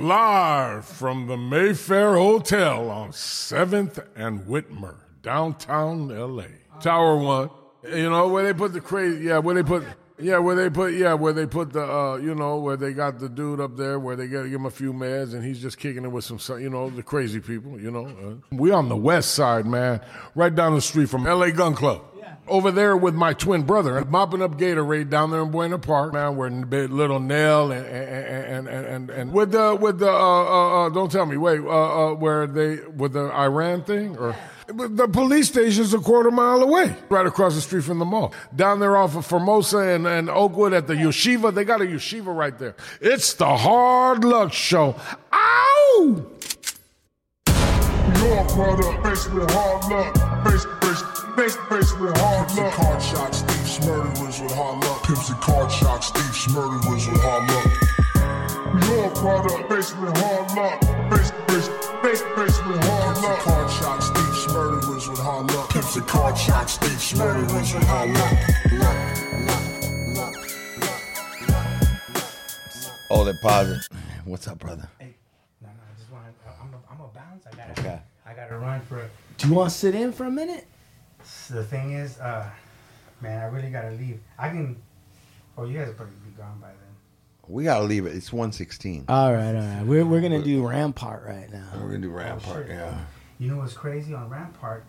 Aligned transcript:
Live 0.00 0.86
from 0.86 1.26
the 1.26 1.36
Mayfair 1.36 2.14
Hotel 2.14 2.88
on 2.88 3.10
7th 3.10 4.02
and 4.16 4.40
Witmer, 4.46 4.94
downtown 5.20 6.08
LA. 6.08 6.44
Tower 6.80 7.16
1. 7.18 7.50
You 7.94 8.08
know, 8.08 8.26
where 8.28 8.44
they 8.44 8.54
put 8.54 8.72
the 8.72 8.80
crazy, 8.80 9.26
yeah, 9.26 9.36
where 9.36 9.54
they 9.54 9.62
put, 9.62 9.84
yeah, 10.18 10.38
where 10.38 10.56
they 10.56 10.70
put, 10.70 10.94
yeah, 10.94 11.12
where 11.12 11.34
they 11.34 11.44
put 11.44 11.74
the, 11.74 11.82
uh, 11.82 12.16
you 12.16 12.34
know, 12.34 12.56
where 12.56 12.78
they 12.78 12.94
got 12.94 13.18
the 13.18 13.28
dude 13.28 13.60
up 13.60 13.76
there 13.76 14.00
where 14.00 14.16
they 14.16 14.26
got 14.26 14.44
to 14.44 14.48
give 14.48 14.60
him 14.60 14.64
a 14.64 14.70
few 14.70 14.94
meds 14.94 15.34
and 15.34 15.44
he's 15.44 15.60
just 15.60 15.76
kicking 15.76 16.06
it 16.06 16.08
with 16.08 16.24
some, 16.24 16.38
you 16.58 16.70
know, 16.70 16.88
the 16.88 17.02
crazy 17.02 17.38
people, 17.38 17.78
you 17.78 17.90
know. 17.90 18.06
Uh, 18.06 18.56
we 18.56 18.70
on 18.70 18.88
the 18.88 18.96
west 18.96 19.34
side, 19.34 19.66
man, 19.66 20.00
right 20.34 20.54
down 20.54 20.74
the 20.74 20.80
street 20.80 21.10
from 21.10 21.24
LA 21.24 21.50
Gun 21.50 21.74
Club 21.74 22.09
over 22.50 22.70
there 22.70 22.96
with 22.96 23.14
my 23.14 23.32
twin 23.32 23.62
brother, 23.62 24.04
mopping 24.04 24.42
up 24.42 24.58
Gatorade 24.58 25.08
down 25.08 25.30
there 25.30 25.42
in 25.42 25.50
Buena 25.50 25.78
Park, 25.78 26.12
man, 26.12 26.36
where 26.36 26.50
little 26.50 27.20
Nell 27.20 27.72
and 27.72 27.86
and 27.86 28.68
and 28.68 28.86
and, 28.86 29.10
and 29.10 29.32
with 29.32 29.52
the 29.52 29.76
with 29.80 29.98
the 29.98 30.10
uh, 30.10 30.12
uh, 30.12 30.86
uh, 30.86 30.88
don't 30.90 31.10
tell 31.10 31.26
me, 31.26 31.36
wait, 31.36 31.60
uh, 31.60 31.66
uh, 32.10 32.14
where 32.14 32.46
they 32.46 32.76
with 32.96 33.12
the 33.12 33.32
Iran 33.32 33.82
thing 33.82 34.16
or. 34.18 34.36
The 34.72 35.08
police 35.08 35.48
station's 35.48 35.92
a 35.94 35.98
quarter 35.98 36.30
mile 36.30 36.62
away, 36.62 36.94
right 37.08 37.26
across 37.26 37.56
the 37.56 37.60
street 37.60 37.82
from 37.82 37.98
the 37.98 38.04
mall. 38.04 38.32
Down 38.54 38.78
there 38.78 38.96
off 38.96 39.16
of 39.16 39.26
Formosa 39.26 39.78
and, 39.78 40.06
and 40.06 40.30
Oakwood 40.30 40.72
at 40.72 40.86
the 40.86 40.94
Yeshiva, 40.94 41.52
they 41.52 41.64
got 41.64 41.80
a 41.80 41.86
Yeshiva 41.86 42.32
right 42.32 42.56
there. 42.56 42.76
It's 43.00 43.34
the 43.34 43.56
Hard 43.56 44.22
Luck 44.22 44.52
Show. 44.52 44.94
Ow! 45.32 46.24
Hard 48.52 49.90
luck, 49.90 51.19
base, 51.40 51.56
base, 51.56 51.92
basement 51.92 52.18
hard 52.18 52.48
Pimps 52.48 52.60
luck. 52.60 52.72
card 52.74 53.02
shots, 53.02 53.40
thieves, 53.40 53.86
murderers 53.86 54.40
with 54.40 54.54
hard 54.54 54.84
luck. 54.84 55.02
Pimps 55.04 55.30
and 55.30 55.40
card 55.40 55.72
shots, 55.72 56.10
thieves, 56.10 56.48
murderers 56.54 57.08
with 57.08 57.20
hard 57.22 57.48
luck. 57.48 57.66
Your 58.84 59.10
brother, 59.14 59.68
basement 59.68 60.18
hard 60.18 60.52
luck, 60.54 60.80
base, 61.10 61.30
base, 61.48 61.68
base, 62.02 62.22
basement 62.36 62.84
hard 62.84 63.16
Pimps 63.16 63.24
and 63.24 63.24
luck. 63.24 63.38
card 63.40 63.70
shots, 63.70 64.10
thieves, 64.10 64.52
murderers 64.52 65.08
with 65.08 65.18
hard 65.18 65.50
luck. 65.52 65.70
Pimps 65.70 65.96
and 65.96 66.06
card 66.06 66.36
shots, 66.36 66.76
thieves, 66.76 67.14
murderers 67.16 67.74
with 67.74 67.84
hard 67.84 68.10
luck. 68.10 68.34
Oh, 73.12 73.24
they're 73.24 73.34
pausing. 73.42 73.80
What's 74.24 74.46
up, 74.46 74.58
brother? 74.58 74.88
Hey, 74.98 75.14
no, 75.62 75.68
no, 75.68 75.72
I 75.72 75.98
just 75.98 76.12
want 76.12 76.24
to. 76.26 76.50
I'm 76.62 76.74
a, 76.74 76.92
I'm 76.92 77.00
a 77.00 77.08
bounce. 77.08 77.46
I 77.46 77.56
got 77.56 77.78
Okay. 77.78 78.00
I 78.26 78.34
got 78.34 78.48
to 78.48 78.58
run 78.58 78.80
for. 78.82 79.08
Do 79.38 79.48
you 79.48 79.54
want 79.54 79.72
to 79.72 79.76
sit 79.76 79.94
in 79.94 80.12
for 80.12 80.26
a 80.26 80.30
minute? 80.30 80.66
The 81.50 81.64
thing 81.64 81.92
is, 81.92 82.18
uh, 82.18 82.48
man, 83.20 83.42
I 83.42 83.46
really 83.46 83.70
got 83.70 83.82
to 83.82 83.90
leave. 83.92 84.20
I 84.38 84.48
can. 84.48 84.76
Oh, 85.58 85.64
you 85.64 85.78
guys 85.78 85.88
are 85.88 85.92
probably 85.92 86.14
be 86.24 86.36
gone 86.36 86.58
by 86.60 86.68
then. 86.68 86.76
We 87.48 87.64
gotta 87.64 87.84
leave 87.84 88.06
it. 88.06 88.14
It's 88.14 88.32
one 88.32 88.52
sixteen. 88.52 89.04
All 89.08 89.32
right, 89.32 89.54
all 89.54 89.60
right. 89.60 89.82
We're 89.84 90.06
we're 90.06 90.20
gonna 90.20 90.42
do 90.42 90.66
Rampart 90.66 91.26
right 91.26 91.50
now. 91.50 91.66
We're 91.74 91.88
gonna 91.88 91.98
do 91.98 92.10
Rampart. 92.10 92.66
shit. 92.68 92.76
yeah. 92.76 92.96
You 93.40 93.50
know 93.50 93.56
what's 93.56 93.72
crazy 93.72 94.14
on 94.14 94.28
Rampart? 94.30 94.84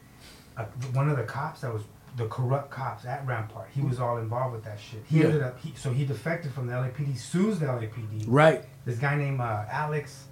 Uh, 0.55 0.65
one 0.93 1.09
of 1.09 1.17
the 1.17 1.23
cops 1.23 1.61
that 1.61 1.73
was 1.73 1.81
the 2.17 2.27
corrupt 2.27 2.69
cops 2.69 3.05
at 3.05 3.25
Rampart. 3.25 3.69
He 3.73 3.81
was 3.81 3.99
all 3.99 4.17
involved 4.17 4.53
with 4.53 4.63
that 4.65 4.79
shit. 4.79 5.03
He 5.09 5.19
Yeah. 5.19 5.25
ended 5.25 5.41
up. 5.41 5.59
He, 5.59 5.73
so 5.75 5.91
he 5.91 6.05
defected 6.05 6.53
from 6.53 6.67
the 6.67 6.73
LAPD. 6.73 7.17
Sues 7.17 7.57
the 7.57 7.65
LAPD. 7.65 8.25
Right. 8.27 8.63
This 8.85 8.99
guy 8.99 9.15
named 9.15 9.41
uh, 9.41 9.63
Alex. 9.71 10.25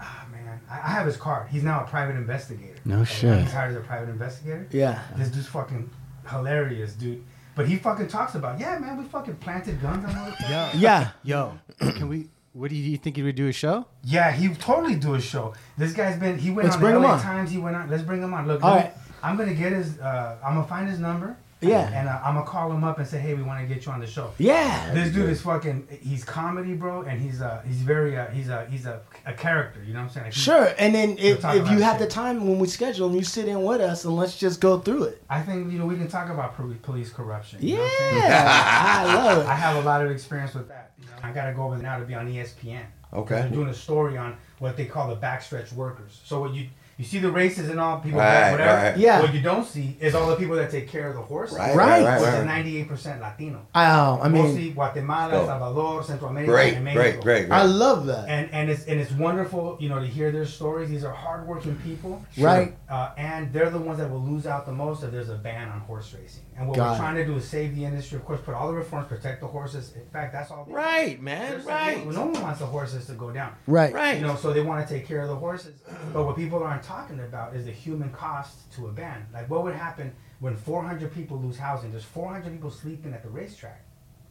Ah 0.00 0.24
man, 0.32 0.60
I, 0.70 0.74
I 0.74 0.90
have 0.92 1.06
his 1.06 1.16
card. 1.16 1.48
He's 1.50 1.62
now 1.62 1.84
a 1.84 1.86
private 1.86 2.16
investigator. 2.16 2.76
No 2.84 3.00
Like, 3.00 3.08
shit. 3.08 3.38
He's 3.42 3.52
hired 3.52 3.70
as 3.72 3.76
a 3.76 3.80
private 3.80 4.08
investigator. 4.08 4.66
Yeah. 4.70 5.02
This 5.16 5.28
dude's 5.28 5.46
fucking 5.48 5.90
hilarious, 6.28 6.94
dude. 6.94 7.22
But 7.54 7.68
he 7.68 7.76
fucking 7.76 8.08
talks 8.08 8.34
about, 8.36 8.58
yeah, 8.60 8.78
man, 8.78 8.96
we 8.96 9.04
fucking 9.04 9.36
planted 9.36 9.80
guns 9.82 10.04
on 10.04 10.10
motherfuckers. 10.12 10.80
Yeah. 10.80 11.10
Yo, 11.22 11.58
can 11.78 12.08
we? 12.08 12.28
What 12.52 12.70
do 12.70 12.76
you 12.76 12.96
think 12.96 13.16
he 13.16 13.22
would 13.22 13.36
do 13.36 13.46
a 13.48 13.52
show? 13.52 13.86
Yeah, 14.02 14.32
he 14.32 14.48
would 14.48 14.58
totally 14.60 14.96
do 14.96 15.14
a 15.14 15.20
show. 15.20 15.54
This 15.78 15.92
guy's 15.92 16.18
been, 16.18 16.36
he 16.38 16.50
went 16.50 16.64
Let's 16.64 16.76
on 16.76 16.80
bring 16.82 16.94
the 16.94 16.98
him 17.00 17.04
LA 17.04 17.12
on. 17.14 17.20
Times. 17.20 17.50
He 17.50 17.58
went 17.58 17.76
on. 17.76 17.88
Let's 17.90 18.02
bring 18.02 18.22
him 18.22 18.34
on. 18.34 18.46
Look, 18.48 18.64
All 18.64 18.74
let 18.74 18.84
right. 18.86 18.94
I'm 19.22 19.36
gonna 19.36 19.54
get 19.54 19.72
his. 19.72 19.98
Uh, 20.00 20.36
I'm 20.44 20.54
gonna 20.54 20.66
find 20.66 20.88
his 20.88 20.98
number. 20.98 21.36
Yeah. 21.60 21.90
And 21.92 22.08
uh, 22.08 22.20
I'm 22.24 22.34
gonna 22.34 22.46
call 22.46 22.72
him 22.72 22.84
up 22.84 22.98
and 22.98 23.06
say, 23.06 23.18
hey, 23.18 23.34
we 23.34 23.42
want 23.42 23.60
to 23.60 23.72
get 23.72 23.84
you 23.84 23.92
on 23.92 24.00
the 24.00 24.06
show. 24.06 24.32
Yeah. 24.38 24.92
This 24.94 25.12
dude 25.12 25.28
is 25.28 25.42
fucking. 25.42 25.88
He's 26.00 26.24
comedy, 26.24 26.74
bro, 26.74 27.02
and 27.02 27.20
he's 27.20 27.42
uh 27.42 27.62
he's 27.66 27.82
very 27.82 28.16
uh 28.16 28.26
he's 28.28 28.48
a 28.48 28.66
he's 28.66 28.86
a, 28.86 29.00
a 29.26 29.32
character. 29.32 29.82
You 29.84 29.92
know 29.92 30.00
what 30.00 30.04
I'm 30.06 30.10
saying? 30.10 30.24
Like, 30.26 30.32
Sure. 30.32 30.74
And 30.78 30.94
then 30.94 31.10
if, 31.18 31.38
if 31.38 31.42
you 31.44 31.60
about 31.60 31.80
have 31.80 31.98
the 31.98 32.06
time 32.06 32.46
when 32.46 32.58
we 32.58 32.66
schedule 32.66 33.08
and 33.08 33.16
you 33.16 33.22
sit 33.24 33.46
in 33.46 33.62
with 33.62 33.80
us 33.80 34.04
and 34.04 34.16
let's 34.16 34.38
just 34.38 34.60
go 34.60 34.78
through 34.78 35.04
it. 35.04 35.22
I 35.28 35.42
think 35.42 35.70
you 35.72 35.78
know 35.78 35.86
we 35.86 35.96
can 35.96 36.08
talk 36.08 36.30
about 36.30 36.54
police 36.82 37.10
corruption. 37.10 37.58
you 37.62 37.76
know 37.76 37.82
what 37.82 38.02
I'm? 38.02 38.16
Yeah. 38.16 39.04
I 39.06 39.14
love 39.14 39.44
it. 39.44 39.46
I 39.48 39.54
have 39.54 39.76
a 39.76 39.86
lot 39.86 40.04
of 40.04 40.10
experience 40.10 40.54
with 40.54 40.68
that. 40.68 40.92
You 40.98 41.06
know, 41.06 41.12
I 41.22 41.32
gotta 41.32 41.52
go 41.52 41.64
over 41.64 41.76
now 41.76 41.98
to 41.98 42.04
be 42.04 42.14
on 42.14 42.26
ESPN. 42.26 42.84
Okay. 43.12 43.34
They're 43.34 43.50
doing 43.50 43.68
a 43.68 43.74
story 43.74 44.16
on 44.16 44.36
what 44.60 44.76
they 44.76 44.86
call 44.86 45.08
the 45.08 45.16
backstretch 45.20 45.72
workers. 45.72 46.20
So 46.24 46.40
what 46.40 46.54
you 46.54 46.68
you 47.00 47.06
see 47.06 47.18
the 47.18 47.30
races 47.32 47.70
and 47.70 47.80
all 47.80 47.98
people 48.00 48.18
Right, 48.20 48.50
whatever. 48.52 48.76
right. 48.88 48.96
Yeah. 48.98 49.20
What 49.22 49.32
you 49.32 49.40
don't 49.40 49.66
see 49.66 49.96
is 50.00 50.14
all 50.14 50.28
the 50.28 50.36
people 50.36 50.54
that 50.56 50.70
take 50.70 50.86
care 50.86 51.08
of 51.08 51.14
the 51.14 51.22
horses. 51.22 51.56
Right, 51.56 51.74
Right. 51.74 52.04
right, 52.04 52.20
right, 52.20 52.34
right. 52.34 52.44
ninety 52.44 52.76
eight 52.78 52.88
percent 52.88 53.22
Latino. 53.22 53.60
Oh, 53.74 54.20
I 54.22 54.28
mean, 54.28 54.42
Mostly 54.42 54.70
Guatemala, 54.72 55.32
Oh. 55.34 55.46
Salvador, 55.46 56.02
Central 56.04 56.28
America, 56.30 56.52
Great, 56.52 56.74
and 56.74 56.84
Mexico. 56.84 57.02
great, 57.02 57.20
great. 57.22 57.48
great. 57.48 57.58
I 57.58 57.62
love 57.62 58.04
that. 58.06 58.28
And 58.28 58.50
and 58.52 58.68
it's 58.68 58.84
and 58.84 59.00
it's 59.00 59.12
wonderful, 59.12 59.78
you 59.80 59.88
know, 59.88 59.98
to 59.98 60.06
hear 60.06 60.30
their 60.30 60.44
stories. 60.44 60.90
These 60.90 61.02
are 61.04 61.14
hardworking 61.14 61.76
people, 61.76 62.22
Right. 62.38 62.76
Uh, 62.90 63.10
and 63.16 63.50
they're 63.50 63.70
the 63.70 63.78
ones 63.78 63.98
that 63.98 64.10
will 64.10 64.20
lose 64.22 64.46
out 64.46 64.66
the 64.66 64.72
most 64.72 65.02
if 65.02 65.10
there's 65.10 65.30
a 65.30 65.36
ban 65.36 65.68
on 65.70 65.80
horse 65.80 66.12
racing. 66.14 66.42
And 66.58 66.68
what 66.68 66.76
Got 66.76 66.88
we're 66.90 66.94
it. 66.96 66.98
trying 66.98 67.14
to 67.14 67.24
do 67.24 67.36
is 67.36 67.48
save 67.48 67.74
the 67.76 67.84
industry. 67.86 68.18
Of 68.18 68.26
course, 68.26 68.40
put 68.44 68.54
all 68.54 68.68
the 68.68 68.74
reforms, 68.74 69.06
protect 69.08 69.40
the 69.40 69.46
horses. 69.46 69.94
In 69.96 70.04
fact, 70.12 70.34
that's 70.34 70.50
all. 70.50 70.66
Right, 70.68 70.74
they- 71.06 71.14
Right, 71.14 71.22
man. 71.22 71.50
There's- 71.50 71.64
Right. 71.64 72.06
No 72.06 72.26
one 72.26 72.42
wants 72.42 72.58
the 72.58 72.66
horses 72.66 73.06
to 73.06 73.12
go 73.14 73.30
down. 73.30 73.52
Right. 73.66 73.94
Right. 73.94 74.18
You 74.20 74.26
know, 74.26 74.36
so 74.36 74.52
they 74.52 74.60
want 74.60 74.86
to 74.86 74.92
take 74.94 75.06
care 75.08 75.22
of 75.22 75.28
the 75.28 75.36
horses. 75.36 75.80
But 76.12 76.26
what 76.26 76.36
people 76.36 76.62
aren't 76.62 76.82
talking 76.90 77.20
about 77.20 77.54
is 77.54 77.66
the 77.66 77.70
human 77.70 78.10
cost 78.10 78.70
to 78.72 78.88
a 78.88 78.92
ban. 78.92 79.26
Like, 79.32 79.48
what 79.48 79.62
would 79.62 79.74
happen 79.74 80.12
when 80.40 80.56
400 80.56 81.12
people 81.14 81.38
lose 81.38 81.56
housing? 81.56 81.92
There's 81.92 82.04
400 82.04 82.52
people 82.52 82.70
sleeping 82.70 83.12
at 83.12 83.22
the 83.22 83.28
racetrack. 83.28 83.84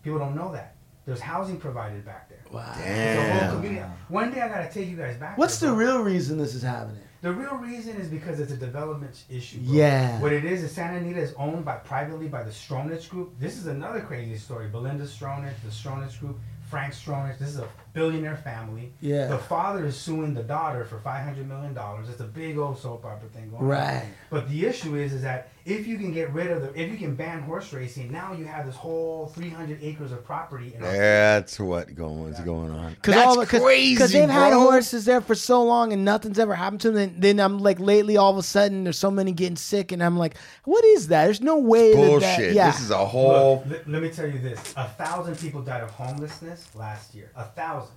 People 0.04 0.20
don't 0.20 0.36
know 0.36 0.52
that. 0.52 0.76
There's 1.06 1.22
housing 1.22 1.58
provided 1.58 2.06
back 2.06 2.30
there. 2.30 2.44
Wow. 2.52 2.74
It's 2.78 3.20
a 3.20 3.32
whole 3.32 3.40
Damn. 3.40 3.56
community. 3.56 3.86
One 4.10 4.32
day 4.32 4.42
I 4.42 4.50
gotta 4.50 4.72
take 4.72 4.90
you 4.90 4.98
guys 4.98 5.18
back. 5.18 5.38
What's 5.38 5.60
the 5.60 5.68
there, 5.68 5.76
bro. 5.76 5.86
real 5.86 6.00
reason 6.04 6.38
this 6.38 6.54
is 6.54 6.62
happening? 6.62 7.02
The 7.22 7.34
real 7.34 7.56
reason 7.56 7.96
is 7.98 8.08
because 8.08 8.40
it's 8.40 8.52
a 8.52 8.58
development 8.58 9.24
issue. 9.30 9.60
Bro. 9.60 9.74
Yeah. 9.74 10.20
What 10.22 10.34
it 10.34 10.46
is 10.46 10.62
is 10.64 10.72
Santa 10.72 10.98
Anita 10.98 11.20
is 11.20 11.34
owned 11.38 11.66
by 11.66 11.78
privately 11.78 12.28
by 12.28 12.44
the 12.44 12.52
Stronach 12.52 13.10
Group. 13.10 13.40
This 13.40 13.58
is 13.58 13.68
another 13.68 14.02
crazy 14.02 14.38
story. 14.38 14.68
Belinda 14.68 15.06
Stronach, 15.06 15.54
the 15.64 15.70
Stronach 15.70 16.20
Group, 16.20 16.38
Frank 16.70 16.94
Stronach. 16.94 17.40
This 17.40 17.50
is 17.50 17.60
a 17.60 17.68
billionaire 18.00 18.38
family. 18.38 18.94
Yeah. 19.02 19.28
The 19.28 19.38
father 19.38 19.86
is 19.86 19.98
suing 19.98 20.34
the 20.34 20.44
daughter 20.44 20.86
for 20.86 21.00
five 21.00 21.24
hundred 21.26 21.48
million 21.48 21.74
dollars. 21.74 22.10
It's 22.10 22.22
a 22.22 22.26
big 22.26 22.58
old 22.58 22.80
soap 22.80 23.06
opera 23.06 23.28
thing 23.30 23.50
going 23.50 23.64
on. 23.64 23.68
Right. 23.68 24.06
But 24.30 24.50
the 24.50 24.66
issue 24.66 24.96
is, 24.96 25.14
is 25.14 25.24
that 25.24 25.52
if 25.66 25.86
you 25.86 25.98
can 25.98 26.14
get 26.14 26.32
rid 26.32 26.50
of 26.50 26.62
the, 26.62 26.82
if 26.82 26.90
you 26.90 26.98
can 26.98 27.16
ban 27.16 27.42
horse 27.42 27.74
racing, 27.74 28.12
now 28.12 28.34
you 28.34 28.46
have 28.46 28.66
this 28.66 28.76
whole 28.76 29.28
three 29.28 29.50
hundred 29.50 29.80
acres 29.84 30.12
of 30.12 30.24
property. 30.24 30.74
In 30.74 30.82
That's 30.82 31.60
what 31.60 31.94
going 31.94 32.24
what's 32.24 32.40
going 32.40 32.72
on. 32.72 32.96
Cause 33.02 33.16
That's 33.16 33.28
all, 33.28 33.46
cause, 33.46 33.62
crazy, 33.62 33.96
Because 33.96 34.12
they've 34.12 34.30
had 34.30 34.54
horses 34.54 35.06
there 35.06 35.22
for 35.22 35.36
so 35.36 35.64
long 35.64 35.94
and 35.94 36.06
nothing's 36.06 36.40
ever 36.40 36.56
happened 36.56 36.82
to 36.82 36.92
them. 36.92 37.00
Then, 37.00 37.16
then 37.20 37.40
I'm 37.40 37.60
like, 37.60 37.80
lately, 37.80 38.18
all 38.18 38.32
of 38.32 38.38
a 38.38 38.44
sudden, 38.44 38.84
there's 38.86 38.98
so 38.98 39.12
many 39.12 39.32
getting 39.32 39.56
sick, 39.56 39.92
and 39.92 40.04
I'm 40.04 40.18
like, 40.18 40.36
what 40.64 40.84
is 40.86 41.08
that? 41.10 41.26
There's 41.26 41.42
no 41.42 41.58
way 41.58 41.94
that 41.94 41.98
Bullshit. 41.98 42.22
that. 42.22 42.54
Yeah. 42.54 42.72
This 42.72 42.82
is 42.82 42.92
a 42.92 43.06
whole. 43.06 43.64
Look, 43.68 43.88
let, 43.88 43.90
let 43.90 44.02
me 44.02 44.10
tell 44.10 44.28
you 44.28 44.40
this: 44.40 44.74
a 44.76 44.86
thousand 44.86 45.38
people 45.38 45.62
died 45.62 45.84
of 45.84 45.92
homelessness 45.92 46.74
last 46.76 47.14
year. 47.14 47.32
A 47.36 47.44
thousand. 47.44 47.89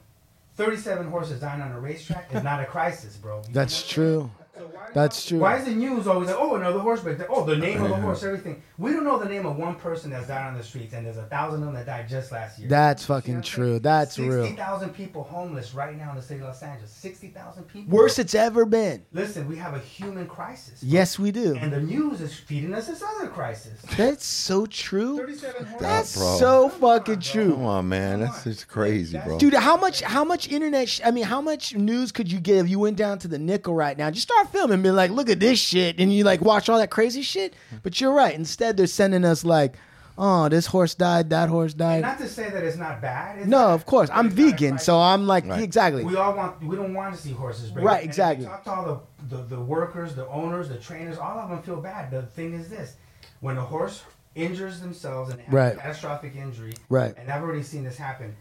Thirty-seven 0.56 1.08
horses 1.08 1.40
dying 1.40 1.62
on 1.62 1.72
a 1.72 1.80
racetrack 1.80 2.34
is 2.34 2.42
not 2.42 2.60
a 2.60 2.66
crisis, 2.66 3.16
bro. 3.16 3.42
You 3.48 3.54
That's 3.54 3.88
true. 3.88 4.30
So 4.54 4.60
why- 4.66 4.88
That's 4.92 5.24
true. 5.24 5.38
Why 5.38 5.56
is 5.56 5.64
the 5.64 5.70
news 5.74 6.06
always 6.06 6.28
like, 6.28 6.36
oh, 6.38 6.56
another 6.56 6.78
horse 6.80 7.00
break? 7.00 7.18
Oh, 7.30 7.44
the 7.46 7.56
name 7.56 7.82
of 7.82 7.88
the 7.88 7.96
horse, 7.96 8.22
everything. 8.22 8.62
We 8.76 8.92
don't 8.92 9.04
know 9.04 9.18
the 9.18 9.28
name 9.28 9.46
of 9.46 9.56
one 9.56 9.76
person 9.76 10.10
that's 10.10 10.26
died 10.28 10.46
on 10.48 10.58
the 10.58 10.62
streets, 10.62 10.92
and 10.92 11.06
there's 11.06 11.16
a 11.16 11.22
thousand 11.24 11.60
of 11.60 11.66
them 11.66 11.74
that 11.74 11.86
died 11.86 12.06
just 12.08 12.32
last 12.32 12.58
year. 12.58 12.68
That's 12.68 13.02
You 13.02 13.06
see 13.06 13.12
what 13.12 13.22
fucking 13.22 13.34
I'm 13.36 13.42
true. 13.42 13.70
saying? 13.70 13.82
That's 13.82 14.18
real. 14.18 14.42
60,000 14.44 14.90
people 14.90 15.22
homeless 15.22 15.72
right 15.72 15.96
now 15.96 16.10
in 16.10 16.16
the 16.16 16.22
city 16.22 16.40
of 16.40 16.48
Los 16.48 16.62
Angeles. 16.62 16.90
60,000 16.90 17.62
people. 17.64 17.96
Worst 17.96 18.18
it's 18.18 18.34
ever 18.34 18.66
been. 18.66 19.04
Listen, 19.12 19.48
we 19.48 19.56
have 19.56 19.74
a 19.74 19.78
human 19.78 20.26
crisis. 20.26 20.82
Yes, 20.82 21.18
we 21.18 21.30
do. 21.30 21.56
And 21.56 21.72
the 21.72 21.80
news 21.80 22.20
is 22.20 22.34
feeding 22.34 22.74
us 22.74 22.88
this 22.88 23.02
other 23.02 23.28
crisis. 23.28 23.80
That's 23.96 24.26
so 24.26 24.66
true. 24.66 25.16
37 25.16 25.64
horses. 25.64 25.80
That's 25.80 26.16
bro. 26.16 26.36
so 26.38 26.68
fucking 26.68 27.20
true. 27.20 27.52
Come 27.54 27.64
on, 27.64 27.88
man. 27.88 28.20
That's 28.20 28.44
just 28.44 28.68
crazy, 28.68 29.16
bro. 29.18 29.38
Dude, 29.38 29.54
how 29.54 29.78
much 29.78 30.02
how 30.02 30.24
much 30.24 30.48
internet? 30.50 30.88
Sh- 30.90 31.00
I 31.04 31.10
mean, 31.10 31.24
how 31.24 31.40
much 31.40 31.74
news 31.74 32.12
could 32.12 32.30
you 32.30 32.38
get 32.38 32.58
if 32.58 32.68
you 32.68 32.78
went 32.78 32.96
down 32.98 33.18
to 33.20 33.28
the 33.28 33.38
nickel 33.38 33.74
right 33.74 33.96
now? 33.96 34.10
Just 34.10 34.28
start 34.28 34.41
filming, 34.48 34.74
and 34.74 34.82
be 34.82 34.90
like, 34.90 35.10
look 35.10 35.28
at 35.30 35.40
this 35.40 35.58
shit, 35.58 35.98
and 35.98 36.12
you 36.12 36.24
like 36.24 36.40
watch 36.40 36.68
all 36.68 36.78
that 36.78 36.90
crazy 36.90 37.22
shit. 37.22 37.54
But 37.82 38.00
you're 38.00 38.12
right. 38.12 38.34
Instead, 38.34 38.76
they're 38.76 38.86
sending 38.86 39.24
us 39.24 39.44
like, 39.44 39.74
oh, 40.18 40.48
this 40.48 40.66
horse 40.66 40.94
died, 40.94 41.30
that 41.30 41.48
horse 41.48 41.72
died. 41.74 42.02
Not 42.02 42.18
to 42.18 42.28
say 42.28 42.50
that 42.50 42.62
it's 42.64 42.76
not 42.76 43.00
bad. 43.00 43.38
It's 43.38 43.46
No, 43.48 43.58
not- 43.68 43.70
of 43.74 43.86
course. 43.86 44.10
I'm 44.12 44.26
it's 44.26 44.36
not 44.36 44.42
a 44.42 44.50
vegan, 44.50 44.78
so 44.78 44.98
I'm 44.98 45.26
like 45.26 45.46
Right. 45.46 45.62
exactly. 45.62 46.04
We 46.04 46.16
all 46.16 46.34
want. 46.34 46.62
We 46.62 46.76
don't 46.76 46.94
want 46.94 47.14
to 47.14 47.20
see 47.20 47.32
horses 47.32 47.70
break. 47.70 47.84
Right, 47.86 48.04
exactly. 48.04 48.44
you 48.44 48.50
talk 48.50 48.64
to 48.64 48.70
all 48.72 49.04
the, 49.28 49.36
the 49.36 49.42
the 49.56 49.60
workers, 49.60 50.14
the 50.14 50.26
owners, 50.28 50.68
the 50.68 50.76
trainers. 50.78 51.18
All 51.18 51.38
of 51.38 51.48
them 51.50 51.62
feel 51.62 51.80
bad. 51.80 52.10
The 52.10 52.22
thing 52.22 52.52
is 52.54 52.68
this: 52.68 52.96
when 53.40 53.56
a 53.56 53.62
horse 53.64 54.02
injures 54.34 54.80
themselves 54.80 55.30
and 55.30 55.38
they 55.40 55.44
Right. 55.50 55.74
a 55.74 55.76
catastrophic 55.76 56.34
injury, 56.36 56.72
Right. 56.88 57.14
And 57.18 57.30
I've 57.30 57.42
already 57.42 57.62
seen 57.62 57.84
this 57.84 57.98
happen. 57.98 58.34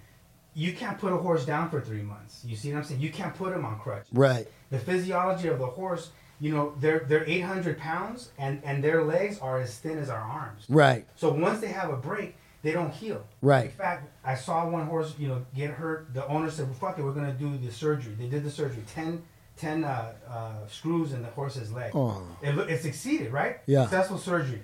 You 0.53 0.73
can't 0.73 0.97
put 0.97 1.13
a 1.13 1.17
horse 1.17 1.45
down 1.45 1.69
for 1.69 1.79
three 1.81 2.01
months. 2.01 2.43
You 2.45 2.55
see 2.55 2.71
what 2.71 2.79
I'm 2.79 2.83
saying? 2.83 3.01
You 3.01 3.11
can't 3.11 3.33
put 3.35 3.53
him 3.53 3.65
on 3.65 3.79
crutch. 3.79 4.05
Right. 4.11 4.47
The 4.69 4.79
physiology 4.79 5.47
of 5.47 5.59
the 5.59 5.67
horse, 5.67 6.11
you 6.39 6.53
know, 6.53 6.73
they're 6.79 7.05
they're 7.07 7.27
800 7.27 7.77
pounds 7.77 8.31
and 8.37 8.61
and 8.63 8.83
their 8.83 9.03
legs 9.03 9.39
are 9.39 9.59
as 9.59 9.77
thin 9.77 9.97
as 9.97 10.09
our 10.09 10.19
arms. 10.21 10.65
Right. 10.67 11.05
So 11.15 11.31
once 11.31 11.61
they 11.61 11.67
have 11.67 11.89
a 11.89 11.97
break, 11.97 12.35
they 12.63 12.71
don't 12.71 12.93
heal. 12.93 13.25
Right. 13.41 13.65
In 13.65 13.71
fact, 13.71 14.09
I 14.23 14.35
saw 14.35 14.67
one 14.67 14.85
horse, 14.87 15.15
you 15.17 15.27
know, 15.27 15.45
get 15.55 15.71
hurt. 15.71 16.13
The 16.13 16.27
owner 16.27 16.51
said, 16.51 16.65
well, 16.65 16.75
"Fuck 16.75 16.99
it, 16.99 17.03
we're 17.03 17.13
gonna 17.13 17.33
do 17.33 17.57
the 17.57 17.71
surgery." 17.71 18.13
They 18.13 18.27
did 18.27 18.43
the 18.43 18.51
surgery. 18.51 18.83
10, 18.93 19.23
10 19.57 19.83
uh, 19.83 20.13
uh, 20.29 20.67
screws 20.67 21.13
in 21.13 21.21
the 21.21 21.29
horse's 21.29 21.71
leg. 21.71 21.91
Oh. 21.95 22.23
It, 22.41 22.57
it 22.69 22.81
succeeded, 22.81 23.31
right? 23.31 23.57
Yeah. 23.65 23.83
Successful 23.83 24.17
surgery. 24.17 24.61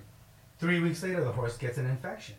Three 0.58 0.80
weeks 0.80 1.02
later, 1.02 1.24
the 1.24 1.32
horse 1.32 1.56
gets 1.56 1.78
an 1.78 1.86
infection, 1.86 2.34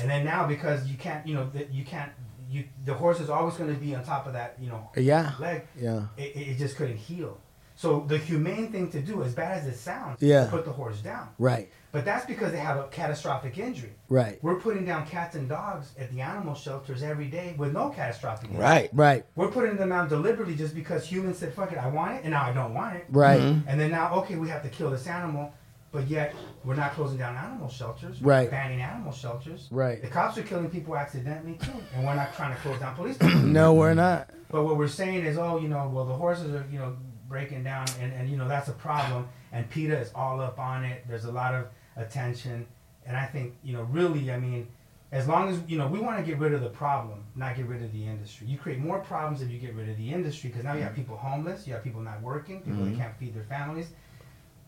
and 0.00 0.08
then 0.08 0.24
now 0.24 0.46
because 0.46 0.86
you 0.86 0.96
can't, 0.96 1.26
you 1.26 1.34
know, 1.34 1.48
that 1.50 1.70
you 1.72 1.84
can't, 1.84 2.10
you 2.50 2.64
the 2.84 2.94
horse 2.94 3.20
is 3.20 3.30
always 3.30 3.54
going 3.54 3.72
to 3.72 3.80
be 3.80 3.94
on 3.94 4.04
top 4.04 4.26
of 4.26 4.32
that, 4.32 4.56
you 4.60 4.68
know, 4.68 4.90
Yeah. 4.96 5.32
leg. 5.38 5.62
Yeah. 5.78 6.06
It, 6.16 6.36
it 6.36 6.58
just 6.58 6.76
couldn't 6.76 6.96
heal. 6.96 7.38
So 7.76 8.00
the 8.06 8.18
humane 8.18 8.70
thing 8.70 8.90
to 8.90 9.00
do, 9.00 9.22
as 9.22 9.34
bad 9.34 9.56
as 9.58 9.66
it 9.66 9.76
sounds, 9.76 10.20
Yeah. 10.20 10.48
put 10.50 10.66
the 10.66 10.70
horse 10.72 11.00
down. 11.00 11.28
Right. 11.38 11.70
But 11.92 12.04
that's 12.04 12.26
because 12.26 12.52
they 12.52 12.58
have 12.58 12.76
a 12.76 12.84
catastrophic 12.88 13.56
injury. 13.58 13.92
Right. 14.10 14.38
We're 14.42 14.60
putting 14.60 14.84
down 14.84 15.06
cats 15.06 15.34
and 15.34 15.48
dogs 15.48 15.92
at 15.98 16.12
the 16.12 16.20
animal 16.20 16.54
shelters 16.54 17.02
every 17.02 17.26
day 17.28 17.54
with 17.56 17.72
no 17.72 17.88
catastrophic 17.88 18.50
injury. 18.50 18.62
Right. 18.62 18.90
Right. 18.92 19.24
We're 19.34 19.50
putting 19.50 19.76
them 19.76 19.92
out 19.92 20.08
deliberately 20.10 20.56
just 20.56 20.74
because 20.74 21.06
humans 21.06 21.38
said, 21.38 21.54
fuck 21.54 21.72
it, 21.72 21.78
I 21.78 21.88
want 21.88 22.16
it, 22.16 22.20
and 22.24 22.32
now 22.32 22.44
I 22.44 22.52
don't 22.52 22.74
want 22.74 22.96
it. 22.96 23.06
Right. 23.08 23.40
Mm-hmm. 23.40 23.58
Mm-hmm. 23.60 23.68
And 23.68 23.80
then 23.80 23.90
now, 23.92 24.14
okay, 24.16 24.36
we 24.36 24.48
have 24.50 24.62
to 24.62 24.68
kill 24.68 24.90
this 24.90 25.06
animal, 25.06 25.52
but 25.92 26.08
yet 26.08 26.34
we're 26.64 26.76
not 26.76 26.92
closing 26.92 27.18
down 27.18 27.36
animal 27.36 27.68
shelters. 27.68 28.20
We're 28.20 28.30
Right. 28.30 28.50
banning 28.50 28.80
animal 28.80 29.12
shelters. 29.12 29.68
Right. 29.70 30.00
The 30.00 30.08
cops 30.08 30.38
are 30.38 30.42
killing 30.42 30.70
people 30.70 30.96
accidentally 30.96 31.54
too, 31.54 31.72
and 31.94 32.06
we're 32.06 32.14
not 32.14 32.34
trying 32.34 32.54
to 32.54 32.60
close 32.60 32.78
down 32.78 32.94
police. 32.94 33.20
No, 33.20 33.74
we're 33.74 33.94
not. 33.94 34.30
But 34.50 34.64
what 34.64 34.76
we're 34.76 34.88
saying 34.88 35.24
is, 35.24 35.38
oh, 35.38 35.58
you 35.58 35.68
know, 35.68 35.88
well, 35.92 36.04
the 36.04 36.14
horses 36.14 36.54
are, 36.54 36.66
you 36.70 36.78
know, 36.78 36.96
breaking 37.28 37.64
down, 37.64 37.86
and, 38.00 38.12
and 38.12 38.28
you 38.28 38.36
know, 38.36 38.48
that's 38.48 38.68
a 38.68 38.72
problem. 38.72 39.28
And 39.52 39.68
PETA 39.70 39.98
is 39.98 40.12
all 40.14 40.40
up 40.40 40.58
on 40.58 40.84
it. 40.84 41.06
There's 41.08 41.24
a 41.24 41.32
lot 41.32 41.54
of 41.54 41.66
attention, 41.96 42.66
and 43.06 43.16
I 43.16 43.26
think, 43.26 43.54
you 43.62 43.72
know, 43.72 43.82
really, 43.82 44.30
I 44.32 44.38
mean, 44.38 44.68
as 45.12 45.26
long 45.26 45.48
as 45.48 45.60
you 45.66 45.76
know, 45.76 45.88
we 45.88 45.98
want 45.98 46.18
to 46.18 46.24
get 46.24 46.38
rid 46.38 46.52
of 46.52 46.60
the 46.60 46.68
problem, 46.68 47.24
not 47.34 47.56
get 47.56 47.66
rid 47.66 47.82
of 47.82 47.92
the 47.92 48.06
industry. 48.06 48.46
You 48.46 48.58
create 48.58 48.78
more 48.78 49.00
problems 49.00 49.42
if 49.42 49.50
you 49.50 49.58
get 49.58 49.74
rid 49.74 49.88
of 49.88 49.96
the 49.96 50.08
industry, 50.08 50.50
because 50.50 50.64
now 50.64 50.74
you 50.74 50.82
have 50.82 50.94
people 50.94 51.16
homeless, 51.16 51.66
you 51.66 51.72
have 51.72 51.82
people 51.82 52.00
not 52.00 52.22
working, 52.22 52.60
people 52.60 52.84
that 52.84 52.90
mm-hmm. 52.90 53.00
can't 53.00 53.16
feed 53.16 53.34
their 53.34 53.44
families. 53.44 53.88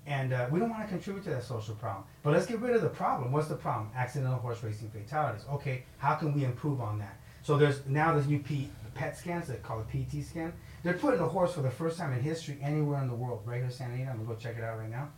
And 0.07 0.33
uh, 0.33 0.49
we 0.51 0.59
don't 0.59 0.71
want 0.71 0.83
to 0.83 0.89
contribute 0.89 1.23
to 1.25 1.31
that 1.31 1.45
social 1.45 1.75
problem. 1.77 2.05
But 2.23 2.33
let's 2.33 2.47
get 2.47 2.59
rid 2.59 2.75
of 2.75 2.83
the 2.83 2.89
problem. 2.89 3.31
What's 3.31 3.49
the 3.49 3.55
problem? 3.55 3.91
Accidental 3.95 4.39
horse 4.39 4.63
racing 4.63 4.91
fatalities. 4.91 5.45
Okay, 5.53 5.85
how 5.99 6.15
can 6.17 6.33
we 6.35 6.45
improve 6.45 6.81
on 6.81 6.99
that? 6.99 7.17
So 7.43 7.57
there's 7.57 7.87
now 7.87 8.15
this 8.15 8.27
new 8.27 8.41
P, 8.41 8.69
PET 8.95 9.17
scans 9.17 9.47
they 9.49 9.57
call 9.57 9.81
it 9.81 9.87
PT 9.89 10.25
scan. 10.25 10.53
They're 10.83 10.95
putting 10.95 11.21
a 11.21 11.29
horse 11.29 11.55
for 11.55 11.63
the 11.63 11.71
first 11.71 11.99
time 11.99 12.13
in 12.13 12.21
history 12.21 12.59
anywhere 12.63 13.01
in 13.01 13.09
the 13.09 13.15
world. 13.15 13.43
Right 13.45 13.61
here, 13.61 13.71
Santa 13.71 13.95
Anita. 13.95 14.11
I'm 14.11 14.17
gonna 14.19 14.29
go 14.29 14.35
check 14.35 14.57
it 14.59 14.65
out 14.65 14.79
right 14.79 14.91
now. 14.91 15.09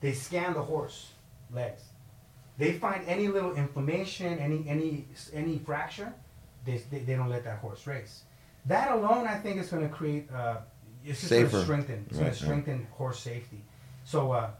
They 0.00 0.12
scan 0.12 0.54
the 0.54 0.62
horse 0.62 1.10
legs. 1.52 1.82
They 2.58 2.72
find 2.74 3.04
any 3.08 3.28
little 3.28 3.54
inflammation, 3.54 4.38
any 4.38 4.64
any 4.68 5.06
any 5.32 5.58
fracture, 5.58 6.12
they, 6.64 6.76
they, 6.90 7.00
they 7.00 7.14
don't 7.16 7.28
let 7.30 7.44
that 7.44 7.58
horse 7.58 7.86
race. 7.86 8.22
That 8.66 8.92
alone, 8.92 9.26
I 9.26 9.36
think, 9.38 9.60
is 9.60 9.68
going 9.68 9.82
to 9.82 9.92
create. 9.92 10.30
Uh, 10.32 10.58
it's 11.04 11.20
just 11.20 11.30
going 11.32 11.48
to 11.48 11.62
strengthen. 11.62 12.04
It's 12.08 12.18
going 12.18 12.28
Right, 12.28 12.34
to 12.36 12.44
right. 12.44 12.48
strengthen 12.62 12.86
horse 12.92 13.18
safety. 13.18 13.64
So 14.12 14.30
uh, 14.32 14.50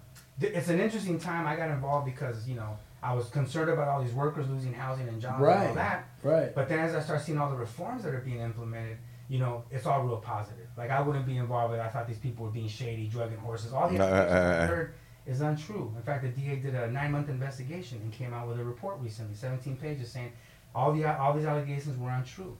th- 0.40 0.54
it's 0.54 0.68
an 0.68 0.80
interesting 0.80 1.18
time. 1.18 1.46
I 1.46 1.56
got 1.56 1.68
involved 1.68 2.06
because 2.06 2.48
you 2.48 2.54
know 2.54 2.78
I 3.02 3.12
was 3.14 3.28
concerned 3.28 3.68
about 3.68 3.86
all 3.86 4.02
these 4.02 4.14
workers 4.14 4.48
losing 4.48 4.72
housing 4.72 5.06
and 5.08 5.20
jobs 5.20 5.36
and 5.42 5.44
all 5.46 5.54
Right. 5.66 5.74
that. 5.74 6.04
Right. 6.22 6.54
But 6.54 6.70
then 6.70 6.78
as 6.78 6.94
I 6.94 7.00
start 7.00 7.20
seeing 7.20 7.36
all 7.38 7.50
the 7.50 7.56
reforms 7.56 8.02
that 8.04 8.14
are 8.14 8.20
being 8.20 8.40
implemented, 8.40 8.96
you 9.28 9.38
know, 9.40 9.64
it's 9.70 9.84
all 9.84 10.02
real 10.04 10.16
positive. 10.16 10.68
Like 10.78 10.88
I 10.90 11.02
wouldn't 11.02 11.26
be 11.26 11.36
involved 11.36 11.72
with. 11.72 11.80
I 11.80 11.88
thought 11.88 12.08
these 12.08 12.16
people 12.26 12.46
were 12.46 12.50
being 12.50 12.66
shady, 12.68 13.08
drugging 13.08 13.36
horses. 13.36 13.74
All 13.74 13.90
the 13.90 13.98
Uh, 14.00 14.06
uh, 14.06 14.08
information 14.22 14.62
I 14.62 14.66
heard 14.66 14.94
is 15.26 15.40
untrue. 15.42 15.92
In 15.98 16.02
fact, 16.02 16.22
the 16.22 16.30
DA 16.30 16.56
did 16.56 16.74
a 16.74 16.90
nine-month 16.90 17.28
investigation 17.28 17.98
and 18.02 18.10
came 18.10 18.32
out 18.32 18.48
with 18.48 18.58
a 18.58 18.64
report 18.64 18.98
recently, 19.00 19.34
17 19.34 19.76
pages, 19.76 20.10
saying 20.10 20.32
all 20.74 20.94
the 20.94 21.04
all 21.04 21.34
these 21.34 21.44
allegations 21.44 21.98
were 21.98 22.10
untrue. 22.10 22.56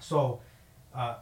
So. 0.00 0.40
Uh, 0.94 1.14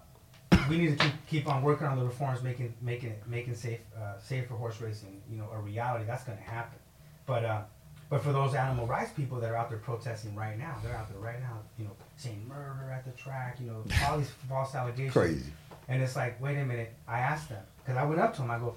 we 0.68 0.78
need 0.78 0.98
to 0.98 1.04
keep, 1.04 1.26
keep 1.26 1.48
on 1.48 1.62
working 1.62 1.86
on 1.86 1.98
the 1.98 2.04
reforms, 2.04 2.42
making 2.42 2.74
making 2.80 3.10
it 3.10 3.22
making 3.26 3.54
safe 3.54 3.80
uh, 3.96 4.18
safe 4.18 4.46
for 4.48 4.54
horse 4.54 4.80
racing, 4.80 5.22
you 5.30 5.38
know, 5.38 5.48
a 5.52 5.58
reality. 5.58 6.04
That's 6.06 6.24
going 6.24 6.38
to 6.38 6.44
happen. 6.44 6.78
But 7.26 7.44
uh, 7.44 7.62
but 8.10 8.22
for 8.22 8.32
those 8.32 8.54
animal 8.54 8.86
rights 8.86 9.10
people 9.12 9.40
that 9.40 9.50
are 9.50 9.56
out 9.56 9.70
there 9.70 9.78
protesting 9.78 10.34
right 10.34 10.58
now, 10.58 10.76
they're 10.82 10.96
out 10.96 11.08
there 11.08 11.18
right 11.18 11.40
now, 11.40 11.60
you 11.78 11.84
know, 11.84 11.92
saying 12.16 12.46
murder 12.46 12.90
at 12.92 13.04
the 13.04 13.12
track, 13.12 13.58
you 13.60 13.66
know, 13.66 13.84
all 14.08 14.18
these 14.18 14.30
false 14.48 14.74
allegations. 14.74 15.12
Crazy. 15.12 15.52
And 15.88 16.02
it's 16.02 16.16
like, 16.16 16.40
wait 16.40 16.56
a 16.56 16.64
minute. 16.64 16.94
I 17.06 17.18
asked 17.18 17.48
them 17.48 17.62
because 17.78 17.96
I 17.96 18.04
went 18.04 18.20
up 18.20 18.34
to 18.34 18.42
them. 18.42 18.50
I 18.50 18.58
go, 18.58 18.74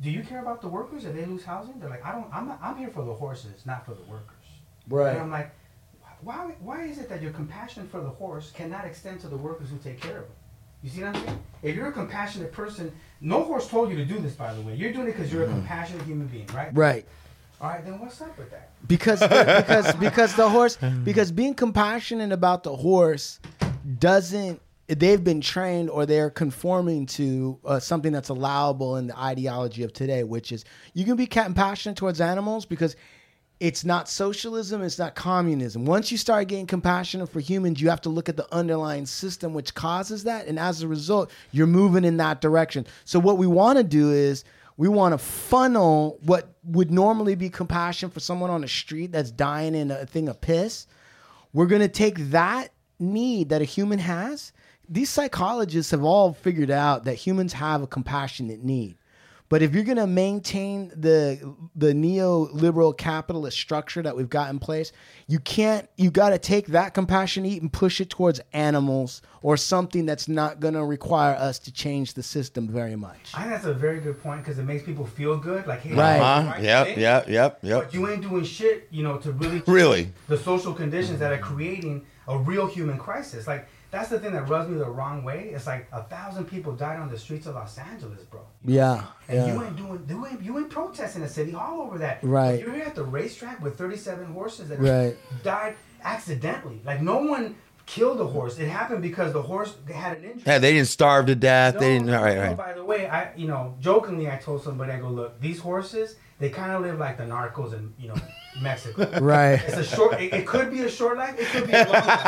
"Do 0.00 0.10
you 0.10 0.22
care 0.22 0.40
about 0.40 0.60
the 0.60 0.68
workers 0.68 1.04
if 1.04 1.14
they 1.14 1.24
lose 1.24 1.44
housing?" 1.44 1.78
They're 1.80 1.90
like, 1.90 2.04
"I 2.04 2.12
don't. 2.12 2.26
I'm 2.32 2.48
not, 2.48 2.58
I'm 2.62 2.76
here 2.76 2.90
for 2.90 3.04
the 3.04 3.14
horses, 3.14 3.64
not 3.64 3.86
for 3.86 3.94
the 3.94 4.02
workers." 4.02 4.36
Right. 4.88 5.12
And 5.12 5.20
I'm 5.20 5.30
like, 5.30 5.52
why, 6.22 6.54
why 6.60 6.84
is 6.84 6.98
it 6.98 7.08
that 7.08 7.22
your 7.22 7.32
compassion 7.32 7.88
for 7.88 8.00
the 8.00 8.08
horse 8.08 8.50
cannot 8.50 8.84
extend 8.84 9.20
to 9.20 9.28
the 9.28 9.36
workers 9.36 9.70
who 9.70 9.78
take 9.78 10.00
care 10.00 10.18
of 10.18 10.24
it? 10.24 10.36
You 10.82 10.90
see 10.90 11.02
what 11.02 11.16
I'm 11.16 11.24
saying? 11.24 11.38
If 11.62 11.76
you're 11.76 11.88
a 11.88 11.92
compassionate 11.92 12.52
person, 12.52 12.90
no 13.20 13.44
horse 13.44 13.68
told 13.68 13.90
you 13.90 13.96
to 13.96 14.04
do 14.04 14.18
this, 14.18 14.32
by 14.32 14.54
the 14.54 14.62
way. 14.62 14.74
You're 14.74 14.92
doing 14.92 15.08
it 15.08 15.12
because 15.16 15.32
you're 15.32 15.44
a 15.44 15.48
compassionate 15.48 16.02
human 16.06 16.26
being, 16.26 16.46
right? 16.54 16.70
Right. 16.74 17.06
All 17.60 17.68
right, 17.68 17.84
then 17.84 18.00
what's 18.00 18.20
up 18.22 18.36
with 18.38 18.50
that? 18.50 18.70
because 18.88 19.20
because 19.20 19.94
because 19.96 20.34
the 20.36 20.48
horse 20.48 20.78
because 21.04 21.30
being 21.32 21.52
compassionate 21.54 22.32
about 22.32 22.62
the 22.62 22.74
horse 22.74 23.40
doesn't 23.98 24.60
they've 24.88 25.22
been 25.22 25.40
trained 25.42 25.90
or 25.90 26.06
they're 26.06 26.30
conforming 26.30 27.04
to 27.06 27.58
uh, 27.64 27.78
something 27.78 28.12
that's 28.12 28.30
allowable 28.30 28.96
in 28.96 29.06
the 29.08 29.18
ideology 29.18 29.82
of 29.82 29.92
today 29.92 30.24
which 30.24 30.50
is 30.50 30.64
you 30.94 31.04
can 31.04 31.16
be 31.16 31.26
compassionate 31.26 31.96
towards 31.96 32.20
animals 32.20 32.64
because 32.64 32.96
it's 33.60 33.84
not 33.84 34.08
socialism 34.08 34.82
it's 34.82 34.98
not 34.98 35.14
communism 35.14 35.84
once 35.84 36.10
you 36.10 36.18
start 36.18 36.48
getting 36.48 36.66
compassionate 36.66 37.28
for 37.28 37.40
humans 37.40 37.80
you 37.80 37.88
have 37.88 38.00
to 38.00 38.08
look 38.08 38.28
at 38.28 38.36
the 38.36 38.54
underlying 38.54 39.06
system 39.06 39.54
which 39.54 39.74
causes 39.74 40.24
that 40.24 40.46
and 40.46 40.58
as 40.58 40.82
a 40.82 40.88
result 40.88 41.30
you're 41.52 41.66
moving 41.66 42.04
in 42.04 42.16
that 42.16 42.40
direction 42.40 42.86
so 43.04 43.18
what 43.18 43.38
we 43.38 43.46
want 43.46 43.76
to 43.76 43.84
do 43.84 44.10
is 44.10 44.44
we 44.80 44.88
want 44.88 45.12
to 45.12 45.18
funnel 45.18 46.18
what 46.22 46.54
would 46.64 46.90
normally 46.90 47.34
be 47.34 47.50
compassion 47.50 48.08
for 48.08 48.18
someone 48.18 48.48
on 48.48 48.62
the 48.62 48.68
street 48.68 49.12
that's 49.12 49.30
dying 49.30 49.74
in 49.74 49.90
a 49.90 50.06
thing 50.06 50.26
of 50.26 50.40
piss. 50.40 50.86
We're 51.52 51.66
going 51.66 51.82
to 51.82 51.88
take 51.88 52.16
that 52.30 52.70
need 52.98 53.50
that 53.50 53.60
a 53.60 53.66
human 53.66 53.98
has. 53.98 54.52
These 54.88 55.10
psychologists 55.10 55.90
have 55.90 56.02
all 56.02 56.32
figured 56.32 56.70
out 56.70 57.04
that 57.04 57.16
humans 57.16 57.52
have 57.52 57.82
a 57.82 57.86
compassionate 57.86 58.64
need. 58.64 58.96
But 59.50 59.62
if 59.62 59.74
you're 59.74 59.82
going 59.84 59.96
to 59.98 60.06
maintain 60.06 60.92
the 60.96 61.54
the 61.74 61.92
neoliberal 61.92 62.96
capitalist 62.96 63.58
structure 63.58 64.00
that 64.00 64.16
we've 64.16 64.28
got 64.28 64.48
in 64.50 64.60
place, 64.60 64.92
you 65.26 65.40
can't. 65.40 65.88
You 65.96 66.10
got 66.12 66.30
to 66.30 66.38
take 66.38 66.68
that 66.68 66.94
compassion 66.94 67.44
eat 67.44 67.60
and 67.60 67.70
push 67.72 68.00
it 68.00 68.10
towards 68.10 68.40
animals 68.52 69.22
or 69.42 69.56
something 69.56 70.06
that's 70.06 70.28
not 70.28 70.60
going 70.60 70.74
to 70.74 70.84
require 70.84 71.34
us 71.34 71.58
to 71.60 71.72
change 71.72 72.14
the 72.14 72.22
system 72.22 72.68
very 72.68 72.94
much. 72.94 73.32
I 73.34 73.40
think 73.40 73.50
that's 73.50 73.64
a 73.64 73.74
very 73.74 73.98
good 73.98 74.22
point 74.22 74.42
because 74.44 74.58
it 74.60 74.64
makes 74.64 74.84
people 74.84 75.04
feel 75.04 75.36
good. 75.36 75.66
Like, 75.66 75.80
hey, 75.80 75.94
Right. 75.96 76.20
I'm 76.20 76.20
doing 76.20 76.20
the 76.20 76.24
Huh? 76.30 76.50
right 76.52 76.62
Yep, 76.62 76.86
thing, 76.86 77.00
yep, 77.00 77.28
yep, 77.28 77.58
But 77.60 77.68
yep. 77.68 77.94
you 77.94 78.08
ain't 78.08 78.22
doing 78.22 78.44
shit, 78.44 78.86
you 78.92 79.02
know, 79.02 79.16
to 79.18 79.32
really 79.32 79.62
Really? 79.66 80.12
the 80.28 80.38
social 80.38 80.72
conditions 80.72 81.18
that 81.18 81.32
are 81.32 81.38
creating 81.38 82.06
a 82.28 82.38
real 82.38 82.68
human 82.68 82.98
crisis. 82.98 83.48
Like 83.48 83.66
that's 83.90 84.08
the 84.08 84.18
thing 84.20 84.32
that 84.32 84.48
rubs 84.48 84.68
me 84.68 84.78
the 84.78 84.84
wrong 84.88 85.24
way. 85.24 85.50
It's 85.54 85.66
like 85.66 85.86
a 85.92 86.02
thousand 86.04 86.44
people 86.46 86.72
died 86.72 87.00
on 87.00 87.10
the 87.10 87.18
streets 87.18 87.46
of 87.46 87.54
Los 87.54 87.76
Angeles, 87.78 88.22
bro. 88.24 88.40
Yeah, 88.64 89.04
And 89.28 89.46
you 89.48 89.64
ain't 89.64 89.76
doing, 89.76 90.04
you 90.08 90.26
ain't, 90.26 90.42
you 90.42 90.58
ain't 90.58 90.70
protesting 90.70 91.22
at 91.22 91.30
City 91.30 91.52
Hall 91.52 91.80
over 91.80 91.98
that. 91.98 92.18
Right. 92.22 92.60
You're 92.60 92.72
here 92.74 92.84
at 92.84 92.94
the 92.94 93.04
racetrack 93.04 93.60
with 93.62 93.76
37 93.76 94.26
horses 94.32 94.68
that 94.68 94.78
Right. 94.80 95.16
died 95.42 95.74
accidentally. 96.04 96.80
Like 96.84 97.00
no 97.02 97.18
one 97.18 97.56
killed 97.94 98.18
the 98.18 98.26
horse. 98.36 98.58
It 98.58 98.68
happened 98.80 99.02
because 99.10 99.30
the 99.32 99.42
horse 99.42 99.70
had 99.92 100.12
an 100.18 100.24
injury. 100.24 100.42
Yeah, 100.46 100.58
they 100.58 100.72
didn't 100.74 100.88
starve 100.98 101.26
to 101.26 101.34
death. 101.34 101.72
they 101.78 101.92
didn't. 101.94 102.10
All 102.14 102.22
right, 102.24 102.36
no, 102.36 102.42
right. 102.48 102.56
By 102.56 102.72
the 102.80 102.84
way, 102.84 103.00
I 103.18 103.20
you 103.42 103.48
know 103.52 103.62
jokingly 103.80 104.26
I 104.30 104.36
told 104.36 104.62
somebody 104.62 104.92
I 104.92 104.98
go 105.00 105.08
look 105.20 105.40
these 105.40 105.58
horses 105.58 106.08
they 106.40 106.48
kind 106.48 106.72
of 106.72 106.80
live 106.86 106.98
like 106.98 107.16
the 107.18 107.24
narcos 107.24 107.72
in 107.78 107.92
you 107.98 108.08
know 108.08 108.18
Mexico. 108.62 109.00
Right. 109.20 109.60
It's 109.66 109.76
a 109.76 109.84
short. 109.96 110.20
It, 110.20 110.32
it 110.38 110.44
could 110.46 110.68
be 110.70 110.80
a 110.82 110.88
short 110.98 111.16
life. 111.18 111.34
It 111.38 111.46
could 111.52 111.66
be 111.66 111.72
a 111.72 111.84
long 111.84 111.92
life. 112.12 112.24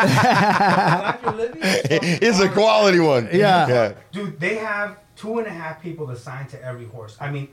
life 1.07 1.21
you're 1.25 1.33
living. 1.43 1.63
is 1.63 2.19
It's 2.29 2.41
a 2.41 2.49
quality 2.49 3.01
one. 3.01 3.25
Yeah. 3.33 3.69
yeah. 3.69 3.95
Dude, 4.13 4.39
they 4.39 4.57
have 4.57 4.89
two 5.17 5.39
and 5.41 5.47
a 5.47 5.51
half 5.63 5.81
people 5.87 6.11
assigned 6.11 6.49
to 6.55 6.59
every 6.71 6.87
horse. 6.87 7.17
I 7.21 7.31
mean, 7.31 7.49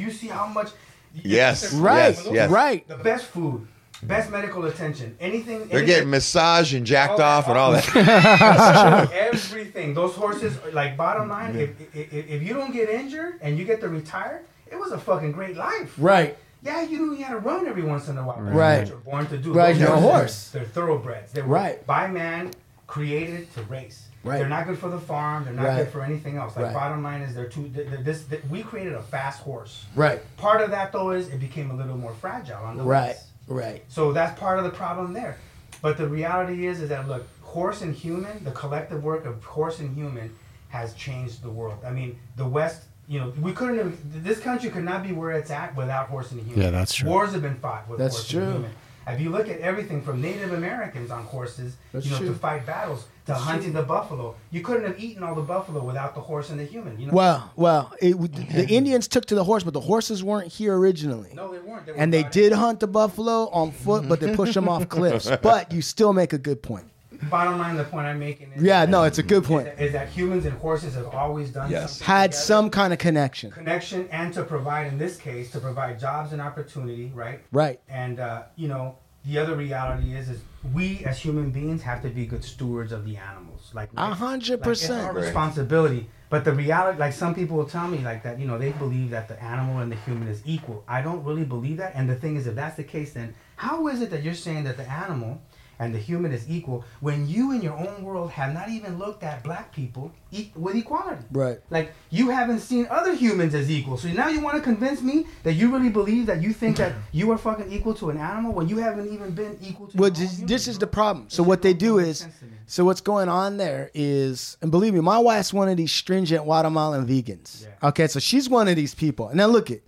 you 0.00 0.10
see 0.10 0.28
how 0.28 0.46
much. 0.46 0.70
Yes, 1.12 1.72
Right, 1.74 2.14
yes, 2.14 2.28
yes. 2.30 2.50
right. 2.50 2.86
The 2.86 2.96
best 3.10 3.24
food, 3.34 3.66
best 4.02 4.30
medical 4.30 4.64
attention, 4.66 5.16
anything. 5.20 5.58
They're 5.68 5.78
anything- 5.78 5.86
getting 5.86 6.10
massaged 6.10 6.74
and 6.74 6.86
jacked 6.86 7.18
Oh, 7.20 7.22
off 7.24 7.48
and 7.48 7.58
all 7.58 7.72
that. 7.72 9.10
everything. 9.12 9.94
Those 9.94 10.14
horses, 10.14 10.58
like 10.72 10.96
bottom 10.96 11.28
line, 11.28 11.56
if, 11.56 11.70
if 11.94 12.12
if 12.12 12.42
you 12.42 12.54
don't 12.54 12.72
get 12.72 12.88
injured 12.88 13.38
and 13.42 13.58
you 13.58 13.64
get 13.64 13.80
to 13.80 13.88
retire, 13.88 14.42
it 14.70 14.78
was 14.78 14.92
a 14.92 14.98
fucking 14.98 15.32
great 15.32 15.56
life. 15.56 15.94
Right. 15.98 16.36
Yeah, 16.62 16.82
you 16.82 17.06
know 17.06 17.12
you 17.14 17.24
had 17.24 17.32
to 17.32 17.38
run 17.38 17.66
every 17.66 17.82
once 17.82 18.08
in 18.08 18.18
a 18.18 18.22
while. 18.24 18.42
That's 18.42 18.54
Right. 18.54 18.78
what 18.80 18.88
you're 18.88 18.98
born 18.98 19.26
to 19.28 19.38
do. 19.38 19.52
Right, 19.54 19.72
Those 19.72 19.80
you're 19.80 19.92
a 19.94 20.00
horse. 20.00 20.50
They're 20.50 20.64
thoroughbreds. 20.64 21.32
They 21.32 21.40
were 21.42 21.48
Right. 21.48 21.86
by 21.86 22.06
man, 22.08 22.50
created 22.86 23.52
to 23.54 23.62
race. 23.62 24.08
Right. 24.22 24.36
They're 24.38 24.48
not 24.48 24.66
good 24.66 24.78
for 24.78 24.90
the 24.90 24.98
farm. 25.00 25.44
They're 25.46 25.54
not 25.54 25.64
Right. 25.64 25.76
good 25.78 25.88
for 25.88 26.02
anything 26.02 26.36
else. 26.36 26.54
Like 26.56 26.66
Right. 26.66 26.74
bottom 26.74 27.02
line 27.02 27.22
is 27.22 27.34
they're 27.34 27.46
too. 27.48 27.70
They're, 27.74 27.84
they're 27.84 28.02
this, 28.02 28.24
that 28.24 28.46
we 28.50 28.62
created 28.62 28.92
a 28.92 29.00
fast 29.00 29.40
horse. 29.40 29.86
Right. 29.96 30.20
Part 30.36 30.60
of 30.60 30.70
that 30.72 30.92
though 30.92 31.12
is 31.12 31.28
it 31.28 31.40
became 31.40 31.70
a 31.70 31.74
little 31.74 31.96
more 31.96 32.12
fragile 32.12 32.58
on 32.62 32.76
the 32.76 32.82
Right. 32.82 33.06
legs. 33.08 33.24
Right. 33.50 33.84
So 33.88 34.12
that's 34.12 34.38
part 34.38 34.58
of 34.58 34.64
the 34.64 34.70
problem 34.70 35.12
there. 35.12 35.36
But 35.82 35.96
the 35.98 36.06
reality 36.08 36.66
is, 36.66 36.80
is 36.80 36.88
that 36.88 37.08
look, 37.08 37.26
horse 37.42 37.82
and 37.82 37.94
human, 37.94 38.44
the 38.44 38.52
collective 38.52 39.02
work 39.02 39.26
of 39.26 39.42
horse 39.44 39.80
and 39.80 39.94
human, 39.94 40.34
has 40.68 40.94
changed 40.94 41.42
the 41.42 41.50
world. 41.50 41.78
I 41.84 41.90
mean, 41.90 42.18
the 42.36 42.46
West. 42.46 42.84
You 43.08 43.18
know, 43.18 43.32
we 43.40 43.52
couldn't. 43.52 43.78
Have, 43.78 44.24
this 44.24 44.38
country 44.38 44.70
could 44.70 44.84
not 44.84 45.02
be 45.02 45.10
where 45.10 45.32
it's 45.32 45.50
at 45.50 45.74
without 45.74 46.06
horse 46.08 46.30
and 46.30 46.40
human. 46.40 46.62
Yeah, 46.62 46.70
that's 46.70 46.94
true. 46.94 47.08
Wars 47.08 47.32
have 47.32 47.42
been 47.42 47.56
fought 47.56 47.88
with 47.88 47.98
That's 47.98 48.14
horse 48.14 48.28
true. 48.28 48.42
and 48.42 48.52
human. 48.52 48.70
If 49.14 49.20
you 49.20 49.30
look 49.30 49.48
at 49.48 49.60
everything 49.60 50.02
from 50.02 50.20
Native 50.20 50.52
Americans 50.52 51.10
on 51.10 51.24
horses, 51.24 51.76
That's 51.92 52.06
you 52.06 52.12
know, 52.12 52.18
true. 52.18 52.28
to 52.28 52.34
fight 52.34 52.66
battles, 52.66 53.06
to 53.26 53.34
hunting 53.34 53.72
the 53.72 53.82
buffalo, 53.82 54.34
you 54.50 54.60
couldn't 54.62 54.84
have 54.84 54.98
eaten 54.98 55.22
all 55.22 55.34
the 55.34 55.42
buffalo 55.42 55.84
without 55.84 56.14
the 56.14 56.20
horse 56.20 56.50
and 56.50 56.58
the 56.58 56.64
human. 56.64 56.98
You 56.98 57.06
know. 57.06 57.12
Well, 57.12 57.52
well, 57.56 57.92
it, 58.00 58.14
the 58.16 58.66
Indians 58.68 59.08
took 59.08 59.26
to 59.26 59.34
the 59.34 59.44
horse, 59.44 59.62
but 59.62 59.72
the 59.74 59.80
horses 59.80 60.22
weren't 60.24 60.48
here 60.52 60.76
originally. 60.76 61.30
no, 61.34 61.52
they 61.52 61.58
weren't. 61.58 61.86
They 61.86 61.92
were 61.92 61.98
and 61.98 62.12
they 62.12 62.22
brought 62.22 62.32
did 62.32 62.52
hunt 62.52 62.80
the 62.80 62.86
buffalo 62.88 63.48
on 63.50 63.72
foot, 63.72 64.08
but 64.08 64.20
they 64.20 64.34
pushed 64.34 64.54
them 64.54 64.68
off 64.68 64.88
cliffs. 64.96 65.30
But 65.42 65.72
you 65.72 65.82
still 65.82 66.12
make 66.12 66.32
a 66.32 66.38
good 66.38 66.62
point. 66.62 66.86
In. 67.22 67.28
Bottom 67.28 67.58
line, 67.58 67.76
the 67.76 67.84
point 67.84 68.06
I'm 68.06 68.18
making 68.18 68.52
is 68.52 68.62
Yeah, 68.62 68.80
that- 68.86 68.90
no, 68.90 69.04
it's 69.04 69.18
a 69.18 69.22
good 69.22 69.42
is 69.42 69.48
point. 69.48 69.66
that- 69.66 69.80
is 69.80 69.92
that 69.92 70.08
humans 70.08 70.44
and 70.46 70.56
horses 70.58 70.94
have 70.94 71.06
always 71.08 71.50
done 71.50 71.70
Yes. 71.70 71.92
something 71.98 72.06
Had 72.06 72.32
together. 72.32 72.42
some 72.44 72.70
kind 72.70 72.92
of 72.92 72.98
connection. 72.98 73.50
connection 73.50 74.08
and 74.10 74.32
to 74.34 74.42
provide 74.44 74.86
in 74.88 74.98
this 74.98 75.16
case 75.16 75.50
to 75.52 75.60
provide 75.60 75.98
jobs 75.98 76.32
and 76.32 76.40
opportunity 76.40 77.12
right 77.14 77.40
Right. 77.52 77.80
and 77.88 78.20
uh, 78.20 78.42
you 78.56 78.68
know 78.68 78.96
the 79.26 79.38
other 79.38 79.54
reality 79.54 80.14
is 80.14 80.28
is 80.30 80.40
we 80.72 81.04
as 81.04 81.18
human 81.18 81.50
beings 81.50 81.82
have 81.82 82.00
to 82.02 82.08
be 82.08 82.24
good 82.26 82.42
stewards 82.44 82.90
of 82.92 83.04
the 83.04 83.16
animals 83.16 83.70
like 83.74 83.90
A 83.96 84.14
hundred 84.14 84.60
like, 84.60 84.70
it's 84.70 84.88
our 84.90 84.96
percent. 85.12 85.14
responsibility 85.16 86.08
but 86.30 86.44
the 86.44 86.52
reality 86.52 86.98
like 86.98 87.12
some 87.12 87.34
people 87.34 87.56
will 87.56 87.66
tell 87.66 87.86
me 87.88 87.98
like 87.98 88.22
that 88.22 88.38
you 88.38 88.46
know 88.46 88.56
they 88.58 88.72
believe 88.72 89.10
that 89.10 89.28
the 89.28 89.42
animal 89.42 89.78
and 89.80 89.90
the 89.92 89.96
human 90.06 90.28
is 90.28 90.40
equal 90.46 90.84
i 90.88 91.02
don't 91.02 91.22
really 91.24 91.44
believe 91.44 91.76
that 91.76 91.92
and 91.94 92.08
the 92.08 92.14
thing 92.14 92.36
is 92.36 92.46
if 92.46 92.54
that's 92.54 92.76
the 92.76 92.84
case 92.84 93.12
then 93.12 93.34
how 93.56 93.88
is 93.88 94.00
it 94.00 94.10
that 94.10 94.22
you're 94.22 94.34
saying 94.34 94.64
that 94.64 94.76
the 94.78 94.88
animal 94.90 95.40
and 95.80 95.92
the 95.94 95.98
human 95.98 96.30
is 96.30 96.48
equal 96.48 96.84
when 97.00 97.26
you 97.28 97.50
in 97.52 97.60
your 97.62 97.76
own 97.76 98.04
world 98.04 98.30
have 98.30 98.52
not 98.54 98.68
even 98.68 98.98
looked 98.98 99.22
at 99.24 99.42
black 99.42 99.72
people 99.74 100.12
e- 100.30 100.50
with 100.54 100.76
equality 100.76 101.24
Right. 101.32 101.58
like 101.70 101.92
you 102.10 102.30
haven't 102.30 102.60
seen 102.60 102.86
other 102.90 103.14
humans 103.14 103.54
as 103.54 103.68
equal. 103.70 103.96
So 103.96 104.08
now 104.08 104.28
you 104.28 104.40
want 104.40 104.56
to 104.56 104.62
convince 104.62 105.00
me 105.02 105.26
that 105.42 105.54
you 105.54 105.72
really 105.72 105.88
believe 105.88 106.26
that 106.26 106.40
you 106.42 106.52
think 106.52 106.76
that 106.76 106.92
you 107.10 107.30
are 107.32 107.38
fucking 107.38 107.72
equal 107.72 107.94
to 107.94 108.10
an 108.10 108.18
animal 108.18 108.52
when 108.52 108.68
you 108.68 108.76
haven't 108.76 109.12
even 109.12 109.30
been 109.32 109.58
equal 109.62 109.88
to. 109.88 109.96
Well, 109.96 110.10
this, 110.10 110.68
is 110.68 110.76
bro. 110.76 110.80
the 110.80 110.86
problem. 110.86 111.24
So 111.30 111.38
just 111.38 111.48
what 111.48 111.62
they 111.62 111.72
do 111.74 111.98
is, 111.98 112.18
sense 112.18 112.38
to 112.40 112.44
me. 112.44 112.52
so 112.66 112.84
what's 112.84 113.00
going 113.00 113.28
on 113.30 113.56
there 113.56 113.90
is, 113.94 114.58
and 114.62 114.70
believe 114.70 114.92
me, 114.94 115.00
my 115.00 115.18
wife's 115.18 115.52
one 115.52 115.68
of 115.70 115.76
these 115.76 115.90
stringent 115.92 116.44
Guatemalan 116.44 117.06
vegans. 117.06 117.64
Yeah. 117.64 117.88
Okay, 117.88 118.06
so 118.06 118.20
she's 118.20 118.48
one 118.48 118.68
of 118.68 118.76
these 118.76 118.94
people. 118.94 119.28
And 119.28 119.38
now 119.38 119.46
look 119.46 119.70
it, 119.70 119.82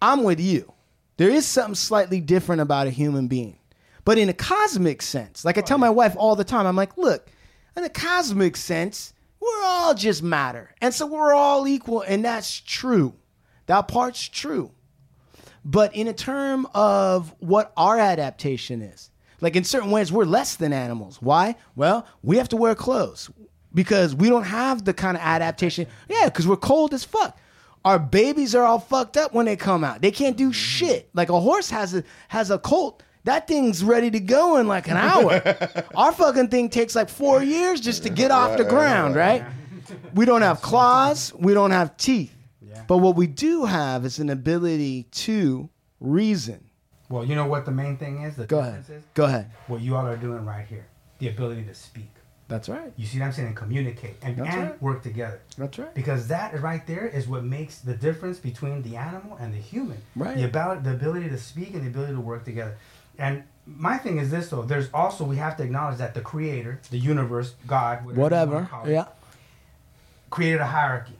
I'm 0.00 0.22
with 0.22 0.38
you. 0.40 0.72
There 1.16 1.30
is 1.30 1.44
something 1.46 1.74
slightly 1.74 2.20
different 2.20 2.60
about 2.60 2.86
a 2.86 2.90
human 2.90 3.26
being, 3.28 3.58
but 4.04 4.18
in 4.18 4.28
a 4.28 4.34
cosmic 4.34 5.02
sense, 5.02 5.44
like 5.44 5.58
I 5.58 5.60
tell 5.60 5.78
my 5.78 5.90
wife 5.90 6.14
all 6.16 6.36
the 6.36 6.44
time, 6.44 6.66
I'm 6.66 6.76
like, 6.76 6.96
look, 6.96 7.28
in 7.76 7.84
a 7.84 7.88
cosmic 7.88 8.56
sense, 8.56 9.12
we're 9.40 9.64
all 9.64 9.94
just 9.94 10.22
matter, 10.22 10.74
and 10.80 10.94
so 10.94 11.06
we're 11.06 11.34
all 11.34 11.66
equal, 11.68 12.02
and 12.02 12.24
that's 12.24 12.60
true. 12.60 13.14
That 13.66 13.88
part's 13.88 14.28
true. 14.28 14.70
But 15.64 15.94
in 15.94 16.08
a 16.08 16.12
term 16.12 16.66
of 16.74 17.34
what 17.38 17.72
our 17.76 17.98
adaptation 17.98 18.82
is, 18.82 19.10
like 19.40 19.56
in 19.56 19.64
certain 19.64 19.90
ways, 19.90 20.12
we're 20.12 20.24
less 20.24 20.56
than 20.56 20.72
animals. 20.72 21.20
Why? 21.20 21.56
Well, 21.74 22.06
we 22.22 22.36
have 22.36 22.48
to 22.50 22.56
wear 22.56 22.74
clothes 22.74 23.30
because 23.74 24.14
we 24.14 24.28
don't 24.28 24.44
have 24.44 24.84
the 24.84 24.94
kind 24.94 25.16
of 25.16 25.22
adaptation. 25.22 25.86
Yeah, 26.08 26.26
because 26.26 26.46
we're 26.46 26.56
cold 26.56 26.94
as 26.94 27.04
fuck. 27.04 27.38
Our 27.84 27.98
babies 27.98 28.54
are 28.54 28.64
all 28.64 28.78
fucked 28.78 29.16
up 29.16 29.34
when 29.34 29.46
they 29.46 29.56
come 29.56 29.84
out. 29.84 30.00
They 30.00 30.10
can't 30.10 30.36
do 30.36 30.46
mm-hmm. 30.46 30.52
shit. 30.52 31.10
Like 31.12 31.28
a 31.28 31.40
horse 31.40 31.70
has 31.70 31.94
a 31.94 32.04
has 32.28 32.50
a 32.50 32.58
colt. 32.58 33.02
That 33.24 33.48
thing's 33.48 33.82
ready 33.82 34.10
to 34.10 34.20
go 34.20 34.58
in 34.58 34.68
like 34.68 34.88
an 34.88 34.96
hour. 34.96 35.42
Our 35.96 36.12
fucking 36.12 36.48
thing 36.48 36.68
takes 36.68 36.94
like 36.94 37.08
four 37.08 37.42
years 37.42 37.80
just 37.80 38.02
to 38.02 38.10
get 38.10 38.30
off 38.30 38.58
the 38.58 38.64
ground, 38.64 39.16
right? 39.16 39.44
We 40.14 40.24
don't 40.26 40.42
have 40.42 40.60
claws. 40.62 41.32
We 41.34 41.54
don't 41.54 41.70
have 41.70 41.96
teeth. 41.96 42.32
But 42.86 42.98
what 42.98 43.16
we 43.16 43.26
do 43.26 43.64
have 43.64 44.04
is 44.04 44.18
an 44.18 44.28
ability 44.28 45.04
to 45.12 45.70
reason. 46.00 46.62
Well, 47.08 47.24
you 47.24 47.34
know 47.34 47.46
what 47.46 47.64
the 47.64 47.70
main 47.70 47.96
thing 47.96 48.22
is. 48.22 48.36
The 48.36 48.46
Go 48.46 48.58
ahead. 48.58 48.80
difference 48.82 49.04
is 49.04 49.08
Go 49.14 49.24
ahead. 49.24 49.50
what 49.68 49.80
you 49.80 49.96
all 49.96 50.06
are 50.06 50.16
doing 50.16 50.44
right 50.44 50.66
here. 50.66 50.86
The 51.18 51.28
ability 51.28 51.64
to 51.64 51.74
speak. 51.74 52.10
That's 52.48 52.68
right. 52.68 52.92
You 52.96 53.06
see 53.06 53.18
what 53.20 53.26
I'm 53.26 53.32
saying? 53.32 53.48
And 53.48 53.56
communicate 53.56 54.16
and, 54.22 54.36
That's 54.36 54.54
and 54.54 54.62
right. 54.70 54.82
work 54.82 55.02
together. 55.02 55.40
That's 55.56 55.78
right. 55.78 55.94
Because 55.94 56.28
that 56.28 56.60
right 56.60 56.86
there 56.86 57.06
is 57.06 57.26
what 57.26 57.42
makes 57.44 57.78
the 57.78 57.94
difference 57.94 58.38
between 58.38 58.82
the 58.82 58.96
animal 58.96 59.38
and 59.40 59.52
the 59.54 59.58
human. 59.58 59.96
Right. 60.14 60.36
The 60.36 60.44
about 60.44 60.84
the 60.84 60.90
ability 60.92 61.30
to 61.30 61.38
speak 61.38 61.72
and 61.72 61.82
the 61.82 61.88
ability 61.88 62.12
to 62.12 62.20
work 62.20 62.44
together. 62.44 62.76
And 63.18 63.44
my 63.66 63.96
thing 63.98 64.18
is 64.18 64.30
this 64.30 64.48
though, 64.50 64.62
there's 64.62 64.88
also 64.92 65.24
we 65.24 65.36
have 65.36 65.56
to 65.58 65.62
acknowledge 65.62 65.98
that 65.98 66.14
the 66.14 66.20
creator, 66.20 66.80
the 66.90 66.98
universe, 66.98 67.54
God, 67.66 68.04
whatever, 68.04 68.20
Whatever. 68.20 68.54
wanna 68.54 68.66
call 68.66 68.84
it, 68.86 68.92
Yeah. 68.92 69.04
created 70.30 70.60
a 70.60 70.66
hierarchy. 70.66 71.14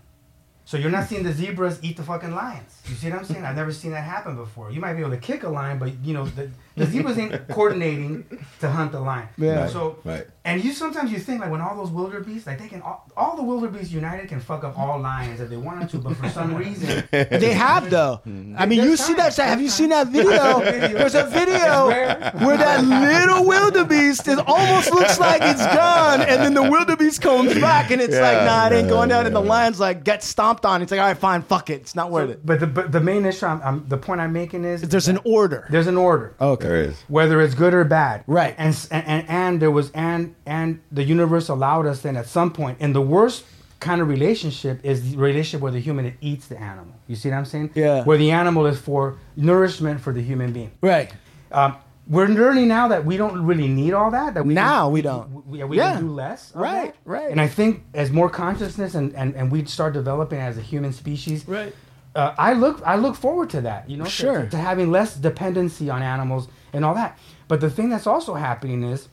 So 0.67 0.77
you're 0.79 0.91
not 0.91 1.09
seeing 1.09 1.23
the 1.23 1.33
zebras 1.33 1.79
eat 1.83 1.97
the 1.99 2.03
fucking 2.03 2.35
lions. 2.35 2.81
You 2.89 2.95
see 2.95 3.11
what 3.11 3.19
I'm 3.19 3.25
saying? 3.27 3.45
I've 3.45 3.57
never 3.57 3.73
seen 3.73 3.91
that 3.93 4.03
happen 4.05 4.35
before. 4.35 4.71
You 4.71 4.81
might 4.81 4.95
be 4.95 5.01
able 5.01 5.11
to 5.11 5.19
kick 5.19 5.43
a 5.43 5.49
lion, 5.49 5.79
but 5.79 5.93
you 6.03 6.15
know 6.15 6.25
the, 6.25 6.51
the 6.77 6.87
zebras 6.87 7.19
ain't 7.19 7.49
coordinating 7.49 8.25
to 8.61 8.69
hunt 8.71 8.93
the 8.93 9.01
lion. 9.01 9.29
Yeah. 9.39 9.63
Right, 9.63 9.71
So 9.71 9.99
right. 10.05 10.27
and 10.45 10.63
you 10.65 10.73
sometimes 10.73 11.13
you 11.13 11.19
think 11.19 11.41
like 11.41 11.51
when 11.51 11.61
all 11.61 11.77
those 11.77 11.91
wildebeest, 11.91 12.47
like 12.47 12.59
they 12.59 12.69
can 12.69 12.83
all, 12.83 13.09
all 13.17 13.37
the 13.37 13.43
wildebeest 13.43 13.93
united 13.93 14.29
can 14.29 14.41
fuck 14.41 14.65
up 14.65 14.79
all 14.79 14.99
lions 15.01 15.41
if 15.41 15.49
they 15.51 15.57
wanted 15.57 15.89
to, 15.91 15.99
but 15.99 16.17
for 16.17 16.29
some 16.31 16.55
reason 16.65 17.05
They 17.11 17.53
have 17.53 17.91
though. 17.91 18.21
I 18.57 18.67
mean, 18.67 18.81
you 18.81 18.89
There's 18.97 19.01
see 19.01 19.15
that? 19.15 19.37
Have 19.37 19.61
you 19.63 19.69
seen 19.69 19.91
that 19.91 20.09
video? 20.09 20.61
There's 20.61 21.15
a 21.15 21.25
video 21.27 21.87
Where? 21.87 22.31
where 22.39 22.57
that 22.57 22.85
little 22.85 23.45
wildebeest 23.47 24.29
it 24.29 24.39
almost 24.47 24.91
looks 24.93 25.19
like 25.19 25.41
it's 25.43 25.65
gone, 25.67 26.21
and 26.23 26.43
then 26.43 26.55
the 26.55 26.63
wildebeest 26.63 27.21
comes 27.21 27.55
back, 27.55 27.91
and 27.91 28.01
it's 28.01 28.15
like, 28.17 28.45
nah, 28.45 28.67
it 28.67 28.73
ain't 28.73 28.89
going 28.89 29.11
yeah, 29.11 29.17
down. 29.17 29.27
And 29.27 29.37
the 29.37 29.43
yeah. 29.43 29.49
lion's 29.49 29.81
like, 29.81 30.05
get 30.05 30.23
stomped 30.23 30.65
on. 30.67 30.83
It's 30.83 30.91
like, 30.91 31.01
all 31.01 31.07
right, 31.07 31.17
fine, 31.17 31.43
fuck 31.43 31.71
it, 31.71 31.81
it's 31.83 31.95
not 31.95 32.11
worth 32.11 32.31
it. 32.31 32.45
But 32.45 32.61
the 32.61 32.67
but 32.67 32.93
the 32.93 33.01
main 33.01 33.25
issue, 33.27 33.47
I'm, 33.47 33.61
I'm, 33.63 33.89
the 33.89 33.97
point 33.99 34.21
I'm 34.21 34.33
making 34.33 34.65
is 34.65 34.83
There's 34.83 35.09
an 35.09 35.19
order. 35.25 35.67
there's 35.71 35.87
an 35.87 35.97
order. 35.97 36.35
Okay. 36.41 36.64
There 36.65 36.77
is. 36.77 36.97
whether 37.09 37.41
it's 37.41 37.55
good 37.55 37.75
or 37.75 37.85
bad. 37.85 38.25
Right. 38.27 38.55
And, 38.59 38.75
and 38.91 39.07
and 39.07 39.29
and 39.29 39.63
there 39.63 39.71
was 39.71 39.91
and 39.93 40.35
and 40.47 40.81
the 40.91 41.05
universe 41.05 41.49
allowed 41.49 41.87
us 41.87 42.01
then 42.03 42.17
at 42.17 42.27
some 42.27 42.51
point 42.53 42.81
in 42.81 42.93
the 42.93 43.03
worst 43.03 43.45
kind 43.81 44.01
of 44.01 44.09
relationship 44.09 44.81
is 44.83 45.11
the 45.11 45.17
relationship 45.19 45.61
where 45.61 45.73
the 45.73 45.81
human 45.81 46.17
eats 46.21 46.47
the 46.49 46.59
animal. 46.59 46.95
You 47.07 47.17
see 47.17 47.29
what 47.29 47.37
I'm 47.37 47.45
saying? 47.45 47.71
Yeah. 47.75 48.03
Where 48.05 48.17
the 48.17 48.31
animal 48.31 48.65
is 48.67 48.79
for 48.81 49.19
nourishment 49.37 50.01
for 50.01 50.13
the 50.13 50.23
human 50.23 50.53
being. 50.53 50.71
Right. 50.81 51.13
Um, 51.53 51.77
we're 52.07 52.27
learning 52.29 52.69
now 52.69 52.89
that 52.89 53.05
we 53.07 53.17
don't 53.17 53.45
really 53.47 53.69
need 53.69 53.93
all 53.95 54.11
that. 54.11 54.35
That 54.35 54.45
we 54.45 54.53
Now 54.55 54.85
can, 54.87 54.93
we 54.93 55.03
don't. 55.03 55.47
We, 55.47 55.65
we 55.65 55.77
Yeah. 55.79 55.95
can 55.95 56.03
do 56.07 56.11
less. 56.13 56.51
of 56.55 56.61
Right, 56.61 56.93
that. 56.93 56.97
right. 57.05 57.31
And 57.31 57.41
I 57.41 57.49
think 57.49 57.83
as 57.95 58.11
more 58.11 58.29
consciousness 58.29 58.95
and, 58.95 59.15
and, 59.15 59.35
and 59.35 59.51
we 59.51 59.65
start 59.67 59.93
developing 59.95 60.39
as 60.39 60.57
a 60.59 60.61
human 60.63 60.93
species, 60.93 61.47
Right. 61.49 61.75
Uh, 62.15 62.35
I 62.39 62.53
look 62.53 62.81
I 62.85 62.97
look 62.97 63.17
forward 63.17 63.51
to 63.51 63.61
that. 63.63 63.89
You 63.91 63.97
know, 63.97 64.05
to- 64.05 64.11
Sure. 64.11 64.43
to, 64.43 64.51
to 64.51 64.57
having 64.57 64.91
less 64.91 65.17
dependency 65.17 65.91
on 65.91 66.03
animals 66.03 66.49
and 66.73 66.85
all 66.85 66.95
that. 66.95 67.19
But 67.49 67.61
the 67.61 67.71
thing 67.71 67.89
that's 67.91 68.07
also 68.07 68.35
happening 68.35 68.83
is, 68.85 69.09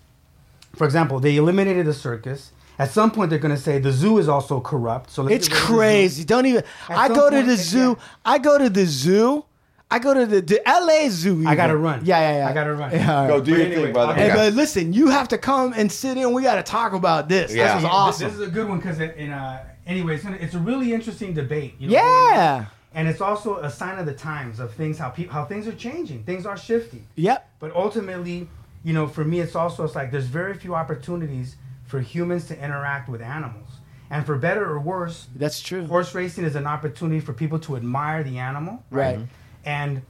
for 0.76 0.86
example, 0.86 1.20
they 1.20 1.36
eliminated 1.38 1.86
the 1.86 1.94
circus. 1.94 2.52
At 2.80 2.90
some 2.90 3.12
point, 3.12 3.30
they're 3.30 3.38
going 3.40 3.54
to 3.56 3.62
say 3.62 3.78
the 3.78 3.92
zoo 3.92 4.18
is 4.18 4.28
also 4.28 4.60
corrupt. 4.60 5.12
So 5.12 5.22
let's 5.24 5.36
It's 5.36 5.48
get 5.50 5.54
rid 5.56 5.62
of 5.62 5.68
the 5.68 5.74
zoo. 5.74 5.76
crazy. 5.78 6.24
Don't 6.24 6.46
even. 6.48 6.64
At 6.90 6.98
I 6.98 7.08
some 7.08 7.16
go 7.16 7.30
to 7.30 7.44
the 7.44 7.56
zoo. 7.58 7.90
yeah. 8.00 8.06
I 8.26 8.38
go 8.40 8.58
to 8.58 8.70
the 8.70 8.86
zoo. 8.86 9.46
I 9.92 10.00
go 10.00 10.14
to 10.14 10.26
the, 10.26 10.42
the 10.42 10.62
LA 10.66 11.10
zoo. 11.10 11.44
I 11.46 11.54
gotta 11.54 11.76
run. 11.76 12.06
Yeah, 12.06 12.20
yeah, 12.22 12.38
yeah. 12.38 12.50
I 12.50 12.54
gotta 12.54 12.74
run. 12.74 12.92
Yeah, 12.94 13.22
all 13.24 13.28
Go 13.28 13.42
do 13.42 13.52
But 13.52 13.58
your 13.58 13.68
anyway, 13.68 13.84
thing, 13.84 13.94
brother. 13.94 14.14
Hey, 14.14 14.28
Okay. 14.32 14.36
but 14.36 14.54
listen, 14.54 14.94
you 14.94 15.10
have 15.10 15.28
to 15.28 15.38
come 15.38 15.74
and 15.76 15.92
sit 15.92 16.18
in. 16.18 16.32
We 16.32 16.44
got 16.44 16.56
to 16.56 16.64
talk 16.64 16.94
about 16.94 17.28
this. 17.28 17.54
Yeah. 17.54 17.74
This 17.76 17.84
is 17.84 17.90
awesome. 17.92 18.28
This 18.30 18.40
is 18.40 18.48
a 18.48 18.52
good 18.52 18.70
one 18.70 18.78
because 18.78 19.00
in 19.02 19.32
uh, 19.32 19.66
anyway, 19.86 20.16
it's, 20.16 20.24
gonna, 20.24 20.38
it's 20.38 20.54
a 20.56 20.60
really 20.60 20.94
interesting 20.94 21.34
debate. 21.34 21.76
You 21.78 21.90
know, 21.90 21.94
yeah. 21.96 22.66
And 22.94 23.08
it's 23.08 23.22
also 23.22 23.58
a 23.58 23.70
sign 23.70 24.00
of 24.00 24.06
the 24.06 24.14
times 24.14 24.60
of 24.60 24.74
things 24.74 24.98
how 24.98 25.10
people 25.10 25.34
how 25.34 25.46
things 25.46 25.68
are 25.68 25.76
changing. 25.76 26.24
Things 26.24 26.46
are 26.46 26.58
shifting. 26.58 27.08
Yep. 27.16 27.50
But 27.60 27.76
ultimately, 27.76 28.48
you 28.84 28.94
know, 28.94 29.08
for 29.08 29.24
me, 29.24 29.40
it's 29.40 29.56
also 29.56 29.84
it's 29.86 29.96
like 29.96 30.12
there's 30.12 30.26
very 30.26 30.54
few 30.54 30.76
opportunities 30.76 31.56
for 31.86 32.00
humans 32.02 32.48
to 32.48 32.58
interact 32.64 33.10
with 33.10 33.22
animals, 33.22 33.70
and 34.10 34.26
for 34.26 34.38
better 34.38 34.66
or 34.66 34.80
worse, 34.80 35.28
That's 35.36 35.62
true. 35.62 35.86
horse 35.88 36.16
racing 36.16 36.46
is 36.46 36.56
an 36.56 36.66
opportunity 36.66 37.20
for 37.20 37.34
people 37.34 37.60
to 37.60 37.76
admire 37.76 38.24
the 38.24 38.38
animal, 38.40 38.84
Right. 38.90 39.20
And 39.66 40.02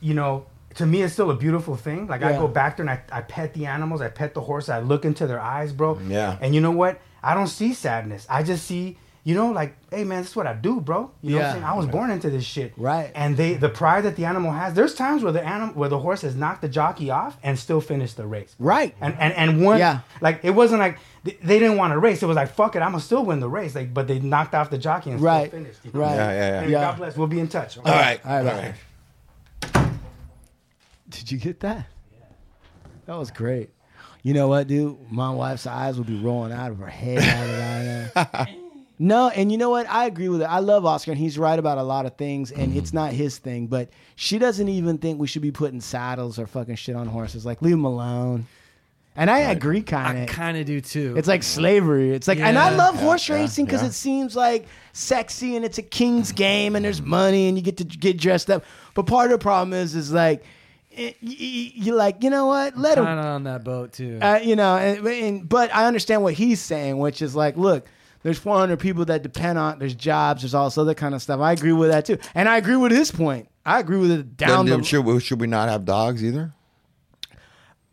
you 0.00 0.14
know, 0.14 0.46
to 0.76 0.86
me, 0.86 1.02
it's 1.02 1.12
still 1.12 1.30
a 1.30 1.36
beautiful 1.36 1.76
thing. 1.76 2.06
Like 2.06 2.22
I 2.22 2.32
go 2.32 2.48
back 2.48 2.76
there 2.76 2.84
and 2.86 2.90
I, 2.90 3.18
I 3.18 3.20
pet 3.22 3.52
the 3.54 3.66
animals, 3.66 4.00
I 4.00 4.08
pet 4.08 4.34
the 4.34 4.40
horse, 4.40 4.68
I 4.68 4.80
look 4.80 5.04
into 5.04 5.26
their 5.26 5.40
eyes, 5.40 5.72
bro. 5.72 5.98
Yeah. 6.06 6.38
And 6.40 6.54
you 6.54 6.60
know 6.60 6.70
what? 6.70 7.00
I 7.22 7.34
don't 7.34 7.48
see 7.48 7.72
sadness. 7.74 8.26
I 8.30 8.42
just 8.42 8.64
see. 8.66 8.98
You 9.28 9.34
know, 9.34 9.50
like, 9.50 9.76
hey 9.90 10.04
man, 10.04 10.22
this 10.22 10.30
is 10.30 10.36
what 10.36 10.46
I 10.46 10.54
do, 10.54 10.80
bro. 10.80 11.10
You 11.20 11.32
know 11.32 11.36
what 11.36 11.44
I'm 11.44 11.52
saying? 11.52 11.64
I 11.64 11.74
was 11.74 11.84
born 11.86 12.10
into 12.10 12.30
this 12.30 12.44
shit. 12.44 12.72
Right. 12.78 13.12
And 13.14 13.36
they 13.36 13.54
the 13.54 13.68
pride 13.68 14.04
that 14.04 14.16
the 14.16 14.24
animal 14.24 14.52
has, 14.52 14.72
there's 14.72 14.94
times 14.94 15.22
where 15.22 15.32
the 15.32 15.44
animal 15.44 15.74
where 15.74 15.90
the 15.90 15.98
horse 15.98 16.22
has 16.22 16.34
knocked 16.34 16.62
the 16.62 16.68
jockey 16.68 17.10
off 17.10 17.36
and 17.42 17.58
still 17.58 17.82
finished 17.82 18.16
the 18.16 18.26
race. 18.26 18.56
Right. 18.58 18.94
And 19.02 19.14
and, 19.18 19.34
and 19.34 19.62
won 19.62 19.78
Yeah. 19.78 20.00
like 20.22 20.40
it 20.44 20.52
wasn't 20.52 20.80
like 20.80 20.96
they, 21.24 21.36
they 21.42 21.58
didn't 21.58 21.76
want 21.76 21.92
to 21.92 21.98
race. 21.98 22.22
It 22.22 22.26
was 22.26 22.36
like, 22.36 22.54
fuck 22.54 22.74
it, 22.74 22.78
I'm 22.80 22.92
gonna 22.92 23.02
still 23.02 23.22
win 23.22 23.40
the 23.40 23.50
race. 23.50 23.74
Like, 23.74 23.92
but 23.92 24.06
they 24.08 24.18
knocked 24.18 24.54
off 24.54 24.70
the 24.70 24.78
jockey 24.78 25.10
and 25.10 25.20
Right. 25.20 25.48
still 25.50 25.60
finished. 25.60 25.80
you 25.84 25.90
know? 25.92 26.00
Right. 26.00 26.14
Yeah, 26.14 26.30
yeah, 26.32 26.38
yeah. 26.48 26.60
Hey, 26.62 26.70
Yeah. 26.70 26.80
God 26.80 26.96
bless. 26.96 27.16
We'll 27.18 27.26
be 27.26 27.40
in 27.40 27.48
touch. 27.48 27.76
All 27.76 27.84
right. 27.84 28.20
All 28.24 28.32
right, 28.42 28.46
All 28.46 28.54
all 28.54 29.82
right. 29.82 29.92
Did 31.10 31.30
you 31.30 31.38
get 31.38 31.60
that? 31.60 31.86
Yeah. 32.12 32.24
That 33.06 33.18
was 33.18 33.30
great. 33.30 33.70
You 34.22 34.32
know 34.34 34.48
what, 34.48 34.66
dude? 34.68 34.96
My 35.12 35.30
wife's 35.30 35.66
eyes 35.66 35.96
will 35.96 36.04
be 36.04 36.18
rolling 36.18 36.52
out 36.52 36.70
of 36.70 36.78
her 36.78 36.86
head 36.88 38.12
right 38.16 38.46
now. 38.56 38.67
No, 38.98 39.28
and 39.28 39.52
you 39.52 39.58
know 39.58 39.70
what? 39.70 39.88
I 39.88 40.06
agree 40.06 40.28
with 40.28 40.42
it. 40.42 40.46
I 40.46 40.58
love 40.58 40.84
Oscar, 40.84 41.12
and 41.12 41.20
he's 41.20 41.38
right 41.38 41.58
about 41.58 41.78
a 41.78 41.82
lot 41.82 42.04
of 42.06 42.16
things, 42.16 42.50
and 42.50 42.76
it's 42.76 42.92
not 42.92 43.12
his 43.12 43.38
thing. 43.38 43.68
But 43.68 43.90
she 44.16 44.38
doesn't 44.38 44.68
even 44.68 44.98
think 44.98 45.20
we 45.20 45.26
should 45.28 45.42
be 45.42 45.52
putting 45.52 45.80
saddles 45.80 46.38
or 46.38 46.46
fucking 46.46 46.74
shit 46.76 46.96
on 46.96 47.06
horses. 47.06 47.46
Like, 47.46 47.62
leave 47.62 47.72
them 47.72 47.84
alone. 47.84 48.46
And 49.14 49.30
I 49.30 49.38
agree, 49.40 49.82
kind 49.82 50.16
of. 50.18 50.22
I 50.24 50.26
kind 50.26 50.56
of 50.56 50.64
do 50.64 50.80
too. 50.80 51.14
It's 51.16 51.26
like 51.26 51.42
slavery. 51.42 52.12
It's 52.12 52.28
like, 52.28 52.38
and 52.38 52.56
I 52.56 52.70
love 52.70 52.94
Yeah, 52.94 53.00
horse 53.00 53.28
yeah, 53.28 53.34
racing 53.36 53.64
because 53.64 53.82
yeah. 53.82 53.88
it 53.88 53.92
seems 53.92 54.36
like 54.36 54.66
sexy 54.92 55.56
and 55.56 55.64
it's 55.64 55.78
a 55.78 55.82
king's 55.82 56.30
game 56.30 56.76
and 56.76 56.84
there's 56.84 57.02
money 57.02 57.48
and 57.48 57.58
you 57.58 57.62
get 57.64 57.78
to 57.78 57.84
get 57.84 58.16
dressed 58.16 58.48
up. 58.48 58.64
But 58.94 59.06
part 59.06 59.26
of 59.26 59.32
the 59.32 59.42
problem 59.42 59.72
is, 59.72 59.96
is 59.96 60.12
like, 60.12 60.44
eh, 60.96 61.14
you're 61.20 61.96
like, 61.96 62.22
you 62.22 62.30
know 62.30 62.46
what? 62.46 62.78
Let 62.78 62.96
him 62.96 63.08
on 63.08 63.42
that 63.42 63.64
boat 63.64 63.92
too. 63.92 64.20
uh, 64.22 64.38
you 64.40 64.54
know, 64.54 64.76
and, 64.76 65.04
and 65.04 65.48
but 65.48 65.74
I 65.74 65.86
understand 65.86 66.22
what 66.22 66.34
he's 66.34 66.60
saying, 66.60 66.98
which 66.98 67.20
is 67.20 67.34
like, 67.34 67.56
look, 67.56 67.88
there's 68.28 68.38
400 68.38 68.78
people 68.78 69.06
that 69.06 69.22
depend 69.22 69.58
on. 69.58 69.78
There's 69.78 69.94
jobs. 69.94 70.42
There's 70.42 70.52
all 70.52 70.66
this 70.66 70.76
other 70.76 70.92
kind 70.92 71.14
of 71.14 71.22
stuff. 71.22 71.40
I 71.40 71.52
agree 71.52 71.72
with 71.72 71.88
that 71.88 72.04
too, 72.04 72.18
and 72.34 72.46
I 72.46 72.58
agree 72.58 72.76
with 72.76 72.92
his 72.92 73.10
point. 73.10 73.48
I 73.64 73.80
agree 73.80 73.96
with 73.96 74.10
it 74.10 74.36
down 74.36 74.66
Then, 74.66 74.80
the. 74.80 74.84
should, 74.84 75.04
we, 75.06 75.18
should 75.20 75.40
we 75.40 75.46
not 75.46 75.70
have 75.70 75.86
dogs 75.86 76.22
either? 76.22 76.52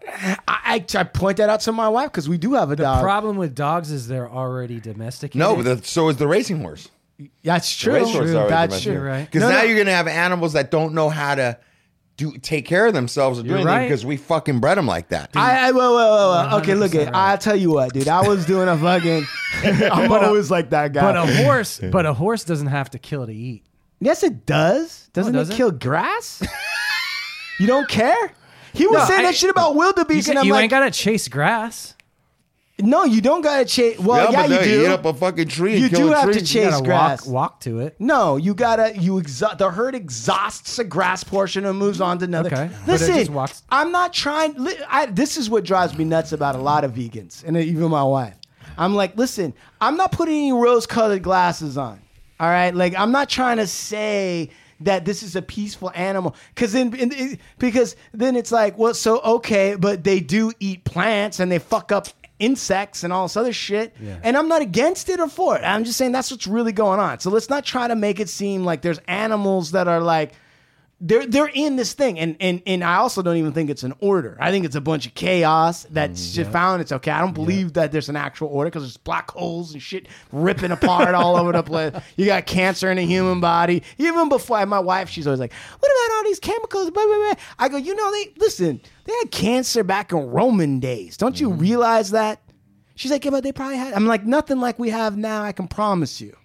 I, 0.07 0.37
I, 0.47 0.85
I 0.99 1.03
point 1.03 1.37
that 1.37 1.49
out 1.49 1.61
to 1.61 1.71
my 1.71 1.87
wife 1.87 2.11
because 2.11 2.27
we 2.27 2.37
do 2.37 2.53
have 2.53 2.69
a 2.71 2.75
the 2.75 2.83
dog. 2.83 2.97
The 2.99 3.03
problem 3.03 3.37
with 3.37 3.55
dogs 3.55 3.91
is 3.91 4.07
they're 4.09 4.29
already 4.29 4.79
domesticated. 4.81 5.39
No, 5.39 5.55
but 5.55 5.63
the, 5.63 5.87
so 5.87 6.09
is 6.09 6.17
the 6.17 6.27
racing 6.27 6.59
horse. 6.59 6.89
That's 7.43 7.73
The 7.77 7.83
true. 7.83 7.93
racehorse 7.93 8.25
is 8.25 8.33
That's 8.33 8.81
true. 8.81 8.99
Right. 8.99 9.23
Because 9.25 9.41
No, 9.41 9.49
now 9.49 9.59
no. 9.59 9.63
you're 9.63 9.75
going 9.75 9.87
to 9.87 9.93
have 9.93 10.07
animals 10.07 10.53
that 10.53 10.69
don't 10.69 10.93
know 10.93 11.09
how 11.09 11.35
to 11.35 11.57
do 12.17 12.31
take 12.37 12.65
care 12.65 12.87
of 12.87 12.93
themselves 12.93 13.39
or 13.39 13.43
do 13.43 13.49
You're 13.49 13.57
anything 13.57 13.73
right. 13.75 13.83
because 13.87 14.05
we 14.05 14.15
fucking 14.17 14.59
bred 14.59 14.77
them 14.77 14.87
like 14.87 15.09
that. 15.09 15.31
I, 15.35 15.67
I 15.67 15.71
whoa, 15.71 15.79
whoa, 15.79 15.95
whoa, 15.95 16.49
whoa. 16.49 16.57
Okay, 16.59 16.73
look 16.75 16.95
at. 16.95 17.07
right. 17.07 17.15
I'll 17.15 17.37
tell 17.37 17.55
you 17.55 17.71
what, 17.71 17.93
dude. 17.93 18.07
I 18.07 18.27
was 18.27 18.45
doing 18.45 18.69
a 18.69 18.77
fucking. 18.77 19.25
I'm 19.91 20.11
always 20.11 20.49
like 20.49 20.69
that 20.69 20.93
guy. 20.93 21.01
but 21.01 21.17
a 21.17 21.43
horse, 21.43 21.81
but 21.91 22.05
a 22.05 22.13
horse 22.13 22.43
doesn't 22.43 22.67
have 22.67 22.89
to 22.91 22.99
kill 22.99 23.25
to 23.25 23.33
eat. 23.33 23.63
yes, 23.99 24.23
it 24.23 24.45
does. 24.45 25.09
Doesn't 25.13 25.35
it, 25.35 25.37
doesn't? 25.37 25.55
kill 25.55 25.71
grass? 25.71 26.41
you 27.59 27.67
don't 27.67 27.87
care. 27.89 28.31
He 28.73 28.85
was 28.87 28.99
No, 28.99 29.05
saying 29.05 29.19
I- 29.21 29.23
that 29.29 29.35
shit 29.35 29.49
about 29.49 29.71
You, 29.71 29.79
wildebeest, 29.79 30.27
and 30.29 30.39
I'm 30.39 30.45
you 30.45 30.51
like, 30.53 30.63
ain't 30.63 30.71
gotta 30.71 30.91
chase 30.91 31.27
grass. 31.27 31.94
No, 32.79 33.05
you 33.05 33.21
don't 33.21 33.41
gotta 33.41 33.63
chase. 33.65 33.97
Well, 33.99 34.31
yeah, 34.31 34.47
but 34.47 34.65
you 34.65 34.65
do. 34.71 34.83
eat 34.83 34.87
up 34.87 35.05
a 35.05 35.13
fucking 35.13 35.47
tree. 35.47 35.73
And 35.75 35.81
You 35.83 35.89
kill 35.89 36.07
do 36.07 36.13
a 36.13 36.15
have 36.15 36.25
tree. 36.25 36.33
to 36.39 36.45
chase 36.45 36.71
gotta 36.71 36.83
grass. 36.85 37.25
walk, 37.25 37.33
walk 37.33 37.59
to 37.61 37.79
it. 37.79 37.95
No, 37.99 38.35
you 38.35 38.53
gotta 38.53 38.97
you 38.97 39.17
exhaust 39.17 39.57
the 39.59 39.71
herd 39.71 39.95
exhausts 39.95 40.77
a 40.79 40.83
grass 40.83 41.23
portion 41.23 41.65
and 41.65 41.77
moves 41.79 42.01
on 42.01 42.19
to 42.19 42.25
another. 42.25 42.47
Okay, 42.51 42.69
Listen, 42.85 43.33
walks- 43.33 43.63
I'm 43.69 43.91
not 43.91 44.11
trying. 44.13 44.55
li- 44.61 44.77
I, 44.89 45.05
this 45.05 45.37
is 45.37 45.49
what 45.49 45.63
drives 45.63 45.97
me 45.97 46.03
nuts 46.03 46.33
about 46.33 46.55
a 46.55 46.59
lot 46.59 46.83
of 46.83 46.91
vegans 46.93 47.43
and 47.45 47.55
even 47.55 47.89
my 47.89 48.03
wife. 48.03 48.35
I'm 48.77 48.93
like, 48.93 49.15
listen, 49.15 49.53
I'm 49.79 49.95
not 49.95 50.11
putting 50.11 50.33
any 50.35 50.51
rose-colored 50.53 51.23
glasses 51.23 51.77
on. 51.77 52.01
All 52.41 52.49
right, 52.49 52.75
like 52.75 52.93
I'm 52.97 53.13
not 53.13 53.29
trying 53.29 53.57
to 53.57 53.67
say 53.67 54.49
that 54.81 55.05
this 55.05 55.23
is 55.23 55.37
a 55.37 55.41
peaceful 55.41 55.89
animal 55.95 56.35
because 56.53 56.73
then 56.73 56.89
because 57.57 57.95
then 58.13 58.35
it's 58.35 58.51
like, 58.51 58.77
well, 58.77 58.93
so 58.93 59.21
okay, 59.21 59.75
but 59.75 60.03
they 60.03 60.19
do 60.19 60.51
eat 60.59 60.83
plants 60.83 61.39
and 61.39 61.49
they 61.49 61.59
fuck 61.59 61.93
up 61.93 62.09
insects 62.39 63.03
and 63.03 63.13
all 63.13 63.25
this 63.25 63.37
other 63.37 63.53
shit. 63.53 63.95
And 64.23 64.35
I'm 64.35 64.47
not 64.47 64.61
against 64.61 65.09
it 65.09 65.19
or 65.19 65.27
for 65.29 65.57
it. 65.57 65.63
I'm 65.63 65.83
just 65.83 65.97
saying 65.97 66.11
that's 66.11 66.31
what's 66.31 66.47
really 66.47 66.71
going 66.73 66.99
on. 66.99 67.19
So 67.19 67.29
let's 67.29 67.49
not 67.49 67.65
try 67.65 67.87
to 67.87 67.95
make 67.95 68.19
it 68.19 68.29
seem 68.29 68.65
like 68.65 68.81
there's 68.81 68.99
animals 69.07 69.71
that 69.71 69.87
are 69.87 70.01
like 70.01 70.33
they're 71.01 71.27
they're 71.27 71.51
in 71.53 71.75
this 71.75 71.93
thing, 71.93 72.17
and 72.19 72.37
and 72.39 72.61
and 72.65 72.83
I 72.83 72.95
also 72.95 73.21
don't 73.21 73.35
even 73.35 73.51
think 73.51 73.69
it's 73.69 73.83
an 73.83 73.93
order. 73.99 74.37
I 74.39 74.49
think 74.51 74.65
it's 74.65 74.75
a 74.75 74.81
bunch 74.81 75.05
of 75.05 75.13
chaos 75.13 75.85
that's 75.91 76.31
mm, 76.31 76.33
just 76.33 76.51
found. 76.51 76.81
It's 76.81 76.93
okay. 76.93 77.11
I 77.11 77.19
don't 77.19 77.33
believe 77.33 77.73
that 77.73 77.91
there's 77.91 78.07
an 78.07 78.15
actual 78.15 78.47
order 78.47 78.69
because 78.69 78.83
there's 78.83 78.97
black 78.97 79.31
holes 79.31 79.73
and 79.73 79.81
shit 79.81 80.07
ripping 80.31 80.71
apart 80.71 81.13
all 81.13 81.35
over 81.35 81.51
the 81.51 81.63
place. 81.63 81.93
You 82.15 82.25
got 82.25 82.45
cancer 82.45 82.89
in 82.89 82.97
the 82.97 83.05
human 83.05 83.41
body. 83.41 83.83
Even 83.97 84.29
before 84.29 84.65
my 84.65 84.79
wife, 84.79 85.09
she's 85.09 85.27
always 85.27 85.39
like, 85.39 85.51
"What 85.51 85.91
about 85.91 86.17
all 86.17 86.23
these 86.23 86.39
chemicals?" 86.39 86.89
Blah, 86.91 87.03
blah, 87.03 87.15
blah. 87.15 87.33
I 87.59 87.67
go, 87.67 87.77
you 87.77 87.93
know, 87.93 88.11
they 88.11 88.33
listen. 88.37 88.79
They 89.03 89.13
had 89.21 89.31
cancer 89.31 89.83
back 89.83 90.13
in 90.13 90.29
Roman 90.29 90.79
days. 90.79 91.17
Don't 91.17 91.39
you 91.39 91.49
mm-hmm. 91.49 91.59
realize 91.59 92.11
that? 92.11 92.41
She's 92.95 93.11
like, 93.11 93.25
yeah, 93.25 93.31
but 93.31 93.43
they 93.43 93.51
probably 93.51 93.77
had. 93.77 93.93
I'm 93.93 94.07
like, 94.07 94.25
nothing 94.25 94.59
like 94.59 94.79
we 94.79 94.89
have 94.89 95.17
now. 95.17 95.43
I 95.43 95.51
can 95.51 95.67
promise 95.67 96.21
you. 96.21 96.35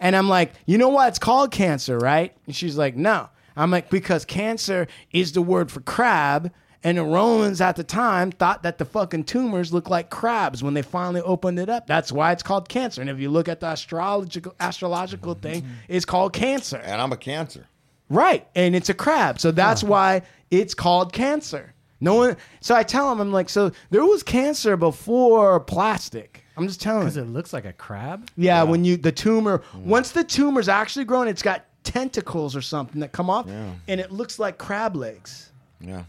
And 0.00 0.16
I'm 0.16 0.28
like, 0.28 0.52
you 0.66 0.78
know 0.78 0.88
why 0.88 1.08
it's 1.08 1.18
called 1.18 1.52
cancer, 1.52 1.98
right? 1.98 2.36
And 2.46 2.54
she's 2.54 2.76
like, 2.76 2.96
no. 2.96 3.28
I'm 3.58 3.70
like, 3.70 3.90
because 3.90 4.24
cancer 4.24 4.86
is 5.12 5.32
the 5.32 5.42
word 5.42 5.70
for 5.70 5.80
crab. 5.80 6.52
And 6.84 6.96
the 6.96 7.02
Romans 7.02 7.60
at 7.60 7.74
the 7.74 7.82
time 7.82 8.30
thought 8.30 8.62
that 8.62 8.78
the 8.78 8.84
fucking 8.84 9.24
tumors 9.24 9.72
looked 9.72 9.90
like 9.90 10.10
crabs 10.10 10.62
when 10.62 10.74
they 10.74 10.82
finally 10.82 11.20
opened 11.22 11.58
it 11.58 11.68
up. 11.68 11.88
That's 11.88 12.12
why 12.12 12.30
it's 12.30 12.44
called 12.44 12.68
cancer. 12.68 13.00
And 13.00 13.10
if 13.10 13.18
you 13.18 13.30
look 13.30 13.48
at 13.48 13.58
the 13.58 13.66
astrological 13.66 14.54
astrological 14.60 15.34
thing, 15.34 15.62
mm-hmm. 15.62 15.72
it's 15.88 16.04
called 16.04 16.32
cancer. 16.32 16.76
And 16.76 17.00
I'm 17.00 17.12
a 17.12 17.16
cancer. 17.16 17.66
Right. 18.08 18.46
And 18.54 18.76
it's 18.76 18.88
a 18.88 18.94
crab. 18.94 19.40
So 19.40 19.50
that's 19.50 19.82
why 19.82 20.22
it's 20.52 20.72
called 20.72 21.12
cancer. 21.12 21.74
No 22.00 22.14
one 22.14 22.36
so 22.60 22.76
I 22.76 22.84
tell 22.84 23.10
him, 23.10 23.20
I'm 23.20 23.32
like, 23.32 23.48
so 23.48 23.72
there 23.90 24.04
was 24.04 24.22
cancer 24.22 24.76
before 24.76 25.58
plastic. 25.58 26.44
I'm 26.56 26.66
just 26.66 26.80
telling 26.80 27.02
Because 27.02 27.16
you. 27.16 27.22
it 27.22 27.28
looks 27.28 27.52
like 27.52 27.64
a 27.64 27.72
crab. 27.72 28.28
Yeah, 28.36 28.62
when 28.62 28.84
you 28.84 28.96
the 28.96 29.12
tumor 29.12 29.64
mm. 29.72 29.82
once 29.82 30.12
the 30.12 30.24
tumor's 30.24 30.68
actually 30.68 31.06
grown, 31.06 31.26
it's 31.26 31.42
got 31.42 31.64
tentacles 31.84 32.54
or 32.56 32.62
something 32.62 33.00
that 33.00 33.12
come 33.12 33.30
off 33.30 33.46
and 33.46 34.00
it 34.00 34.10
looks 34.12 34.38
like 34.38 34.58
crab 34.58 34.96
legs. 34.96 35.50
Yeah. 35.80 36.04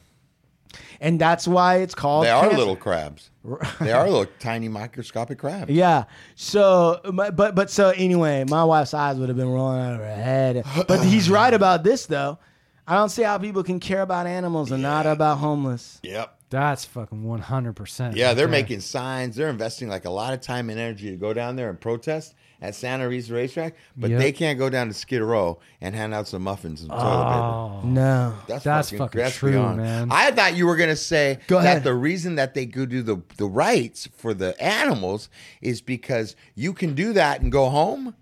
And 1.01 1.19
that's 1.19 1.47
why 1.47 1.77
it's 1.77 1.95
called 1.95 2.25
They 2.25 2.29
are 2.29 2.41
cancer. 2.43 2.58
little 2.58 2.75
crabs. 2.75 3.32
they 3.79 3.91
are 3.91 4.08
little 4.08 4.27
tiny 4.39 4.67
microscopic 4.67 5.39
crabs. 5.39 5.71
Yeah. 5.71 6.03
So, 6.36 6.99
but 7.13 7.55
but 7.55 7.69
so 7.71 7.89
anyway, 7.89 8.45
my 8.47 8.63
wife's 8.63 8.93
eyes 8.93 9.17
would 9.17 9.29
have 9.29 9.38
been 9.38 9.49
rolling 9.49 9.82
out 9.82 9.93
of 9.93 9.99
her 9.99 10.15
head. 10.15 10.63
But 10.88 11.03
he's 11.03 11.29
right 11.39 11.53
about 11.53 11.84
this 11.84 12.05
though. 12.05 12.38
I 12.88 12.95
don't 12.95 13.10
see 13.10 13.21
how 13.23 13.38
people 13.38 13.63
can 13.63 13.79
care 13.79 14.01
about 14.01 14.27
animals 14.27 14.71
and 14.71 14.82
not 14.82 15.05
about 15.05 15.38
homeless. 15.38 15.99
Yep. 16.03 16.36
That's 16.49 16.86
fucking 16.86 17.23
one 17.23 17.41
hundred 17.41 17.75
percent. 17.75 18.15
Yeah, 18.15 18.34
they're 18.34 18.47
making 18.47 18.82
signs. 18.82 19.36
They're 19.36 19.49
investing 19.49 19.88
like 19.88 20.05
a 20.05 20.10
lot 20.10 20.34
of 20.34 20.41
time 20.41 20.69
and 20.69 20.79
energy 20.79 21.12
to 21.12 21.15
go 21.15 21.32
down 21.34 21.55
there 21.55 21.69
and 21.69 21.79
protest 21.79 22.34
at 22.62 22.76
Santa 22.76 23.08
Rosa 23.08 23.34
Racetrack, 23.34 23.76
but 23.95 24.10
Yep. 24.10 24.19
they 24.19 24.32
can't 24.32 24.60
go 24.60 24.69
down 24.69 24.88
to 24.89 24.93
Skid 24.93 25.22
Row 25.22 25.60
and 25.80 25.95
hand 25.95 26.13
out 26.13 26.28
some 26.28 26.41
muffins 26.43 26.82
and 26.82 26.89
toilet 26.89 27.02
Oh, 27.04 27.82
No. 27.86 28.36
paper. 28.48 28.60
That's 28.63 28.91
fucking 28.91 29.32
true, 29.32 29.52
beyond. 29.52 29.78
man. 29.78 30.08
I 30.12 30.32
thought 30.32 30.56
you 30.56 30.65
were 30.67 30.76
gonna 30.76 30.95
say 30.95 31.39
Go 31.48 31.58
that 31.62 31.65
ahead. 31.65 31.84
the 31.84 31.93
reason 31.93 32.36
that 32.36 32.54
they 32.54 32.65
go 32.65 32.86
do 32.86 33.02
the 33.02 33.22
the 33.38 33.45
rights 33.48 34.08
for 34.17 34.34
the 34.34 34.62
animals 34.62 35.30
is 35.62 35.82
because 35.82 36.36
you 36.56 36.74
can 36.74 36.93
do 36.95 37.13
that 37.13 37.41
and 37.41 37.52
go 37.52 37.69
home, 37.69 38.13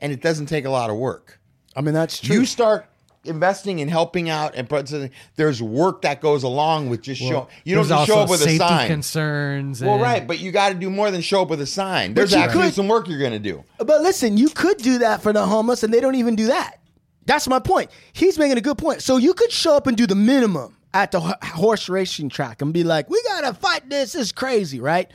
and 0.00 0.12
it 0.12 0.20
doesn't 0.20 0.46
take 0.46 0.64
a 0.64 0.70
lot 0.70 0.90
of 0.90 0.96
work. 0.96 1.38
I 1.76 1.80
mean 1.80 1.94
that's 1.94 2.18
true. 2.20 2.36
You 2.36 2.44
start 2.46 2.86
investing 3.26 3.80
and 3.80 3.90
helping 3.90 4.30
out 4.30 4.54
and 4.54 5.10
there's 5.36 5.62
work 5.62 6.02
that 6.02 6.20
goes 6.20 6.42
along 6.42 6.88
with 6.88 7.02
just 7.02 7.20
showing. 7.20 7.46
you 7.64 7.74
don't 7.74 7.86
just 7.88 8.06
show 8.06 8.20
up 8.20 8.30
with 8.30 8.40
a 8.46 8.56
sign 8.56 8.86
concerns. 8.88 9.82
well 9.82 9.98
right 9.98 10.26
but 10.26 10.38
you 10.38 10.52
got 10.52 10.68
to 10.70 10.74
do 10.74 10.88
more 10.90 11.10
than 11.10 11.20
show 11.20 11.42
up 11.42 11.48
with 11.48 11.60
a 11.60 11.66
sign 11.66 12.14
there's 12.14 12.32
actually 12.34 12.62
could- 12.64 12.74
some 12.74 12.88
work 12.88 13.08
you're 13.08 13.20
gonna 13.20 13.38
do 13.38 13.62
But 13.78 14.02
listen, 14.02 14.36
you 14.36 14.48
could 14.48 14.78
do 14.78 14.98
that 14.98 15.22
for 15.22 15.32
the 15.32 15.44
homeless, 15.46 15.82
and 15.82 15.92
they 15.92 16.00
don't 16.00 16.14
even 16.14 16.34
do 16.36 16.46
that. 16.46 16.80
That's 17.26 17.46
my 17.48 17.58
point. 17.58 17.90
He's 18.12 18.38
making 18.38 18.56
a 18.56 18.60
good 18.60 18.78
point. 18.78 19.02
So 19.02 19.16
you 19.16 19.34
could 19.34 19.50
show 19.52 19.76
up 19.76 19.86
and 19.86 19.96
do 19.96 20.06
the 20.06 20.14
minimum 20.14 20.76
at 20.94 21.10
the 21.12 21.20
horse 21.20 21.88
racing 21.88 22.28
track 22.30 22.62
and 22.62 22.72
be 22.72 22.84
like, 22.84 23.10
"We 23.10 23.20
gotta 23.24 23.52
fight 23.54 23.90
this. 23.90 24.12
This 24.12 24.22
is 24.26 24.32
crazy, 24.32 24.80
right?" 24.80 25.10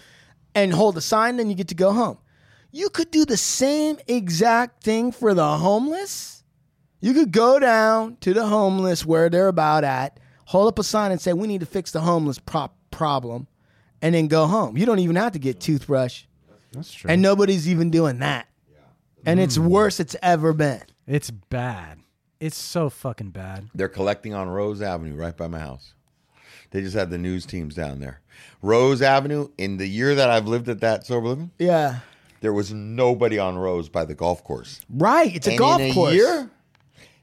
And 0.53 0.73
hold 0.73 0.97
a 0.97 1.01
sign, 1.01 1.37
then 1.37 1.49
you 1.49 1.55
get 1.55 1.69
to 1.69 1.75
go 1.75 1.91
home. 1.93 2.17
You 2.71 2.89
could 2.89 3.11
do 3.11 3.25
the 3.25 3.37
same 3.37 3.97
exact 4.07 4.83
thing 4.83 5.11
for 5.11 5.33
the 5.33 5.57
homeless. 5.57 6.40
You 7.01 7.13
could 7.13 7.31
go 7.31 7.59
down 7.59 8.17
to 8.21 8.33
the 8.33 8.45
homeless 8.45 9.05
where 9.05 9.29
they're 9.29 9.47
about 9.47 9.83
at, 9.83 10.19
hold 10.45 10.67
up 10.67 10.79
a 10.79 10.83
sign 10.83 11.11
and 11.11 11.19
say, 11.19 11.33
"We 11.33 11.47
need 11.47 11.59
to 11.61 11.65
fix 11.65 11.91
the 11.91 12.01
homeless 12.01 12.39
prop 12.39 12.75
problem," 12.91 13.47
and 14.01 14.13
then 14.15 14.27
go 14.27 14.45
home. 14.45 14.77
You 14.77 14.85
don't 14.85 14.99
even 14.99 15.15
have 15.15 15.31
to 15.33 15.39
get 15.39 15.59
toothbrush. 15.59 16.23
That's 16.71 16.93
true. 16.93 17.09
And 17.09 17.21
nobody's 17.21 17.67
even 17.67 17.89
doing 17.89 18.19
that. 18.19 18.47
And 19.25 19.39
it's 19.39 19.57
mm. 19.57 19.67
worse 19.67 19.99
it's 19.99 20.15
ever 20.23 20.53
been. 20.53 20.81
it's 21.05 21.29
bad. 21.29 21.99
It's 22.39 22.57
so 22.57 22.89
fucking 22.89 23.29
bad. 23.31 23.69
they're 23.75 23.87
collecting 23.87 24.33
on 24.33 24.49
rose 24.49 24.81
avenue 24.81 25.13
right 25.15 25.37
by 25.37 25.47
my 25.47 25.59
house 25.59 25.93
they 26.71 26.81
just 26.81 26.95
had 26.95 27.11
the 27.11 27.17
news 27.19 27.45
teams 27.45 27.75
down 27.75 27.99
there 27.99 28.21
rose 28.63 28.99
avenue 29.03 29.47
in 29.59 29.77
the 29.77 29.85
year 29.85 30.15
that 30.15 30.29
i've 30.31 30.47
lived 30.47 30.67
at 30.69 30.79
that 30.79 31.05
sober 31.05 31.27
living 31.27 31.51
Yeah. 31.59 31.99
there 32.39 32.51
was 32.53 32.73
nobody 32.73 33.37
on 33.37 33.59
Rose 33.59 33.89
by 33.89 34.05
the 34.05 34.15
golf 34.15 34.43
course. 34.43 34.81
Right. 34.89 35.35
It's 35.35 35.45
a 35.45 35.51
and 35.51 35.59
golf 35.59 35.81
in 35.81 35.91
a 35.91 35.93
course. 35.93 36.13
year, 36.15 36.49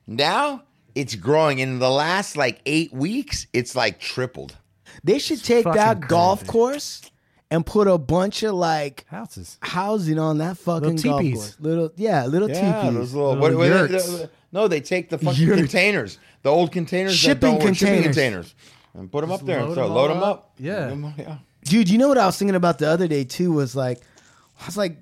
now 0.09 0.63
it's 0.97 1.15
growing. 1.15 1.61
In 1.61 1.79
the 1.79 1.91
last 1.91 2.37
like 2.37 2.61
eight 2.67 2.93
weeks, 2.93 3.47
it's 3.53 3.77
like 3.77 4.01
tripled. 4.01 4.57
They 5.05 5.19
should 5.21 5.45
take 5.45 5.63
fucking 5.65 5.77
that 5.79 6.01
golf 6.09 6.41
crazy. 6.41 6.51
course 6.53 7.11
and 7.51 7.65
put 7.65 7.87
a 7.87 7.97
bunch 7.99 8.43
of 8.43 8.55
like 8.55 9.05
Houses. 9.09 9.59
housing 9.63 10.19
on 10.19 10.39
that 10.39 10.59
fucking 10.59 10.97
Little 10.97 11.11
golf 11.11 11.23
teepees. 11.23 11.39
course. 11.39 11.57
Little 11.61 11.93
yeah, 11.97 12.27
little 12.27 12.51
Yeah, 12.51 12.83
teepees. 12.83 12.99
those 12.99 13.15
little, 13.15 13.35
Little 13.37 13.59
what, 13.59 13.71
what- 13.71 13.91
yurts. 13.91 14.19
they- 14.19 14.29
no, 14.51 14.67
they 14.67 14.81
take 14.81 15.11
the 15.11 15.19
fucking 15.19 15.47
Yurts. 15.47 15.61
containers, 15.61 16.19
the 16.43 16.49
old 16.51 16.73
containers, 16.73 17.15
Shipping 17.15 17.41
that 17.53 17.59
don't 17.59 17.65
work, 17.69 17.75
shipping 17.77 18.03
containers. 18.03 18.17
containers, 18.17 18.55
and 18.95 19.13
put 19.13 19.21
them 19.21 19.31
up 19.31 19.45
there 19.45 19.59
and 19.59 19.67
load 19.69 19.75
start 19.75 19.87
'em 19.89 19.95
load 19.95 20.01
all 20.01 20.09
them 20.15 20.23
up. 20.25 20.29
up. 20.39 20.53
Yeah. 20.59 20.79
Load 20.87 20.93
'em 20.93 21.05
up, 21.05 21.19
yeah. 21.19 21.37
Dude, 21.65 21.91
you 21.91 21.99
know 21.99 22.09
what 22.09 22.17
I 22.19 22.25
was 22.25 22.39
thinking 22.39 22.55
about 22.55 22.79
the 22.79 22.89
other 22.89 23.07
day 23.07 23.25
too 23.25 23.53
was 23.53 23.77
like, 23.77 24.01
I 24.61 24.67
was 24.67 24.77
like, 24.77 24.97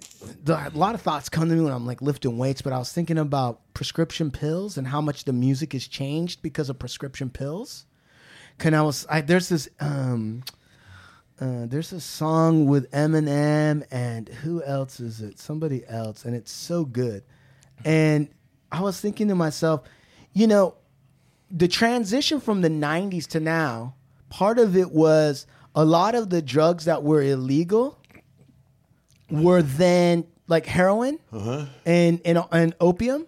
a 0.47 0.71
lot 0.75 0.95
of 0.95 1.01
thoughts 1.01 1.29
come 1.29 1.49
to 1.49 1.55
me 1.55 1.63
when 1.63 1.73
I'm 1.73 1.87
like 1.87 2.03
lifting 2.03 2.37
weights, 2.37 2.61
but 2.63 2.73
I 2.73 2.79
was 2.79 2.93
thinking 2.93 3.19
about 3.19 3.61
prescription 3.75 4.31
pills 4.31 4.77
and 4.77 4.87
how 4.87 5.01
much 5.01 5.25
the 5.25 5.33
music 5.33 5.73
has 5.73 5.89
changed 5.89 6.43
because 6.43 6.69
of 6.69 6.79
prescription 6.79 7.31
pills. 7.31 7.87
Can 8.59 8.75
I 8.75 8.83
was 8.83 9.07
I, 9.09 9.23
there's 9.23 9.49
this 9.49 9.69
um, 9.81 10.45
uh, 11.41 11.67
there's 11.67 11.93
a 11.93 12.01
song 12.01 12.67
with 12.67 12.91
Eminem 12.91 13.85
and 13.91 14.29
who 14.29 14.63
else 14.63 15.01
is 15.01 15.21
it? 15.21 15.39
Somebody 15.39 15.85
else, 15.87 16.25
and 16.25 16.35
it's 16.35 16.53
so 16.53 16.85
good. 16.85 17.23
And 17.85 18.29
I 18.71 18.83
was 18.83 19.01
thinking 19.01 19.29
to 19.29 19.35
myself, 19.35 19.83
you 20.33 20.47
know, 20.47 20.75
the 21.51 21.69
transition 21.69 22.41
from 22.41 22.63
the 22.63 22.69
90s 22.69 23.27
to 23.29 23.41
now, 23.41 23.95
part 24.29 24.59
of 24.59 24.77
it 24.77 24.91
was 24.91 25.47
a 25.75 25.85
lot 25.85 26.15
of 26.15 26.31
the 26.31 26.43
drugs 26.43 26.87
that 26.87 27.03
were 27.03 27.23
illegal 27.23 27.99
were 29.31 29.63
then 29.63 30.27
like 30.49 30.67
heroin 30.67 31.19
and, 31.85 32.21
and 32.25 32.45
and 32.53 32.75
opium. 32.81 33.27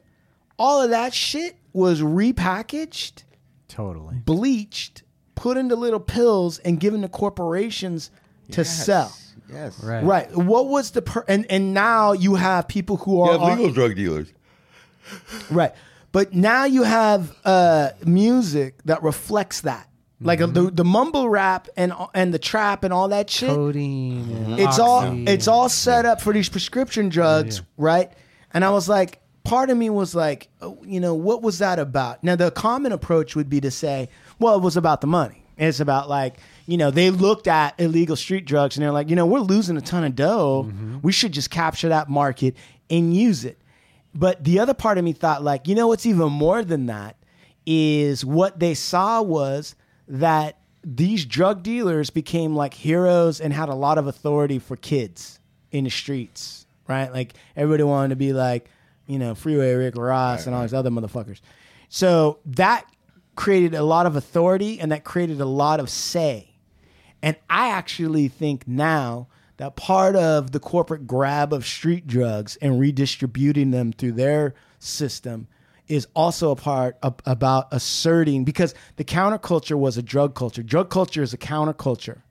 All 0.59 0.83
of 0.83 0.91
that 0.91 1.15
shit 1.15 1.57
was 1.73 2.01
repackaged, 2.01 3.23
Totally. 3.69 4.17
bleached, 4.25 5.03
put 5.35 5.57
into 5.57 5.77
little 5.77 6.01
pills, 6.01 6.59
and 6.59 6.81
given 6.81 7.03
to 7.03 7.09
corporations 7.09 8.11
to 8.53 8.65
sell. 8.65 9.15
Yes. 9.51 9.83
Right. 9.83 10.05
Right. 10.05 10.37
What 10.37 10.67
was 10.69 10.91
the 10.91 11.03
per- 11.03 11.25
and 11.29 11.47
and 11.51 11.73
now 11.73 12.13
you 12.13 12.35
have 12.35 12.69
people 12.69 12.97
who 12.99 13.17
You 13.17 13.23
are 13.23 13.39
have 13.39 13.59
legal 13.59 13.73
drug 13.73 13.95
dealers. 13.97 14.33
Right. 15.51 15.73
But 16.13 16.35
now 16.35 16.65
you 16.65 16.83
have 16.83 17.35
uh, 17.45 17.91
music 18.05 18.83
that 18.85 19.03
reflects 19.03 19.63
that. 19.63 19.89
Like 20.21 20.41
uh, 20.41 20.47
the 20.47 20.63
the 20.71 20.85
mumble 20.85 21.29
rap 21.29 21.69
and 21.77 21.93
and 22.13 22.35
the 22.35 22.39
trap 22.41 22.83
and 22.83 22.93
all 22.93 23.09
that 23.09 23.31
shit. 23.31 23.51
Codeine. 23.51 24.59
It's 24.59 24.79
all 24.79 25.05
it's 25.29 25.47
all 25.47 25.69
set 25.69 26.07
up 26.07 26.21
for 26.21 26.33
these 26.33 26.49
prescription 26.49 27.09
drugs, 27.09 27.59
Yeah. 27.59 27.63
right? 27.77 28.13
And 28.53 28.65
I 28.65 28.71
was 28.71 28.89
like, 28.89 29.21
part 29.45 29.71
of 29.71 29.77
me 29.77 29.91
was 29.91 30.15
like, 30.17 30.49
oh, 30.61 30.79
you 30.85 30.99
know, 30.99 31.15
what 31.15 31.43
was 31.43 31.61
that 31.61 31.79
about? 31.79 32.25
Now 32.25 32.35
the 32.35 32.51
common 32.51 32.91
approach 32.93 33.37
would 33.37 33.49
be 33.49 33.61
to 33.61 33.71
say, 33.71 34.09
well, 34.41 34.57
it 34.57 34.63
was 34.63 34.77
about 34.77 35.01
the 35.03 35.07
money. 35.07 35.45
It's 35.57 35.81
about 35.81 36.09
like, 36.09 36.37
you 36.67 36.77
know, 36.77 36.91
they 36.91 37.11
looked 37.11 37.47
at 37.47 37.75
illegal 37.79 38.17
street 38.17 38.45
drugs 38.45 38.77
and 38.77 38.83
they're 38.85 38.93
like, 38.93 39.11
you 39.11 39.17
know, 39.17 39.27
we're 39.27 39.41
losing 39.41 39.77
a 39.77 39.81
ton 39.81 40.03
of 40.05 40.17
dough. 40.17 40.67
Mm-hmm. 40.69 40.99
We 41.03 41.13
should 41.13 41.33
just 41.33 41.51
capture 41.51 41.89
that 41.91 42.09
market 42.09 42.57
and 42.91 43.15
use 43.15 43.45
it. 43.45 43.59
But 44.15 44.43
the 44.43 44.59
other 44.61 44.75
part 44.75 44.99
of 44.99 45.05
me 45.05 45.13
thought, 45.13 45.43
like, 45.45 45.69
you 45.69 45.75
know, 45.75 45.89
what's 45.89 46.07
even 46.07 46.33
more 46.33 46.65
than 46.65 46.87
that 46.87 47.17
is 47.67 48.25
what 48.25 48.59
they 48.59 48.75
saw 48.75 49.21
was 49.23 49.75
that 50.09 50.59
these 50.85 51.25
drug 51.25 51.63
dealers 51.63 52.11
became 52.11 52.55
like 52.55 52.75
heroes 52.75 53.41
and 53.41 53.53
had 53.53 53.69
a 53.69 53.75
lot 53.75 53.99
of 53.99 54.07
authority 54.07 54.59
for 54.59 54.77
kids 54.77 55.39
in 55.71 55.85
the 55.85 55.91
streets, 55.91 56.67
right? 56.87 57.13
Like 57.13 57.35
everybody 57.57 57.83
wanted 57.83 58.11
to 58.11 58.17
be 58.17 58.33
like, 58.33 58.69
you 59.07 59.19
know, 59.19 59.35
Freeway 59.35 59.75
Rick 59.75 59.97
Ross 59.97 60.47
and 60.47 60.55
all 60.55 60.63
these 60.63 60.75
other 60.75 60.91
motherfuckers. 60.91 61.41
So 61.89 62.39
that 62.47 62.87
created 63.37 63.75
a 63.75 63.83
lot 63.83 64.07
of 64.07 64.17
authority 64.17 64.81
and 64.81 64.93
that 64.93 65.05
created 65.05 65.41
a 65.41 65.47
lot 65.47 65.81
of 65.81 65.89
say. 65.89 66.51
And 67.23 67.37
I 67.49 67.71
actually 67.71 68.29
think 68.29 68.67
now 68.69 69.29
that 69.57 69.77
part 69.77 70.17
of 70.17 70.53
the 70.53 70.61
corporate 70.61 71.07
grab 71.07 71.53
of 71.53 71.67
street 71.67 72.07
drugs 72.07 72.57
and 72.63 72.81
redistributing 72.81 73.71
them 73.71 73.93
through 73.93 74.13
their 74.13 74.55
system 74.79 75.49
is 75.89 76.07
also 76.15 76.51
a 76.51 76.57
part 76.57 76.97
of, 77.03 77.17
about 77.27 77.69
asserting 77.73 78.45
because 78.45 78.75
the 78.97 79.05
counterculture 79.05 79.79
was 79.79 79.97
a 79.97 80.03
drug 80.03 80.35
culture. 80.35 80.63
Drug 80.63 80.91
culture 80.91 81.23
is 81.23 81.33
a 81.33 81.39
counterculture. 81.39 82.23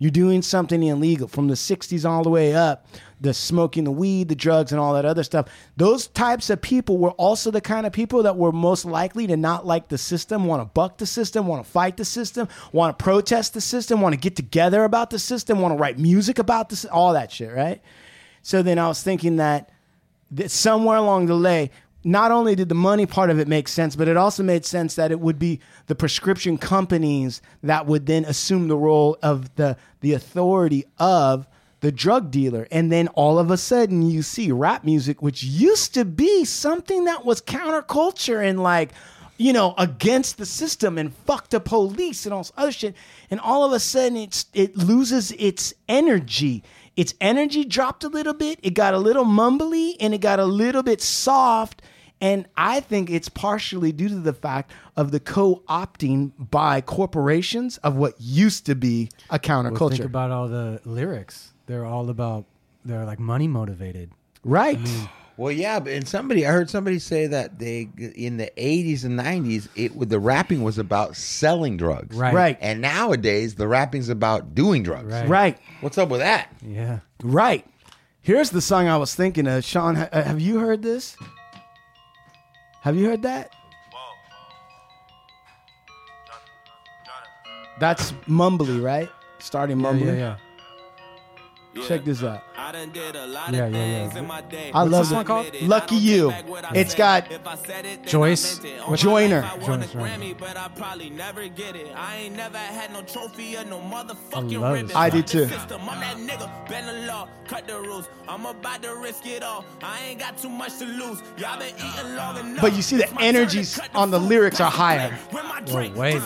You're 0.00 0.10
doing 0.10 0.40
something 0.40 0.82
illegal 0.82 1.28
from 1.28 1.48
the 1.48 1.54
60s 1.54 2.08
all 2.08 2.22
the 2.22 2.30
way 2.30 2.54
up, 2.54 2.86
the 3.20 3.34
smoking 3.34 3.84
the 3.84 3.90
weed, 3.90 4.30
the 4.30 4.34
drugs, 4.34 4.72
and 4.72 4.80
all 4.80 4.94
that 4.94 5.04
other 5.04 5.22
stuff. 5.22 5.48
Those 5.76 6.06
types 6.06 6.48
of 6.48 6.62
people 6.62 6.96
were 6.96 7.10
also 7.12 7.50
the 7.50 7.60
kind 7.60 7.84
of 7.84 7.92
people 7.92 8.22
that 8.22 8.38
were 8.38 8.50
most 8.50 8.86
likely 8.86 9.26
to 9.26 9.36
not 9.36 9.66
like 9.66 9.88
the 9.88 9.98
system, 9.98 10.46
want 10.46 10.62
to 10.62 10.64
buck 10.64 10.96
the 10.96 11.04
system, 11.04 11.46
want 11.46 11.62
to 11.62 11.70
fight 11.70 11.98
the 11.98 12.06
system, 12.06 12.48
want 12.72 12.98
to 12.98 13.04
protest 13.04 13.52
the 13.52 13.60
system, 13.60 14.00
want 14.00 14.14
to 14.14 14.18
get 14.18 14.36
together 14.36 14.84
about 14.84 15.10
the 15.10 15.18
system, 15.18 15.60
want 15.60 15.72
to 15.72 15.76
write 15.76 15.98
music 15.98 16.38
about 16.38 16.70
this, 16.70 16.86
all 16.86 17.12
that 17.12 17.30
shit, 17.30 17.52
right? 17.54 17.82
So 18.40 18.62
then 18.62 18.78
I 18.78 18.88
was 18.88 19.02
thinking 19.02 19.36
that, 19.36 19.70
that 20.30 20.50
somewhere 20.50 20.96
along 20.96 21.26
the 21.26 21.38
way, 21.38 21.70
not 22.02 22.30
only 22.30 22.54
did 22.54 22.68
the 22.68 22.74
money 22.74 23.06
part 23.06 23.30
of 23.30 23.38
it 23.38 23.48
make 23.48 23.68
sense, 23.68 23.94
but 23.94 24.08
it 24.08 24.16
also 24.16 24.42
made 24.42 24.64
sense 24.64 24.94
that 24.94 25.10
it 25.10 25.20
would 25.20 25.38
be 25.38 25.60
the 25.86 25.94
prescription 25.94 26.56
companies 26.56 27.42
that 27.62 27.86
would 27.86 28.06
then 28.06 28.24
assume 28.24 28.68
the 28.68 28.76
role 28.76 29.18
of 29.22 29.54
the 29.56 29.76
the 30.00 30.14
authority 30.14 30.86
of 30.98 31.46
the 31.80 31.92
drug 31.92 32.30
dealer. 32.30 32.66
And 32.70 32.90
then 32.90 33.08
all 33.08 33.38
of 33.38 33.50
a 33.50 33.56
sudden 33.56 34.02
you 34.02 34.22
see 34.22 34.52
rap 34.52 34.84
music, 34.84 35.22
which 35.22 35.42
used 35.42 35.94
to 35.94 36.04
be 36.04 36.44
something 36.44 37.04
that 37.04 37.24
was 37.24 37.40
counterculture 37.40 38.46
and 38.46 38.62
like, 38.62 38.90
you 39.36 39.52
know, 39.52 39.74
against 39.78 40.36
the 40.36 40.46
system 40.46 40.98
and 40.98 41.14
fuck 41.26 41.48
the 41.48 41.60
police 41.60 42.26
and 42.26 42.34
all 42.34 42.40
this 42.42 42.52
other 42.56 42.72
shit. 42.72 42.94
And 43.30 43.40
all 43.40 43.64
of 43.64 43.72
a 43.72 43.80
sudden 43.80 44.16
it's 44.16 44.46
it 44.54 44.76
loses 44.76 45.32
its 45.32 45.74
energy. 45.88 46.62
Its 47.00 47.14
energy 47.20 47.64
dropped 47.64 48.04
a 48.04 48.08
little 48.08 48.34
bit. 48.34 48.58
It 48.62 48.74
got 48.74 48.92
a 48.92 48.98
little 48.98 49.24
mumbly 49.24 49.96
and 50.00 50.12
it 50.12 50.20
got 50.20 50.38
a 50.38 50.44
little 50.44 50.82
bit 50.82 51.00
soft. 51.00 51.80
And 52.20 52.46
I 52.56 52.80
think 52.80 53.08
it's 53.08 53.30
partially 53.30 53.92
due 53.92 54.08
to 54.10 54.20
the 54.20 54.34
fact 54.34 54.70
of 54.96 55.10
the 55.10 55.20
co-opting 55.20 56.32
by 56.50 56.82
corporations 56.82 57.78
of 57.78 57.96
what 57.96 58.14
used 58.20 58.66
to 58.66 58.74
be 58.74 59.08
a 59.30 59.32
Well, 59.32 59.38
counterculture. 59.38 59.90
think 59.92 60.04
about 60.04 60.30
all 60.30 60.46
the 60.48 60.80
lyrics. 60.84 61.52
They're 61.66 61.86
all 61.86 62.10
about. 62.10 62.44
They're 62.84 63.06
like 63.06 63.18
money 63.18 63.48
motivated. 63.48 64.10
right. 64.44 64.78
Well, 65.36 65.52
yeah, 65.52 65.80
but 65.80 65.92
and 65.92 66.06
somebody 66.06 66.46
I 66.46 66.50
heard 66.50 66.68
somebody 66.68 66.98
say 66.98 67.26
that 67.28 67.58
they 67.58 67.88
in 67.96 68.36
the 68.36 68.50
'80s 68.58 69.04
and 69.04 69.18
'90s, 69.18 69.68
it 69.74 70.08
the 70.08 70.20
rapping 70.20 70.62
was 70.62 70.76
about 70.78 71.16
selling 71.16 71.76
drugs, 71.76 72.16
Right. 72.16 72.34
Right. 72.34 72.58
And 72.60 72.80
nowadays, 72.80 73.54
the 73.54 73.66
rapping's 73.66 74.08
about 74.10 74.54
doing 74.54 74.82
drugs. 74.82 75.12
Right. 75.12 75.28
Right. 75.28 75.58
What's 75.80 75.96
up 75.98 76.08
with 76.10 76.20
that? 76.20 76.52
Yeah. 76.66 77.00
Right. 77.22 77.66
Here's 78.22 78.50
the 78.50 78.60
song 78.60 78.86
I 78.88 78.98
was 78.98 79.14
thinking 79.14 79.46
of. 79.46 79.64
Sean, 79.64 79.94
ha- 79.94 80.08
uh, 80.12 80.22
have 80.22 80.40
you 80.40 80.58
heard 80.58 80.82
this? 80.82 81.16
Have 82.82 82.96
you 82.96 83.06
heard 83.08 83.22
that? 83.22 83.54
That's 87.78 88.12
mumbly, 88.28 88.82
right? 88.82 89.08
Starting 89.38 89.80
Yeah, 89.80 89.86
mumbly. 89.86 90.06
yeah, 90.06 90.12
yeah. 90.12 90.36
Check 91.86 92.04
this 92.04 92.22
out. 92.22 92.42
I 92.56 92.72
done 92.72 92.90
did 92.90 93.16
a 93.16 93.26
lot 93.26 93.52
Yeah, 93.52 93.64
of 93.66 93.72
yeah, 93.74 94.06
yeah. 94.12 94.18
in 94.18 94.26
my 94.26 94.40
day. 94.42 94.70
I 94.72 94.82
love 94.82 95.08
the 95.08 95.14
song 95.14 95.20
it. 95.22 95.26
called? 95.26 95.62
Lucky 95.62 95.96
You. 95.96 96.30
take 96.30 96.40
back 96.42 96.48
what 96.48 96.64
I 96.64 96.70
It's 96.74 96.94
got 96.94 97.32
If 97.32 97.46
I 97.46 97.54
said 97.56 97.84
it, 97.86 98.02
then 98.02 98.06
Joyce. 98.06 98.58
I 98.58 98.62
meant 98.62 98.64
it. 98.74 98.80
On 98.80 98.80
What- 98.80 98.90
my 98.90 98.96
Joyner. 98.96 99.42
Joyce, 99.42 99.94
right. 99.94 100.56
I 100.56 100.68
probably 100.68 101.10
never 101.10 101.48
get 101.48 101.74
it. 101.76 101.88
I 101.96 102.16
ain't 102.16 102.36
never 102.36 102.58
had 102.58 102.92
no 102.92 103.02
trophy 103.02 103.56
or 103.56 103.64
no 103.64 103.80
motherfucking 103.80 104.54
I 104.56 104.58
love 104.58 104.88
this 104.88 104.96
I 104.96 105.10
do 105.10 105.22
too. 105.22 105.44
I'm 105.44 105.48
that 106.00 106.16
nigga, 106.16 106.68
bend 106.68 106.88
the 106.88 107.06
law, 107.06 107.28
cut 107.48 107.66
the 107.66 107.80
rules. 107.80 108.08
I'm 108.28 108.46
about 108.46 108.82
to 108.82 108.94
risk 108.96 109.26
it 109.26 109.42
all. 109.42 109.64
I 109.82 109.98
ain't 110.08 110.20
got 110.20 110.38
too 110.38 110.48
much 110.50 110.76
to 110.78 110.84
lose. 110.84 111.22
Y'all 111.38 111.58
been 111.58 111.74
eating 111.76 112.14
long 112.16 112.38
enough. 112.38 112.60
But 112.60 112.74
you 112.76 112.82
see 112.82 112.96
the 112.96 113.04
It's 113.04 113.12
my 113.12 113.22
turn 113.22 113.32
to 113.34 113.38
energies 113.40 113.80
on 113.94 114.10
the 114.10 114.20
lyrics 114.20 114.60
are 114.60 114.70
higher. 114.70 115.16
plate. 115.30 115.42
With 115.42 115.44
my 115.44 115.60
Whoa, 115.60 115.98
wait. 115.98 116.20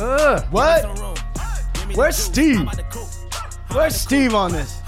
Ugh, 0.00 0.44
what? 0.50 0.84
Where's. 1.94 2.16
Steve? 2.16 2.66
Where's 3.70 3.94
Steve 3.94 4.34
on 4.34 4.52
this? 4.52 4.80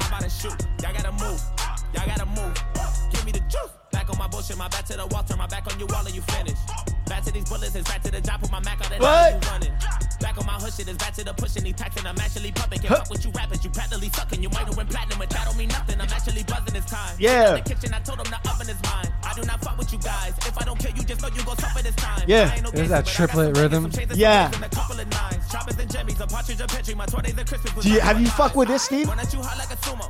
How 4.06 4.12
about 4.12 4.12
the 4.12 4.12
shoot? 4.12 4.12
Y'all 4.12 4.12
gotta 4.12 4.12
move. 4.12 4.12
Y'all 4.12 4.12
gotta 4.12 4.12
move. 4.12 4.12
Give 4.12 4.12
me 4.12 4.12
the 4.12 4.12
juice. 4.12 4.12
Back 4.12 4.12
on 4.12 4.18
my 4.18 4.28
bullshit, 4.28 4.58
my 4.58 4.68
back 4.68 4.84
to 4.86 4.96
the 4.96 5.06
wall, 5.06 5.22
turn 5.24 5.38
my 5.38 5.46
back 5.46 5.66
on 5.72 5.80
you 5.80 5.86
all 5.94 6.06
and 6.06 6.14
you 6.14 6.22
finish. 6.22 6.58
Back 7.06 7.22
to 7.24 7.32
these 7.32 7.44
bullets, 7.48 7.74
it's 7.74 7.88
back 7.88 8.02
to 8.02 8.10
the 8.10 8.20
job, 8.20 8.40
put 8.40 8.50
my 8.50 8.60
Mac 8.60 8.80
on 8.84 8.90
that 8.90 9.00
What? 9.00 9.32
you 9.32 9.50
running. 9.50 9.72
Back 10.20 10.38
on 10.38 10.46
my 10.46 10.54
hood 10.54 10.72
shit, 10.72 10.88
it's 10.88 10.96
back 10.98 11.12
to 11.14 11.24
the 11.24 11.34
pushing, 11.34 11.64
these 11.64 11.74
taxing, 11.74 12.06
I'm 12.06 12.16
actually 12.18 12.52
pumping. 12.52 12.80
Can't 12.80 12.96
fuck 12.96 13.10
with 13.10 13.24
you 13.24 13.30
rappers, 13.32 13.62
you 13.64 13.70
practically 13.70 14.08
sucking. 14.10 14.42
You 14.42 14.48
might 14.50 14.64
have 14.66 14.76
went 14.76 14.88
platinum, 14.88 15.18
but 15.18 15.28
that 15.30 15.44
don't 15.44 15.56
mean 15.58 15.68
nothing. 15.68 16.00
I'm 16.00 16.08
actually 16.08 16.44
buzzing 16.44 16.72
this 16.72 16.84
time. 16.86 17.14
Yeah. 17.18 17.56
In 17.56 17.64
the 17.64 17.68
kitchen, 17.74 17.92
I 17.94 18.00
told 18.00 18.20
him 18.24 18.28
the 18.32 18.40
oven 18.50 18.68
is 18.68 18.80
mine. 18.88 19.08
I 19.22 19.32
do 19.36 19.42
not 19.44 19.60
fuck 19.62 19.76
with 19.76 19.92
you 19.92 19.98
guys. 20.00 20.32
If 20.48 20.56
I 20.56 20.64
don't 20.64 20.78
kill 20.78 20.92
you, 20.96 21.04
just 21.04 21.20
know 21.20 21.28
you 21.28 21.44
gon' 21.44 21.58
suffer 21.58 21.82
this 21.82 21.94
time. 21.96 22.24
Yeah. 22.26 22.54
No 22.64 22.70
There's 22.70 22.88
that 22.88 23.04
but 23.04 23.08
I 23.08 23.16
got 23.16 23.28
triplet 23.28 23.56
rhythm. 23.56 23.82
bangers, 23.82 23.82
some 23.82 23.90
chains 23.92 24.10
and 24.10 24.10
some 24.12 24.18
Yeah. 24.20 24.42
rings 24.44 24.56
and 24.56 24.64
a 24.64 24.68
couple 24.70 25.00
of 25.00 25.08
nines. 25.08 25.44
Choppers 25.52 25.76
and 25.78 25.90
jimmies, 25.92 26.20
a 26.20 26.26
partridge, 26.26 26.60
a 26.60 26.66
petri, 26.66 26.94
my 26.94 27.06
20s 27.06 27.36
and 27.38 27.48
Christmas. 27.48 27.84
Do 27.84 27.90
you 27.90 28.00
have 28.00 28.20
you 28.20 28.28
fuck 28.28 28.56
with 28.56 28.68
this, 28.68 28.82
Steve? 28.84 29.08
Run 29.08 29.20
at 29.20 29.32
you 29.32 29.40
like 29.40 29.70
a 29.72 29.76
sumo. 29.84 30.08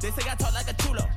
They 0.00 0.10
say 0.10 0.28
I 0.30 0.34
talk 0.34 0.52
like 0.52 0.68
a 0.68 0.74
chulo. 0.82 1.08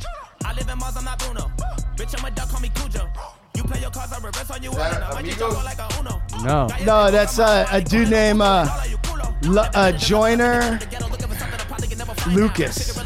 I 0.47 0.53
live 0.53 0.69
in 0.69 0.77
Mars, 0.79 0.95
I'm 0.97 1.03
not 1.05 1.19
Bruno. 1.19 1.51
Bitch, 1.97 2.17
I'm 2.17 2.25
a 2.25 2.31
duck, 2.31 2.49
call 2.49 2.61
me 2.61 2.69
Cujo. 2.69 3.07
You 3.55 3.63
play 3.63 3.81
your 3.81 3.91
cards, 3.91 4.13
I 4.13 4.17
reverse 4.19 4.49
on 4.51 4.63
you. 4.63 4.69
all 4.69 4.75
that 4.77 4.95
and 4.95 5.03
I 5.03 5.13
might 5.13 5.25
just 5.25 5.41
Amigos? 5.41 5.53
jump 5.55 5.65
like 5.65 5.79
a 5.79 5.99
Uno. 5.99 6.21
No. 6.45 6.67
No, 6.85 7.11
that's 7.11 7.39
uh, 7.39 7.67
a 7.71 7.81
dude 7.81 8.09
named 8.09 8.41
uh, 8.41 8.65
L- 9.45 9.69
uh, 9.73 9.91
Joyner 9.93 10.79
Lucas. 12.27 12.96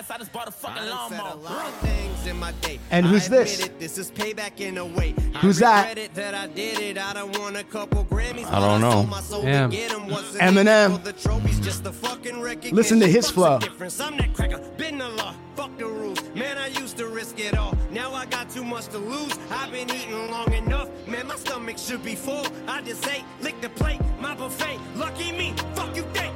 Slither 0.00 0.02
fast. 0.02 0.10
I 0.10 0.18
just 0.18 0.32
bought 0.32 0.48
a 0.48 0.52
fucking 0.52 0.82
I 0.82 0.86
a 0.86 0.90
lawnmower. 0.90 1.36
lot 1.36 1.72
things 1.80 2.26
in 2.26 2.38
my 2.38 2.52
day. 2.60 2.78
And 2.90 3.06
who's 3.06 3.28
this? 3.28 3.68
This 3.78 3.98
is 3.98 4.10
payback 4.10 4.60
in 4.60 4.78
a 4.78 4.84
way. 4.86 5.14
Who's 5.40 5.62
I 5.62 5.94
that? 5.94 5.98
It 5.98 6.14
that 6.14 6.34
I 6.34 6.46
did 6.48 6.78
it. 6.80 6.98
I 6.98 7.12
done 7.14 7.32
won 7.32 7.56
a 7.56 7.64
couple 7.64 8.04
Grammys. 8.04 8.46
I 8.46 8.60
don't 8.60 8.80
know. 8.80 8.90
sold 8.92 9.08
my 9.08 9.20
soul 9.20 9.42
to 9.42 9.46
Damn. 9.46 9.70
get 9.70 9.92
'em. 9.92 10.08
Wasn't 10.08 10.42
Eminem. 10.42 10.94
it 10.94 10.98
for 10.98 11.04
The 11.04 11.12
trophies, 11.12 11.60
just 11.60 11.84
the 11.84 11.92
fucking 11.92 12.40
recognition. 12.40 12.76
Listen 12.76 13.00
to 13.00 13.08
his 13.08 13.30
flow. 13.30 13.58
I'm 14.00 14.16
that 14.18 14.34
cracker. 14.34 14.58
Been 14.76 14.98
the 14.98 15.08
law. 15.08 15.34
Fuck 15.56 15.76
the 15.78 15.86
rules. 15.86 16.20
Man, 16.34 16.56
I 16.58 16.68
used 16.68 16.96
to 16.98 17.06
risk 17.06 17.38
it 17.38 17.56
all. 17.56 17.74
Now 17.90 18.12
I 18.14 18.26
got 18.26 18.50
too 18.50 18.64
much 18.64 18.86
to 18.88 18.98
lose. 18.98 19.32
I've 19.50 19.70
been 19.72 19.90
eating 19.90 20.30
long 20.30 20.52
enough. 20.52 20.88
Man, 21.06 21.26
my 21.26 21.36
stomach 21.36 21.78
should 21.78 22.02
be 22.04 22.14
full. 22.14 22.46
I 22.68 22.80
just 22.82 23.06
ate, 23.08 23.24
lick 23.42 23.60
the 23.60 23.68
plate, 23.70 24.00
my 24.20 24.34
buffet. 24.34 24.78
Lucky 24.96 25.32
me. 25.32 25.54
Fuck 25.74 25.94
you, 25.96 26.02
think. 26.14 26.32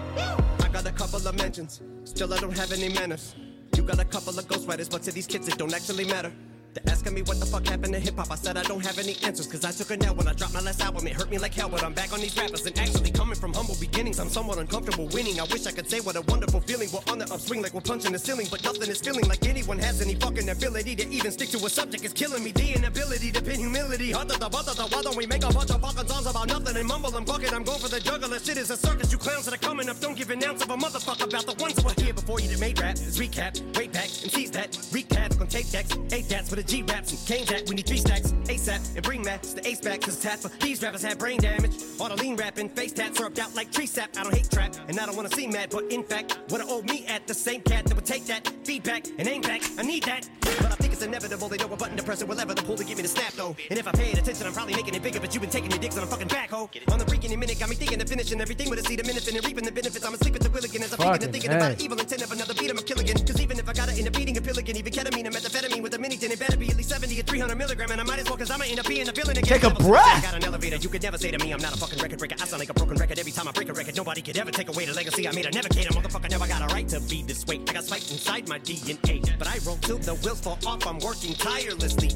I 0.62 0.68
got 0.68 0.86
a 0.86 0.92
couple 0.92 1.26
of 1.26 1.34
mentions. 1.36 1.80
Still, 2.04 2.32
I 2.34 2.38
don't 2.38 2.56
have 2.56 2.72
any 2.72 2.88
manners. 2.90 3.34
You 3.76 3.82
got 3.82 3.98
a 3.98 4.04
couple 4.04 4.38
of 4.38 4.46
ghostwriters, 4.46 4.90
but 4.90 5.02
to 5.02 5.12
these 5.12 5.26
kids, 5.26 5.48
it 5.48 5.58
don't 5.58 5.74
actually 5.74 6.04
matter. 6.04 6.32
They're 6.74 6.92
asking 6.92 7.14
me 7.14 7.22
what 7.22 7.38
the 7.38 7.46
fuck 7.46 7.64
happened 7.68 7.94
to 7.94 8.00
hip 8.00 8.16
hop. 8.16 8.32
I 8.32 8.34
said 8.34 8.56
I 8.56 8.64
don't 8.64 8.84
have 8.84 8.98
any 8.98 9.16
answers, 9.22 9.46
cause 9.46 9.64
I 9.64 9.70
took 9.70 9.90
a 9.92 9.96
nap 9.96 10.16
when 10.16 10.26
I 10.26 10.32
dropped 10.32 10.54
my 10.54 10.60
last 10.60 10.82
album. 10.82 11.06
It 11.06 11.12
hurt 11.12 11.30
me 11.30 11.38
like 11.38 11.54
hell, 11.54 11.68
but 11.68 11.84
I'm 11.84 11.94
back 11.94 12.12
on 12.12 12.18
these 12.20 12.36
rappers. 12.36 12.66
And 12.66 12.76
actually, 12.76 13.12
coming 13.12 13.36
from 13.36 13.52
humble 13.52 13.76
beginnings, 13.78 14.18
I'm 14.18 14.28
somewhat 14.28 14.58
uncomfortable 14.58 15.06
winning. 15.14 15.38
I 15.38 15.44
wish 15.44 15.66
I 15.66 15.70
could 15.70 15.88
say 15.88 16.00
what 16.00 16.16
a 16.16 16.22
wonderful 16.22 16.60
feeling. 16.60 16.88
We're 16.92 17.06
on 17.12 17.18
the 17.18 17.32
upswing 17.32 17.62
like 17.62 17.74
we're 17.74 17.80
punching 17.80 18.10
the 18.10 18.18
ceiling, 18.18 18.48
but 18.50 18.64
nothing 18.64 18.90
is 18.90 19.00
feeling 19.00 19.28
like 19.28 19.46
anyone 19.46 19.78
has 19.78 20.02
any 20.02 20.16
fucking 20.16 20.48
ability 20.48 20.96
to 20.96 21.08
even 21.10 21.30
stick 21.30 21.50
to 21.50 21.64
a 21.64 21.70
subject. 21.70 22.04
It's 22.04 22.12
killing 22.12 22.42
me. 22.42 22.50
The 22.50 22.72
inability 22.74 23.30
to 23.30 23.40
pin 23.40 23.60
humility. 23.60 24.10
Hot 24.10 24.28
da 24.28 24.36
da. 24.36 24.48
Why 24.48 25.02
don't 25.02 25.16
we 25.16 25.26
make 25.26 25.44
a 25.44 25.52
bunch 25.52 25.70
of 25.70 25.80
fucking 25.80 26.08
songs 26.08 26.26
about 26.26 26.48
nothing 26.48 26.76
and 26.76 26.88
mumble 26.88 27.16
and 27.16 27.24
bucket? 27.24 27.52
I'm 27.52 27.62
going 27.62 27.78
for 27.78 27.88
the 27.88 28.00
juggler. 28.00 28.40
Shit 28.40 28.58
is 28.58 28.70
a 28.70 28.76
circus. 28.76 29.12
You 29.12 29.18
clowns 29.18 29.44
that 29.44 29.54
are 29.54 29.64
coming 29.68 29.88
up. 29.88 30.00
Don't 30.00 30.16
give 30.18 30.30
an 30.30 30.42
ounce 30.42 30.64
of 30.64 30.70
a 30.70 30.76
motherfucker 30.76 31.28
about 31.28 31.46
the 31.46 31.54
ones 31.62 31.76
that 31.76 31.84
were 31.84 32.02
here 32.02 32.14
before 32.14 32.40
you 32.40 32.48
that 32.48 32.58
made 32.58 32.80
rap. 32.80 32.96
It's 32.98 33.16
recap, 33.16 33.54
way 33.78 33.86
back, 33.86 34.10
and 34.22 34.32
seize 34.32 34.50
that. 34.52 34.72
Recap 34.90 35.40
on 35.40 35.46
tape 35.46 35.70
decks, 35.70 35.96
eight 36.10 36.28
dats 36.28 36.50
with 36.50 36.58
a 36.58 36.63
G 36.66 36.82
raps 36.82 37.10
and 37.12 37.26
cane 37.26 37.46
jack. 37.46 37.68
We 37.68 37.76
need 37.76 37.86
three 37.86 37.98
stacks, 37.98 38.32
ASAP, 38.44 38.96
and 38.96 39.04
bring 39.04 39.22
Max 39.22 39.52
the 39.52 39.66
ace 39.66 39.80
back. 39.80 40.00
Cause 40.00 40.20
tat 40.20 40.40
for 40.40 40.48
these 40.60 40.82
rappers 40.82 41.02
have 41.02 41.18
brain 41.18 41.38
damage. 41.38 41.72
All 42.00 42.08
the 42.08 42.16
lean 42.16 42.36
rapping, 42.36 42.68
face 42.68 42.92
tats 42.92 43.18
syrup 43.18 43.38
out 43.38 43.54
like 43.54 43.70
tree 43.72 43.86
sap. 43.86 44.10
I 44.16 44.22
don't 44.22 44.34
hate 44.34 44.50
trap, 44.50 44.74
and 44.88 44.98
I 44.98 45.06
don't 45.06 45.16
wanna 45.16 45.30
see 45.30 45.46
mad, 45.46 45.70
but 45.70 45.84
in 45.92 46.02
fact, 46.02 46.38
what 46.48 46.60
I 46.60 46.64
owe 46.64 46.82
me 46.82 47.06
at 47.06 47.26
the 47.26 47.34
same 47.34 47.60
cat 47.62 47.84
that 47.86 47.94
would 47.94 48.06
take 48.06 48.24
that 48.26 48.46
feedback 48.64 49.06
and 49.18 49.28
aim 49.28 49.42
back. 49.42 49.62
I 49.78 49.82
need 49.82 50.04
that. 50.04 50.28
But 50.40 50.72
I 50.72 50.74
think 50.76 50.92
it's 50.92 51.02
inevitable. 51.02 51.48
They 51.48 51.56
know 51.56 51.66
what 51.66 51.78
button 51.78 51.96
to 51.96 52.02
press 52.02 52.22
or 52.22 52.26
whatever 52.26 52.54
the 52.54 52.62
pull 52.62 52.76
to 52.76 52.84
give 52.84 52.96
me 52.96 53.02
the 53.02 53.08
snap 53.08 53.32
though. 53.32 53.56
And 53.70 53.78
if 53.78 53.86
I 53.86 53.92
paid 53.92 54.16
attention, 54.18 54.46
I'm 54.46 54.52
probably 54.52 54.74
making 54.74 54.94
it 54.94 55.02
bigger. 55.02 55.20
But 55.20 55.34
you've 55.34 55.42
been 55.42 55.50
taking 55.50 55.70
your 55.70 55.80
dicks 55.80 55.96
on 55.96 56.04
a 56.04 56.06
fucking 56.06 56.28
backhoe. 56.28 56.68
On 56.92 56.98
the 56.98 57.04
freaking 57.04 57.36
minute, 57.38 57.58
got 57.58 57.68
me 57.68 57.76
thinking 57.76 58.00
of 58.00 58.08
finishing 58.08 58.40
everything 58.40 58.70
with 58.70 58.78
a 58.78 58.82
seed 58.82 59.00
of 59.00 59.06
minute 59.06 59.26
and 59.26 59.44
reaping 59.44 59.64
the 59.64 59.72
benefits. 59.72 60.04
I'm 60.04 60.14
asleep 60.14 60.36
at 60.36 60.42
the 60.42 60.50
wheel 60.50 60.64
again 60.64 60.82
as 60.82 60.92
I'm 60.92 60.98
thinking 60.98 61.24
and 61.24 61.32
thinking 61.32 61.52
about 61.52 61.80
evil 61.80 61.98
intent 61.98 62.22
of 62.22 62.32
another 62.32 62.54
beat. 62.54 62.70
I'm 62.70 62.78
a 62.78 62.82
killigan. 62.82 63.26
Cause 63.26 63.40
even 63.40 63.58
if 63.58 63.68
I 63.68 63.72
got 63.72 63.88
it 63.88 63.98
in 63.98 64.06
a 64.06 64.10
beating 64.10 64.36
a 64.36 64.40
pill 64.40 64.58
again, 64.58 64.76
even 64.76 64.92
ketamine, 64.92 65.26
a 65.26 65.30
methamphetamine 65.30 65.82
with 65.82 65.94
a 65.94 65.98
mini 65.98 66.16
tin, 66.16 66.32
it 66.32 66.38
better 66.38 66.53
be 66.58 66.70
at 66.70 66.76
least 66.76 66.88
70 66.90 67.18
or 67.18 67.22
300 67.22 67.56
milligram. 67.56 67.90
And 67.90 68.00
I 68.00 68.04
might 68.04 68.18
as 68.18 68.26
well 68.28 68.36
cause 68.36 68.50
I 68.50 68.56
might 68.56 68.70
end 68.70 68.80
up 68.80 68.86
being 68.86 69.08
a 69.08 69.12
villain 69.12 69.36
again. 69.36 69.60
Take 69.60 69.64
a 69.64 69.74
breath. 69.74 70.06
I 70.06 70.20
got 70.20 70.34
an 70.34 70.44
elevator. 70.44 70.76
You 70.76 70.88
could 70.88 71.02
never 71.02 71.18
say 71.18 71.30
to 71.30 71.38
me, 71.38 71.52
I'm 71.52 71.60
not 71.60 71.74
a 71.74 71.78
fucking 71.78 71.98
record 71.98 72.18
breaker. 72.18 72.36
I 72.40 72.46
sound 72.46 72.60
like 72.60 72.70
a 72.70 72.74
broken 72.74 72.96
record 72.96 73.18
every 73.18 73.32
time 73.32 73.48
I 73.48 73.52
break 73.52 73.68
a 73.68 73.72
record. 73.72 73.96
Nobody 73.96 74.22
could 74.22 74.36
ever 74.38 74.50
take 74.50 74.68
away 74.68 74.86
the 74.86 74.94
legacy 74.94 75.28
I 75.28 75.32
made. 75.32 75.46
I 75.46 75.50
never. 75.50 75.68
Motherfucker 75.68 76.30
never 76.30 76.46
got 76.46 76.70
a 76.70 76.74
right 76.74 76.88
to 76.88 77.00
be 77.00 77.22
this 77.22 77.46
way. 77.46 77.60
I 77.68 77.72
got 77.72 77.84
spiked 77.84 78.10
inside 78.10 78.48
my 78.48 78.58
DNA. 78.58 79.38
But 79.38 79.48
I 79.48 79.58
roll 79.66 79.76
till 79.78 79.98
the 79.98 80.14
wheels 80.14 80.40
fall 80.40 80.58
off. 80.66 80.86
I'm 80.86 80.98
working 80.98 81.34
tirelessly. 81.34 82.10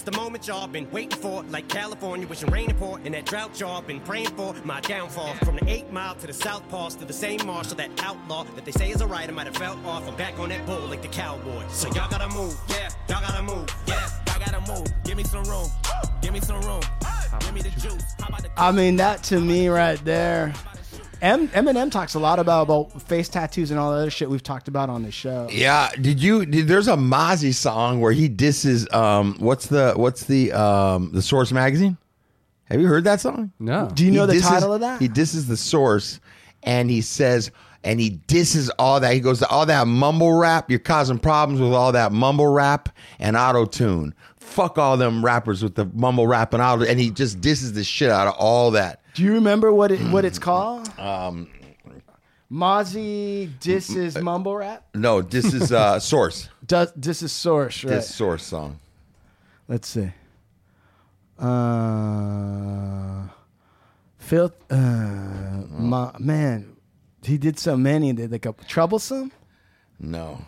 It's 0.00 0.08
the 0.10 0.16
moment 0.16 0.48
y'all 0.48 0.66
been 0.66 0.90
waiting 0.92 1.18
for, 1.18 1.42
like 1.50 1.68
California, 1.68 2.26
wishing 2.26 2.48
rain 2.48 2.72
pour, 2.78 2.98
and 3.04 3.12
that 3.12 3.26
drought 3.26 3.60
y'all 3.60 3.82
been 3.82 4.00
praying 4.00 4.30
for. 4.30 4.54
My 4.64 4.80
downfall 4.80 5.34
from 5.44 5.56
the 5.56 5.68
eight 5.68 5.92
mile 5.92 6.14
to 6.14 6.26
the 6.26 6.32
south 6.32 6.66
pass 6.70 6.94
to 6.94 7.04
the 7.04 7.12
same 7.12 7.44
marshal, 7.44 7.76
that 7.76 7.90
outlaw 8.02 8.44
that 8.44 8.64
they 8.64 8.70
say 8.70 8.92
is 8.92 9.02
a 9.02 9.06
rider 9.06 9.32
might 9.32 9.44
have 9.44 9.58
fell 9.58 9.78
off. 9.84 10.08
I'm 10.08 10.16
back 10.16 10.38
on 10.38 10.48
that 10.48 10.64
bull 10.64 10.86
like 10.86 11.02
the 11.02 11.08
cowboy. 11.08 11.68
So 11.68 11.88
y'all 11.88 12.08
gotta 12.08 12.34
move, 12.34 12.58
yeah, 12.70 12.88
y'all 13.10 13.20
gotta 13.20 13.42
move, 13.42 13.68
yeah. 13.86 14.08
I 14.28 14.38
gotta 14.38 14.72
move. 14.72 14.86
Give 15.04 15.18
me 15.18 15.24
some 15.24 15.44
room. 15.44 15.68
Give 16.22 16.32
me 16.32 16.40
some 16.40 16.62
room. 16.62 16.80
Give 17.40 17.52
me 17.52 17.60
the 17.60 17.68
juice. 17.78 18.14
I 18.56 18.72
mean, 18.72 18.96
that 18.96 19.22
to 19.24 19.38
me 19.38 19.68
right 19.68 20.02
there. 20.02 20.54
M- 21.22 21.48
Eminem 21.48 21.90
talks 21.90 22.14
a 22.14 22.18
lot 22.18 22.38
about, 22.38 22.62
about 22.62 23.02
face 23.02 23.28
tattoos 23.28 23.70
and 23.70 23.78
all 23.78 23.92
the 23.92 23.98
other 23.98 24.10
shit 24.10 24.30
we've 24.30 24.42
talked 24.42 24.68
about 24.68 24.88
on 24.88 25.02
the 25.02 25.10
show. 25.10 25.48
Yeah, 25.50 25.90
did 26.00 26.22
you? 26.22 26.46
Did, 26.46 26.66
there's 26.68 26.88
a 26.88 26.96
Mozzy 26.96 27.52
song 27.54 28.00
where 28.00 28.12
he 28.12 28.28
disses. 28.28 28.90
Um, 28.92 29.36
what's 29.38 29.66
the 29.66 29.92
what's 29.96 30.24
the 30.24 30.52
um 30.52 31.12
the 31.12 31.22
Source 31.22 31.52
magazine? 31.52 31.98
Have 32.64 32.80
you 32.80 32.86
heard 32.86 33.04
that 33.04 33.20
song? 33.20 33.52
No. 33.58 33.90
Do 33.92 34.04
you 34.04 34.12
know 34.12 34.22
He 34.22 34.26
the 34.28 34.32
disses- 34.34 34.48
title 34.48 34.72
of 34.72 34.80
that? 34.80 35.00
He 35.00 35.08
disses 35.08 35.46
the 35.48 35.56
Source, 35.56 36.20
and 36.62 36.88
he 36.88 37.00
says, 37.00 37.50
and 37.82 37.98
he 37.98 38.20
disses 38.28 38.70
all 38.78 39.00
that. 39.00 39.12
He 39.12 39.20
goes, 39.20 39.42
all 39.42 39.66
that 39.66 39.86
mumble 39.88 40.32
rap. 40.34 40.70
You're 40.70 40.78
causing 40.78 41.18
problems 41.18 41.60
with 41.60 41.72
all 41.72 41.92
that 41.92 42.12
mumble 42.12 42.46
rap 42.46 42.88
and 43.18 43.36
auto 43.36 43.64
tune. 43.66 44.14
Fuck 44.36 44.78
all 44.78 44.96
them 44.96 45.24
rappers 45.24 45.62
with 45.62 45.74
the 45.74 45.84
mumble 45.94 46.26
rap 46.26 46.52
and 46.54 46.62
auto. 46.62 46.84
And 46.84 46.98
he 47.00 47.10
just 47.10 47.40
disses 47.40 47.72
the 47.72 47.82
shit 47.84 48.10
out 48.10 48.26
of 48.28 48.34
all 48.38 48.70
that. 48.72 48.99
Do 49.14 49.22
you 49.22 49.34
remember 49.34 49.72
what 49.72 49.90
it 49.90 50.00
what 50.10 50.24
it's 50.24 50.38
called? 50.38 50.88
Um, 50.98 51.48
Mozzy 52.50 53.48
is 53.66 54.18
mumble 54.18 54.56
rap. 54.56 54.84
No, 54.94 55.22
this 55.22 55.52
is 55.54 55.72
uh, 55.72 56.00
Source. 56.00 56.48
Does 56.66 56.92
this 56.96 57.22
is 57.22 57.32
source 57.32 57.84
right? 57.84 57.90
This 57.94 58.12
Source 58.14 58.44
song. 58.44 58.78
Let's 59.68 59.88
see. 59.88 60.10
Uh, 61.38 63.28
filth. 64.18 64.54
Uh, 64.70 64.76
my, 65.68 66.12
man, 66.18 66.76
he 67.22 67.38
did 67.38 67.58
so 67.58 67.76
many. 67.76 68.12
Did 68.12 68.32
like 68.32 68.46
a 68.46 68.52
troublesome. 68.66 69.32
No, 69.98 70.44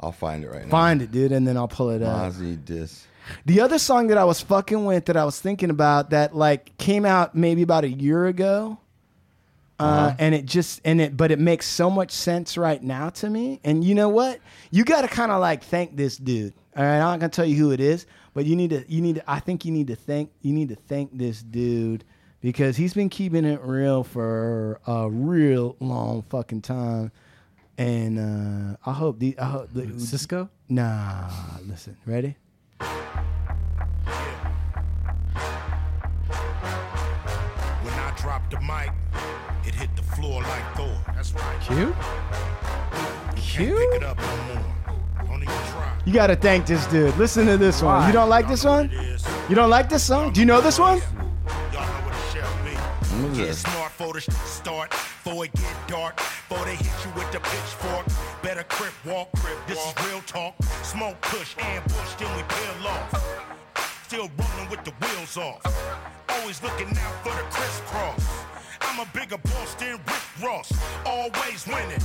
I'll 0.00 0.12
find 0.12 0.44
it 0.44 0.48
right 0.48 0.64
now. 0.64 0.70
Find 0.70 1.02
it, 1.02 1.10
dude, 1.10 1.32
and 1.32 1.46
then 1.46 1.56
I'll 1.56 1.68
pull 1.68 1.90
it 1.90 2.02
up. 2.02 2.32
Mozzy 2.32 2.62
diss. 2.62 3.06
The 3.46 3.60
other 3.60 3.78
song 3.78 4.08
that 4.08 4.18
I 4.18 4.24
was 4.24 4.40
fucking 4.40 4.84
with 4.84 5.06
that 5.06 5.16
I 5.16 5.24
was 5.24 5.40
thinking 5.40 5.70
about 5.70 6.10
that 6.10 6.34
like 6.34 6.76
came 6.78 7.04
out 7.04 7.34
maybe 7.34 7.62
about 7.62 7.84
a 7.84 7.90
year 7.90 8.26
ago. 8.26 8.78
Uh, 9.80 10.12
and 10.18 10.34
it 10.34 10.44
just 10.44 10.80
and 10.84 11.00
it 11.00 11.16
but 11.16 11.30
it 11.30 11.38
makes 11.38 11.64
so 11.64 11.88
much 11.88 12.10
sense 12.10 12.58
right 12.58 12.82
now 12.82 13.10
to 13.10 13.30
me. 13.30 13.60
And 13.62 13.84
you 13.84 13.94
know 13.94 14.08
what? 14.08 14.40
You 14.72 14.84
got 14.84 15.02
to 15.02 15.08
kind 15.08 15.30
of 15.30 15.40
like 15.40 15.62
thank 15.62 15.96
this 15.96 16.16
dude. 16.16 16.52
All 16.76 16.82
right, 16.82 16.96
I'm 16.96 17.00
not 17.00 17.20
gonna 17.20 17.30
tell 17.30 17.44
you 17.44 17.56
who 17.56 17.70
it 17.70 17.80
is, 17.80 18.06
but 18.34 18.44
you 18.44 18.56
need 18.56 18.70
to 18.70 18.84
you 18.88 19.00
need 19.00 19.16
to, 19.16 19.30
I 19.30 19.38
think 19.38 19.64
you 19.64 19.70
need 19.70 19.86
to 19.88 19.96
thank 19.96 20.30
you 20.42 20.52
need 20.52 20.70
to 20.70 20.74
thank 20.74 21.16
this 21.16 21.42
dude 21.42 22.04
because 22.40 22.76
he's 22.76 22.94
been 22.94 23.08
keeping 23.08 23.44
it 23.44 23.60
real 23.62 24.04
for 24.04 24.80
a 24.86 25.08
real 25.08 25.76
long 25.80 26.22
fucking 26.22 26.62
time. 26.62 27.12
And 27.76 28.18
uh, 28.18 28.76
I 28.84 28.92
hope 28.92 29.20
the 29.20 29.38
I 29.38 29.44
hope 29.44 29.68
the, 29.72 30.00
Cisco? 30.00 30.50
Nah, 30.68 31.30
listen, 31.66 31.96
ready? 32.04 32.36
The 38.50 38.60
mic, 38.60 38.90
it 39.66 39.74
hit 39.74 39.94
the 39.96 40.02
floor 40.02 40.42
like 40.42 40.76
Thor. 40.76 40.96
That's 41.14 41.32
right. 41.32 41.60
Q? 41.60 41.94
Can't 43.36 43.76
pick 43.76 43.94
it 43.94 44.02
up 44.04 44.18
no 44.18 44.54
more. 44.54 45.26
Don't 45.26 45.42
even 45.42 45.46
try. 45.46 45.92
You 46.04 46.12
gotta 46.12 46.36
thank 46.36 46.66
this 46.66 46.86
dude. 46.86 47.16
Listen 47.16 47.46
to 47.46 47.56
this 47.56 47.82
one. 47.82 48.06
You 48.06 48.12
don't 48.12 48.28
like 48.28 48.48
this 48.48 48.64
one? 48.64 48.90
You 49.48 49.54
don't 49.54 49.70
like 49.70 49.88
this 49.88 50.04
song? 50.04 50.32
Do 50.32 50.40
you 50.40 50.46
know 50.46 50.60
this 50.60 50.78
one? 50.78 50.98
Y'all 50.98 51.06
know 51.72 52.06
what 52.06 52.14
it 52.14 52.32
shall 52.32 52.64
be. 52.64 52.74
What 53.22 53.32
is 53.32 53.38
Get 53.38 53.46
this? 53.48 53.60
smart 53.62 53.92
for 53.92 54.12
the 54.12 54.20
start, 54.20 54.90
before 54.90 55.44
it 55.46 55.52
get 55.54 55.88
dark, 55.88 56.16
before 56.16 56.64
they 56.64 56.76
hit 56.76 56.92
you 57.04 57.10
with 57.14 57.30
the 57.32 57.40
pitchfork. 57.40 58.06
Better 58.42 58.62
crip 58.64 58.92
walk, 59.04 59.28
this 59.66 59.78
is 59.78 59.94
real 60.06 60.20
talk. 60.26 60.54
Smoke 60.82 61.20
push, 61.20 61.54
ambush, 61.58 62.14
then 62.18 62.34
we 62.36 62.42
peel 62.44 62.86
off. 62.88 63.37
Still 64.08 64.30
rolling 64.38 64.70
with 64.70 64.82
the 64.86 64.92
wheels 65.02 65.36
off. 65.36 65.60
Always 66.30 66.62
looking 66.62 66.88
out 66.96 67.22
for 67.22 67.28
the 67.28 67.42
crisscross. 67.50 68.26
I'm 68.80 69.00
a 69.00 69.06
bigger 69.12 69.36
boss 69.36 69.74
than 69.74 69.98
Rick 69.98 70.42
Ross. 70.42 70.72
Always 71.04 71.66
winning. 71.66 72.00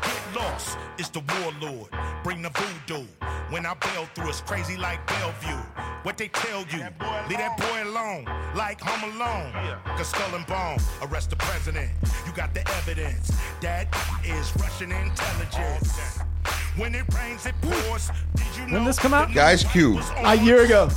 Get 0.00 0.36
lost 0.36 0.78
is 0.96 1.10
the 1.10 1.20
warlord. 1.34 1.90
Bring 2.22 2.40
the 2.42 2.50
voodoo. 2.50 3.04
When 3.48 3.66
I 3.66 3.74
bail 3.74 4.06
through, 4.14 4.28
it's 4.28 4.40
crazy 4.42 4.76
like 4.76 5.04
Bellevue. 5.08 5.60
What 6.04 6.18
they 6.18 6.28
tell 6.28 6.60
you, 6.70 6.84
leave 7.28 7.38
that 7.38 7.56
boy 7.58 7.90
alone, 7.90 8.26
like 8.54 8.80
Home 8.82 9.10
Alone. 9.10 9.50
Yeah. 9.52 9.80
Cause 9.96 10.06
Skull 10.06 10.32
and 10.36 10.46
Bone, 10.46 10.78
arrest 11.02 11.30
the 11.30 11.36
president. 11.36 11.90
You 12.26 12.32
got 12.32 12.54
the 12.54 12.60
evidence. 12.76 13.36
That 13.60 13.88
is 14.24 14.56
Russian 14.56 14.92
intelligence. 14.92 16.20
When 16.76 16.94
it 16.94 17.12
rains, 17.12 17.44
it 17.44 17.56
pours. 17.60 18.08
Did 18.36 18.46
you 18.56 18.66
know? 18.68 18.74
When 18.74 18.84
this 18.84 19.00
come 19.00 19.14
out? 19.14 19.34
Guys, 19.34 19.64
news 19.64 19.72
Q. 19.72 19.94
was 19.94 20.10
on 20.10 20.26
A 20.26 20.34
year 20.36 20.62
ago. 20.62 20.88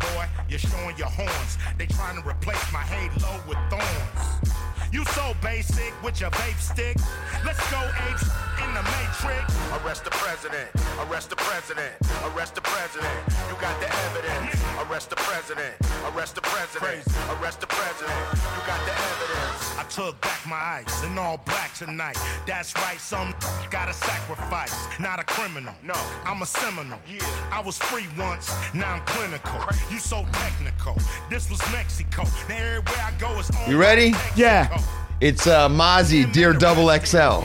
Boy, 0.00 0.26
you're 0.48 0.58
showing 0.58 0.96
your 0.96 1.08
horns. 1.08 1.58
They 1.78 1.86
trying 1.86 2.20
to 2.20 2.28
replace 2.28 2.72
my 2.72 2.80
halo 2.80 3.40
with 3.46 3.58
thorns. 3.68 4.59
You 4.92 5.04
so 5.04 5.34
basic 5.40 5.94
with 6.02 6.20
your 6.20 6.30
vape 6.30 6.58
stick. 6.58 6.96
Let's 7.44 7.62
go 7.70 7.78
apes 8.08 8.26
in 8.58 8.74
the 8.74 8.82
matrix. 8.82 9.54
Arrest 9.78 10.04
the 10.04 10.10
president. 10.10 10.68
Arrest 11.06 11.30
the 11.30 11.36
president. 11.36 11.94
Arrest 12.24 12.56
the 12.56 12.60
president. 12.60 13.14
You 13.48 13.54
got 13.60 13.78
the 13.80 13.86
evidence. 13.86 14.60
Arrest 14.82 15.10
the 15.10 15.16
president. 15.16 15.74
Arrest 16.12 16.34
the 16.34 16.40
president. 16.40 17.06
Arrest 17.38 17.60
the 17.60 17.68
president. 17.68 18.18
You 18.34 18.62
got 18.66 18.80
the 18.84 18.92
evidence. 18.92 19.78
I 19.78 19.84
took 19.88 20.20
back 20.20 20.44
my 20.46 20.56
ice 20.56 21.04
in 21.04 21.16
all 21.18 21.38
black 21.44 21.72
tonight. 21.74 22.18
That's 22.46 22.74
right, 22.74 22.98
some 22.98 23.34
gotta 23.70 23.94
sacrifice. 23.94 24.74
Not 24.98 25.20
a 25.20 25.24
criminal. 25.24 25.74
No, 25.82 25.94
I'm 26.24 26.42
a 26.42 26.46
seminal. 26.46 26.98
Yeah. 27.08 27.20
I 27.52 27.60
was 27.60 27.78
free 27.78 28.06
once, 28.18 28.52
now 28.74 28.94
I'm 28.94 29.04
clinical. 29.06 29.60
You 29.90 29.98
so 29.98 30.24
technical. 30.32 30.96
This 31.28 31.50
was 31.50 31.60
Mexico. 31.72 32.24
Now 32.48 32.56
everywhere 32.56 33.04
I 33.04 33.12
go 33.18 33.38
is 33.38 33.50
on 33.50 33.70
You 33.70 33.78
ready? 33.78 34.12
Yeah. 34.36 34.79
It's 35.20 35.46
uh, 35.46 35.68
Mozzie, 35.68 36.30
Dear 36.32 36.52
Double 36.54 36.88
XL. 36.98 37.44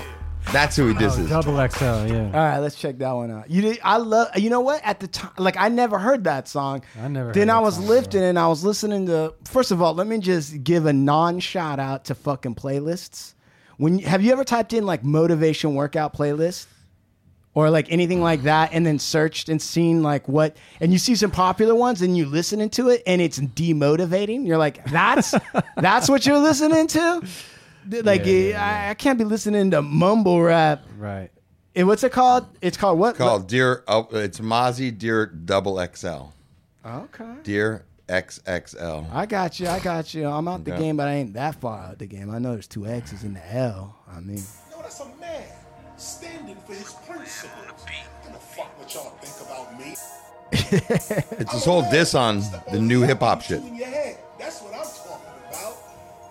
That's 0.54 0.76
who 0.76 0.88
he 0.88 0.96
Oh, 0.96 1.00
disses. 1.00 1.28
double 1.28 1.56
XL, 1.68 1.84
yeah. 1.84 2.26
All 2.28 2.32
right, 2.32 2.60
let's 2.60 2.76
check 2.76 3.00
that 3.00 3.12
one 3.12 3.32
out. 3.32 3.50
You 3.50 3.64
did, 3.64 3.80
I 3.84 3.98
love. 3.98 4.30
You 4.38 4.50
know 4.50 4.62
what? 4.62 4.80
At 4.84 5.00
the 5.00 5.08
time, 5.08 5.32
like 5.38 5.58
I 5.58 5.68
never 5.70 5.98
heard 5.98 6.24
that 6.26 6.48
song. 6.48 6.84
I 7.02 7.08
never 7.08 7.32
Then 7.34 7.48
heard 7.50 7.56
I 7.56 7.60
that 7.60 7.66
was 7.66 7.76
song, 7.76 7.88
lifting 7.88 8.24
and 8.24 8.38
I 8.40 8.48
was 8.48 8.64
listening 8.64 9.08
to. 9.08 9.34
First 9.46 9.72
of 9.72 9.82
all, 9.82 9.94
let 9.96 10.06
me 10.08 10.20
just 10.20 10.64
give 10.64 10.86
a 10.86 10.94
non 10.94 11.40
shout 11.40 11.80
out 11.80 12.06
to 12.06 12.16
fucking 12.16 12.56
playlists. 12.56 13.34
When 13.78 14.00
have 14.00 14.22
you 14.24 14.32
ever 14.32 14.44
typed 14.46 14.72
in 14.72 14.86
like 14.86 15.04
motivation 15.04 15.76
workout 15.76 16.14
playlist? 16.16 16.68
Or 17.56 17.70
like 17.70 17.90
anything 17.90 18.22
like 18.22 18.44
that, 18.44 18.72
and 18.74 18.86
then 18.86 19.00
searched 19.00 19.48
and 19.48 19.62
seen 19.62 20.04
like 20.04 20.28
what, 20.28 20.58
and 20.82 20.92
you 20.92 20.98
see 21.00 21.16
some 21.16 21.32
popular 21.32 21.74
ones, 21.74 22.02
and 22.02 22.16
you 22.18 22.26
listening 22.26 22.70
to 22.72 22.90
it, 22.90 23.02
and 23.08 23.22
it's 23.22 23.40
demotivating. 23.40 24.46
You're 24.46 24.58
like, 24.58 24.84
that's 24.92 25.34
that's 25.78 26.10
what 26.10 26.26
you're 26.26 26.38
listening 26.40 26.88
to. 26.88 27.22
Like, 27.90 28.26
Yeah, 28.26 28.32
yeah, 28.34 28.86
I, 28.88 28.90
I 28.92 28.94
can't 28.96 29.18
be 29.20 29.26
listening 29.26 29.72
to 29.72 29.82
mumble 29.82 30.42
rap. 30.42 30.86
Right. 30.98 31.30
And 31.76 31.88
what's 31.88 32.04
it 32.04 32.12
called? 32.12 32.48
It's 32.62 32.78
called 32.78 32.98
what? 33.00 33.16
Called 33.16 33.48
Dear. 33.48 33.84
Oh, 33.88 34.08
it's 34.12 34.40
Mozzie, 34.40 34.98
Dear 34.98 35.26
Double 35.26 35.78
XL. 35.94 36.28
Okay. 36.86 37.34
Dear 37.44 37.84
XXL. 38.08 39.12
I 39.12 39.26
got 39.26 39.60
you. 39.60 39.68
I 39.68 39.80
got 39.80 40.14
you. 40.14 40.28
I'm 40.28 40.48
out 40.48 40.64
the 40.64 40.74
Okay. 40.74 40.84
game, 40.84 40.98
but 40.98 41.08
I 41.08 41.14
ain't 41.16 41.34
that 41.34 41.56
far 41.56 41.80
out 41.80 42.00
the 42.00 42.06
game. 42.06 42.30
I 42.30 42.40
know 42.40 42.54
there's 42.54 42.68
two 42.68 42.86
X's 42.86 43.24
in 43.24 43.34
the 43.34 43.56
L. 43.56 43.96
I 44.10 44.20
mean, 44.20 44.42
No, 44.72 44.82
that's 44.82 45.00
a 45.02 45.08
man 45.20 45.44
standing 45.98 46.56
for 46.66 46.74
his 46.74 46.94
principles. 47.08 47.86
Gonna 48.26 48.40
fuck 48.40 48.80
what 48.80 48.94
y'all 48.94 49.10
think 49.22 49.48
about 49.48 49.78
me. 49.80 49.96
It's 51.42 51.52
this 51.54 51.66
whole 51.66 51.82
diss 51.92 52.16
on 52.16 52.42
the 52.72 52.80
new 52.80 53.02
hip 53.02 53.20
hop 53.20 53.42
shit. 53.42 53.62
In 53.64 53.76
your 53.76 53.88
head. 53.88 54.20
That's 54.40 54.62
what 54.62 54.74
I'm 54.74 54.84
talking 54.84 55.28
about. 55.50 55.78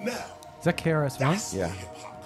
Now, 0.01 0.25
Is 0.65 0.67
that 0.67 0.79
KRS 0.79 1.21
One? 1.21 1.39
Yeah. 1.53 1.67
where 1.67 1.77
hip 1.77 1.91
hop. 2.01 2.25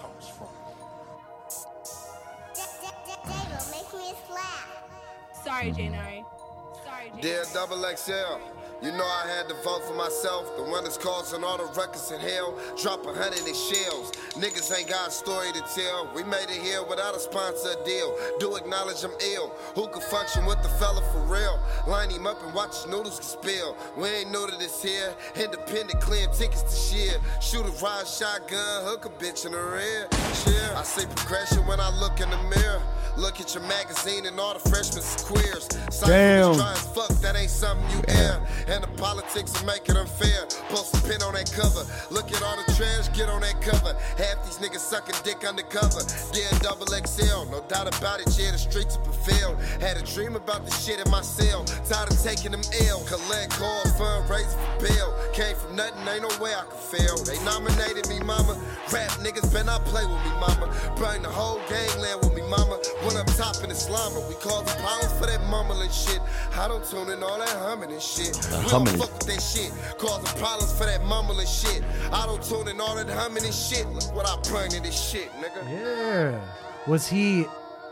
Sorry, 5.44 5.72
mm-hmm. 5.72 5.92
Janari. 5.92 6.24
Sorry, 6.84 7.10
Janari. 7.10 7.20
Dear 7.20 7.42
Double 7.52 7.82
XL, 7.96 8.38
you 8.80 8.92
know 8.92 9.04
I 9.04 9.26
had 9.26 9.48
to 9.48 9.54
vote 9.64 9.82
for 9.84 9.94
myself. 9.94 10.56
The 10.56 10.62
one 10.62 10.84
that's 10.84 10.96
causing 10.96 11.42
all 11.42 11.58
the 11.58 11.64
ruckus 11.78 12.12
in 12.12 12.20
hell. 12.20 12.56
Drop 12.80 13.04
a 13.06 13.12
hundred 13.12 13.40
in 13.46 13.54
shells. 13.54 14.12
Niggas 14.38 14.76
ain't 14.76 14.88
got 14.88 15.08
a 15.08 15.10
story 15.10 15.50
to 15.52 15.60
tell. 15.74 16.10
We 16.14 16.22
made 16.22 16.46
it 16.48 16.62
here 16.62 16.84
without 16.84 17.16
a 17.16 17.20
sponsor 17.20 17.74
deal. 17.84 18.16
Do 18.38 18.56
acknowledge 18.56 19.02
I'm 19.02 19.12
ill. 19.34 19.48
Who 19.74 19.88
can 19.88 20.00
function 20.02 20.46
with 20.46 20.62
the 20.62 20.68
fella 20.68 21.02
for 21.12 21.20
real? 21.20 21.58
Line 21.88 22.10
him 22.10 22.26
up 22.26 22.42
and 22.44 22.54
watch 22.54 22.76
his 22.76 22.86
noodles 22.86 23.18
get 23.18 23.26
spilled. 23.26 23.76
We 23.96 24.08
ain't 24.08 24.30
new 24.30 24.46
to 24.46 24.56
this 24.56 24.82
here. 24.82 25.12
Independent, 25.34 26.00
clearing 26.00 26.32
tickets 26.32 26.62
to 26.62 26.96
share. 26.96 27.18
Shoot 27.40 27.66
a 27.66 27.72
ride 27.82 28.06
shotgun, 28.06 28.84
hook 28.84 29.06
a 29.06 29.10
bitch 29.10 29.44
in 29.44 29.52
the 29.52 29.58
rear. 29.58 30.06
Cheer. 30.44 30.72
I 30.76 30.84
see 30.84 31.06
progression 31.06 31.66
when 31.66 31.80
I 31.80 31.90
look 31.98 32.20
in 32.20 32.30
the 32.30 32.38
mirror. 32.54 32.82
Look 33.16 33.40
at 33.40 33.52
your 33.52 33.64
magazine 33.64 34.26
and 34.26 34.38
all 34.38 34.54
the 34.54 34.60
freshmen 34.70 35.02
is 35.02 35.24
queers. 35.24 35.66
Damn. 36.06 36.60
as 36.60 36.86
fuck, 36.94 37.08
that 37.20 37.34
ain't 37.34 37.50
something 37.50 37.84
you 37.90 38.04
air. 38.06 38.40
And 38.68 38.84
the 38.84 38.88
politics 39.00 39.56
will 39.56 39.66
make 39.66 39.88
it 39.88 39.96
unfair. 39.96 40.44
Post 40.68 40.94
a 40.96 41.00
pin 41.08 41.22
on 41.22 41.32
that 41.32 41.50
cover. 41.52 41.88
Look 42.10 42.30
at 42.32 42.42
all 42.42 42.56
the 42.60 42.68
trash, 42.76 43.08
get 43.16 43.28
on 43.28 43.40
that 43.40 43.60
cover. 43.62 43.96
Half 44.20 44.44
these 44.44 44.60
niggas 44.60 44.84
sucking 44.84 45.16
dick 45.24 45.40
undercover. 45.48 46.04
Yeah, 46.36 46.52
double 46.60 46.86
XL, 46.86 47.48
no 47.48 47.64
doubt 47.68 47.88
about 47.88 48.20
it. 48.20 48.28
Yeah, 48.36 48.52
the 48.52 48.58
streets 48.58 48.96
are 48.96 49.04
fulfilled. 49.04 49.56
Had 49.80 49.96
a 49.96 50.04
dream 50.04 50.36
about 50.36 50.66
the 50.66 50.70
shit 50.72 51.00
in 51.00 51.10
my 51.10 51.22
cell. 51.22 51.64
Tired 51.88 52.12
of 52.12 52.20
taking 52.20 52.52
them 52.52 52.60
ill. 52.84 53.00
Collect 53.08 53.56
calls, 53.56 53.88
fundraise 53.96 54.52
for 54.52 54.84
bail. 54.84 55.16
Came 55.32 55.56
from 55.56 55.76
nothing, 55.76 56.04
ain't 56.04 56.28
no 56.28 56.32
way 56.36 56.52
I 56.52 56.68
could 56.68 56.84
fail. 56.92 57.16
They 57.24 57.40
nominated 57.48 58.08
me, 58.12 58.20
mama. 58.20 58.52
Rap 58.92 59.10
niggas 59.24 59.48
better 59.52 59.64
not 59.64 59.84
play 59.86 60.04
with 60.04 60.20
me, 60.28 60.32
mama. 60.44 60.68
Burn 61.00 61.22
the 61.22 61.32
whole 61.32 61.60
gangland 61.72 62.20
with 62.20 62.34
me, 62.34 62.42
mama. 62.44 62.76
Went 63.00 63.16
up 63.16 63.26
top 63.32 63.64
in 63.64 63.70
Islam, 63.70 64.12
we 64.28 64.34
call 64.36 64.60
the 64.62 64.76
problems 64.76 65.12
for 65.16 65.26
that 65.26 65.40
mumbling 65.48 65.90
shit. 65.90 66.20
I 66.52 66.68
don't 66.68 66.84
tune 66.84 67.08
in 67.10 67.22
all 67.22 67.38
that 67.38 67.48
humming 67.64 67.92
and 67.92 68.02
shit. 68.02 68.36
We 68.64 68.70
humming. 68.70 68.96
don't 68.98 69.08
fuck 69.08 69.18
with 69.18 69.26
that 69.28 69.40
shit. 69.42 69.72
Causing 69.98 70.40
problems 70.40 70.72
for 70.78 70.84
that 70.86 71.04
mumbling 71.04 71.46
shit. 71.46 71.82
I 72.12 72.26
don't 72.26 72.42
tune 72.42 72.68
in 72.68 72.80
all 72.80 72.96
that 72.96 73.08
humming 73.10 73.44
and 73.44 73.54
shit. 73.54 73.86
Look 73.88 74.14
what 74.14 74.26
I 74.26 74.36
bring 74.50 74.70
to 74.70 74.82
this 74.82 75.10
shit, 75.10 75.30
nigga. 75.32 75.70
Yeah. 75.70 76.40
Was 76.86 77.08
he 77.08 77.46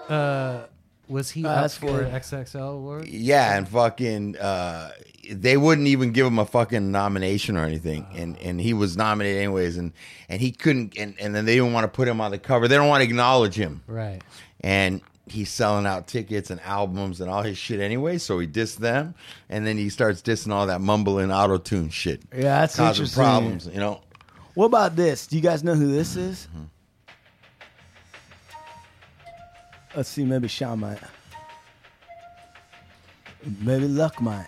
uh 0.09 0.61
was 1.09 1.31
he 1.31 1.45
Uh, 1.45 1.49
up 1.51 1.61
that's 1.63 1.77
for 1.77 1.87
good. 1.87 2.13
XXL 2.13 2.75
award? 2.75 3.07
Yeah, 3.07 3.57
and 3.57 3.69
fucking, 3.69 4.37
uh, 4.39 4.91
they 5.31 5.57
wouldn't 5.57 5.87
even 5.87 6.11
give 6.11 6.27
him 6.27 6.41
a 6.41 6.45
fucking 6.47 6.91
nomination 6.91 7.57
or 7.57 7.65
anything, 7.65 8.07
and 8.17 8.37
and 8.41 8.61
he 8.61 8.73
was 8.73 8.97
nominated 8.97 9.39
anyways, 9.39 9.77
and 9.77 9.93
and 10.29 10.41
he 10.41 10.51
couldn't, 10.51 10.97
and 10.99 11.15
and 11.21 11.33
then 11.33 11.45
they 11.45 11.55
didn't 11.55 11.73
want 11.75 11.85
to 11.85 11.89
put 11.89 12.09
him 12.09 12.21
on 12.21 12.33
the 12.33 12.39
cover. 12.39 12.67
They 12.67 12.75
don't 12.75 12.89
want 12.89 13.03
to 13.03 13.09
acknowledge 13.09 13.55
him, 13.55 13.83
Right. 13.87 14.21
and 14.63 15.01
he's 15.27 15.51
selling 15.51 15.87
out 15.87 16.07
tickets 16.07 16.51
and 16.51 16.61
albums 16.63 17.21
and 17.21 17.31
all 17.31 17.43
his 17.43 17.59
shit 17.59 17.81
anyway. 17.81 18.19
So 18.19 18.39
he 18.39 18.47
dissed 18.47 18.77
them, 18.77 19.15
and 19.49 19.67
then 19.67 19.77
he 19.77 19.89
starts 19.89 20.23
dissing 20.23 20.53
all 20.53 20.67
that 20.67 20.81
mumbling 20.81 21.31
auto 21.33 21.59
tune 21.59 21.91
shit. 21.91 22.23
Yeah, 22.33 22.61
that's 22.61 22.77
causing 22.77 23.03
interesting. 23.05 23.23
problems. 23.23 23.67
You 23.67 23.81
know, 23.81 24.01
what 24.55 24.67
about 24.67 24.97
this? 24.97 25.27
Do 25.27 25.37
you 25.37 25.43
guys 25.43 25.63
know 25.65 25.75
who 25.75 25.91
this 25.93 26.17
is? 26.17 26.49
Mm-hmm. 26.55 26.65
Let's 29.97 30.09
see. 30.09 30.25
Maybe 30.25 30.49
Sean 30.49 30.81
might. 30.81 30.99
Maybe 33.61 33.87
Luck 33.89 34.21
might. 34.21 34.47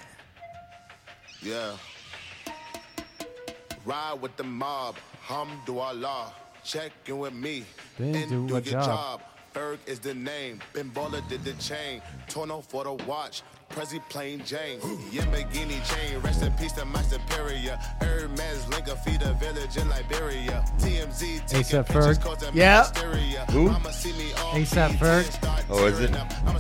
Yeah. 1.43 1.77
Ride 3.85 4.21
with 4.21 4.37
the 4.37 4.45
mob, 4.45 4.97
hamdulillah. 5.27 6.33
Check 6.65 6.93
in 7.07 7.19
with 7.19 7.33
me 7.33 7.65
Then 7.99 8.15
and 8.15 8.29
do 8.29 8.49
do, 8.49 8.57
a 8.57 8.61
your 8.61 8.73
job. 8.73 8.85
job. 8.85 9.21
Berg 9.53 9.79
is 9.87 9.99
the 9.99 10.15
name. 10.15 10.61
Ben 10.73 10.91
Baller 10.91 11.27
did 11.29 11.45
the 11.45 11.53
chain. 11.55 12.03
Torno 12.29 12.61
for 12.61 12.85
the 12.85 12.93
watch. 13.05 13.43
Prezi 13.71 14.01
plain 14.09 14.43
Jane. 14.45 14.81
Yamagini 15.13 15.79
chain. 15.89 16.21
Rest 16.23 16.43
in 16.43 16.53
peace 16.55 16.73
to 16.73 16.85
my 16.85 17.03
superior. 17.03 17.77
Hermes 18.01 18.65
Linker 18.67 18.99
feed 19.05 19.23
a 19.23 19.35
village 19.35 19.77
in 19.77 19.89
Liberia. 19.89 20.65
TMZ 20.79 21.47
taking 21.47 21.77
A$AP 21.77 21.87
pictures 21.87 22.19
Ferg. 22.19 22.55
Yeah. 22.55 22.85
Who? 23.51 23.69
I'ma 23.69 23.91
see 23.91 24.13
me 24.13 24.33
on 24.35 24.57
A$AP 24.57 24.93
Ferg. 24.99 25.67
Oh, 25.71 25.87
is 25.87 26.01
it? 26.01 26.15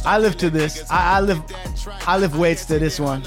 I'ma 0.06 0.16
live 0.18 0.36
to 0.38 0.50
this. 0.50 0.88
I, 0.90 1.18
I 1.18 1.20
live. 1.20 1.42
I 2.06 2.18
live 2.18 2.36
weights 2.36 2.66
to 2.66 2.78
this 2.78 3.00
one. 3.00 3.26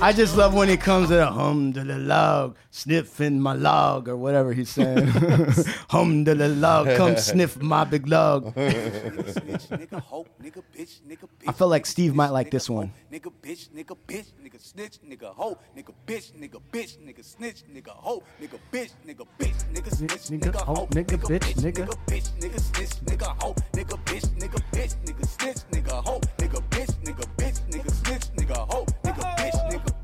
I 0.00 0.12
just 0.12 0.36
love 0.36 0.54
when 0.54 0.68
it 0.68 0.80
comes 0.80 1.08
to 1.08 1.14
the 1.14 1.26
hum 1.26 1.72
to 1.74 1.84
the 1.84 1.98
log, 1.98 2.56
sniffing 2.70 3.40
my 3.40 3.52
log 3.54 4.08
or 4.08 4.16
whatever 4.16 4.52
he's 4.52 4.70
saying. 4.70 5.06
hum 5.88 6.24
to 6.24 6.34
the 6.34 6.48
log, 6.48 6.88
come 6.96 7.16
sniff 7.30 7.60
my 7.60 7.84
big 7.84 8.08
log. 8.08 8.54
nigga, 8.54 10.00
hoe, 10.00 10.26
nigga, 10.42 10.62
bitch, 10.76 11.00
nigga, 11.02 11.28
bitch. 11.38 11.46
I 11.48 11.52
feel 11.52 11.68
like 11.68 11.86
Steve 11.86 12.14
might 12.14 12.30
like 12.30 12.50
this 12.50 12.68
one. 12.68 12.83
Nigga, 13.12 13.32
bitch, 13.42 13.68
nigga, 13.70 13.96
bitch, 14.06 14.32
nigga, 14.42 14.60
snitch, 14.60 14.98
nigga, 15.02 15.34
hoe, 15.34 15.56
nigga, 15.76 15.92
bitch, 16.06 16.32
nigga, 16.32 16.60
bitch, 16.72 16.98
nigga, 16.98 17.24
snitch, 17.24 17.64
nigga, 17.72 17.90
hoe, 17.90 18.22
nigga, 18.40 18.58
bitch, 18.72 18.90
nigga, 19.06 19.26
bitch, 19.38 19.64
nigga, 19.72 19.90
snitch, 19.94 20.30
nigga, 20.30 20.60
hoe, 20.60 20.74
hoe, 20.74 20.86
nigga, 20.88 21.18
bitch, 21.18 21.54
nigga. 21.56 21.86
bitch, 22.06 22.30
nigga, 22.40 22.60
snitch, 22.60 23.04
nigga, 23.06 23.42
hoe, 23.42 23.54
nigga, 23.72 23.96
bitch, 24.04 24.28
nigga, 24.38 24.60
bitch, 24.72 24.96
nigga, 25.04 25.26
snitch, 25.26 25.70
nigga, 25.70 26.04
hoe, 26.04 26.20
nigga, 26.38 26.60
bitch, 26.70 26.94
nigga, 27.04 27.26
bitch, 27.36 27.60
nigga, 27.70 27.90
snitch, 27.90 28.32
nigga, 28.36 28.56
hoe, 28.70 28.86
nigga, 29.04 29.36
bitch, 29.36 29.70
nigga. 29.70 29.94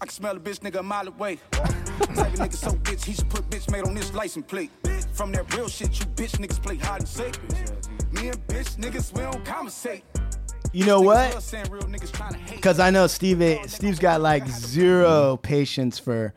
I 0.00 0.06
can 0.06 0.12
smell 0.12 0.36
a 0.36 0.40
bitch 0.40 0.58
nigga 0.60 0.80
a 0.80 0.82
mile 0.82 1.08
away. 1.08 1.38
Type 1.52 1.70
of 2.00 2.38
nigga 2.38 2.54
so 2.54 2.72
bitch, 2.72 3.04
he 3.04 3.14
should 3.14 3.30
put 3.30 3.48
bitch 3.48 3.70
made 3.70 3.84
on 3.84 3.94
this 3.94 4.12
license 4.12 4.46
plate. 4.46 4.70
From 5.12 5.32
that 5.32 5.54
real 5.54 5.68
shit, 5.68 5.98
you 5.98 6.06
bitch 6.06 6.32
niggas 6.32 6.62
play 6.62 6.76
hide 6.76 7.00
and 7.00 7.08
seek. 7.08 7.38
Me 8.12 8.22
Me 8.22 8.28
and 8.28 8.46
bitch 8.46 8.76
niggas, 8.76 9.12
we 9.14 9.22
don't 9.22 9.44
conversate. 9.44 10.04
You 10.74 10.84
know 10.86 11.00
what? 11.00 11.34
love 11.34 11.42
saying 11.42 11.70
real 11.70 11.84
niggas 11.84 12.10
tryna 12.10 12.34
hate. 12.36 12.56
Because 12.56 12.80
I 12.80 12.90
know 12.90 13.06
Steve. 13.06 13.40
Steve's 13.70 14.00
got 14.00 14.20
like 14.20 14.46
zero 14.48 15.36
patience 15.36 16.00
for 16.00 16.34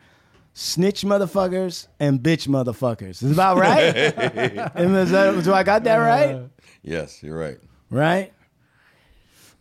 snitch 0.54 1.02
motherfuckers 1.02 1.88
and 1.98 2.20
bitch 2.20 2.46
motherfuckers. 2.46 3.22
Is 3.22 3.32
about 3.32 3.56
right? 3.58 3.96
Is 3.96 5.10
that- 5.10 5.42
do 5.42 5.52
I 5.52 5.64
got 5.64 5.82
that 5.84 5.96
right? 5.96 6.34
Uh, 6.36 6.42
yes, 6.82 7.20
you're 7.22 7.36
right. 7.38 7.58
Right. 7.90 8.32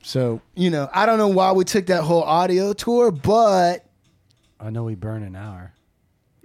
So 0.03 0.41
you 0.55 0.69
know, 0.69 0.89
I 0.93 1.05
don't 1.07 1.17
know 1.17 1.27
why 1.27 1.51
we 1.53 1.63
took 1.63 1.87
that 1.87 2.03
whole 2.03 2.23
audio 2.23 2.73
tour, 2.73 3.09
but 3.11 3.83
I 4.59 4.69
know 4.69 4.83
we 4.83 4.93
burn 4.95 5.23
an 5.23 5.35
hour. 5.35 5.73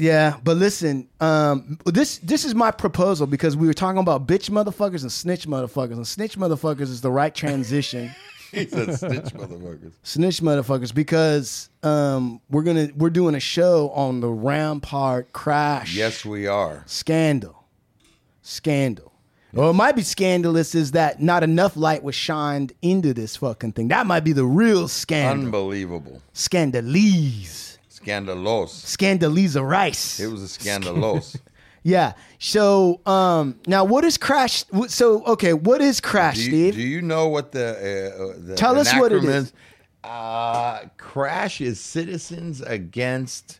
Yeah, 0.03 0.37
but 0.43 0.57
listen, 0.57 1.09
um, 1.21 1.79
this 1.85 2.19
this 2.19 2.45
is 2.45 2.57
my 2.57 2.73
proposal 2.73 3.29
because 3.29 3.57
we 3.57 3.69
were 3.69 3.73
talking 3.73 4.01
about 4.01 4.27
bitch 4.27 4.51
motherfuckers 4.51 5.03
and 5.03 5.13
snitch 5.13 5.47
motherfuckers, 5.47 5.93
and 5.93 6.05
snitch 6.07 6.37
motherfuckers 6.37 6.91
is 6.91 7.01
the 7.03 7.11
right 7.11 7.35
transition. 7.35 8.11
He 8.51 8.67
said 8.67 8.99
snitch 8.99 9.33
motherfuckers. 9.33 9.93
snitch 10.03 10.41
motherfuckers 10.43 10.93
because 10.93 11.71
um, 11.83 12.39
we're 12.51 12.65
gonna 12.65 12.89
we're 12.97 13.09
doing 13.09 13.35
a 13.35 13.41
show 13.41 13.89
on 13.91 14.21
the 14.21 14.29
Rampart 14.29 15.33
crash 15.33 15.95
Yes, 15.95 16.23
we 16.25 16.47
are. 16.49 16.83
scandal, 16.85 17.65
scandal. 18.43 19.13
Or 19.55 19.71
it 19.71 19.75
might 19.75 19.97
be 19.97 20.03
scandalous 20.03 20.75
is 20.75 20.93
that 20.93 21.23
not 21.23 21.43
enough 21.43 21.77
light 21.77 22.03
was 22.03 22.15
shined 22.15 22.73
into 22.83 23.15
this 23.15 23.37
fucking 23.37 23.73
thing. 23.73 23.89
That 23.89 24.07
might 24.07 24.25
be 24.25 24.33
the 24.33 24.45
real 24.45 24.87
scandal. 24.89 25.47
Unbelievable. 25.47 26.21
Scandalese. 26.35 27.72
Scandalos. 28.03 28.69
Scandaliza 28.97 29.67
rice. 29.67 30.21
It 30.21 30.31
was 30.31 30.43
a 30.43 30.59
scandalos. 30.59 31.39
Yeah. 31.85 32.13
So 32.39 33.01
um 33.07 33.59
now 33.67 33.85
what 33.85 34.05
is 34.05 34.17
crash 34.17 34.65
so 34.87 35.25
okay, 35.25 35.53
what 35.53 35.81
is 35.81 36.01
crash, 36.01 36.37
do, 36.37 36.43
you, 36.43 36.49
Steve? 36.49 36.75
do 36.75 36.81
you 36.81 37.03
know 37.03 37.27
what 37.27 37.51
the, 37.51 38.15
uh, 38.17 38.23
uh, 38.23 38.35
the 38.39 38.55
Tell 38.55 38.79
us 38.79 38.95
what 38.95 39.11
it 39.11 39.21
acronym. 39.21 39.53
Uh, 40.05 40.83
crash 40.97 41.61
is 41.61 41.81
Citizens 41.81 42.61
Against 42.61 43.59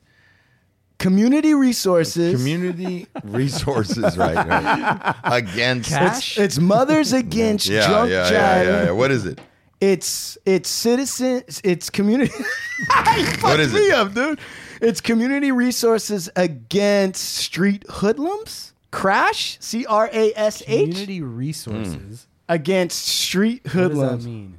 Community 0.99 1.53
resources. 1.53 2.37
Community 2.37 3.09
Resources, 3.25 4.17
right? 4.17 4.37
right. 4.37 5.17
Against 5.25 5.91
It's, 5.93 6.39
it's 6.39 6.59
mothers 6.61 7.13
against 7.25 7.67
yeah, 7.67 7.89
drunk 7.89 8.11
yeah, 8.11 8.31
yeah, 8.31 8.63
yeah, 8.63 8.85
yeah. 8.85 8.91
What 8.93 9.11
is 9.11 9.27
it? 9.27 9.41
It's 9.83 10.39
it's 10.47 10.69
citizens. 10.69 11.61
It's 11.65 11.91
community. 11.91 12.33
you 12.39 13.25
fucked 13.27 13.59
is 13.59 13.75
me 13.75 13.89
it? 13.89 13.95
up, 13.95 14.15
dude. 14.15 14.39
It's 14.81 15.01
community 15.01 15.51
resources 15.51 16.31
against 16.37 17.21
street 17.25 17.85
hoodlums. 17.91 18.75
Crash. 18.93 19.57
C 19.61 19.85
R 19.85 20.09
A 20.13 20.33
S 20.37 20.63
H. 20.69 20.85
Community 20.91 21.21
resources. 21.21 22.27
Hmm. 22.49 22.53
Against 22.55 23.05
street 23.07 23.63
What 23.65 23.73
does 23.73 23.73
hoodlums. 23.73 24.25
that 24.25 24.31
mean? 24.31 24.59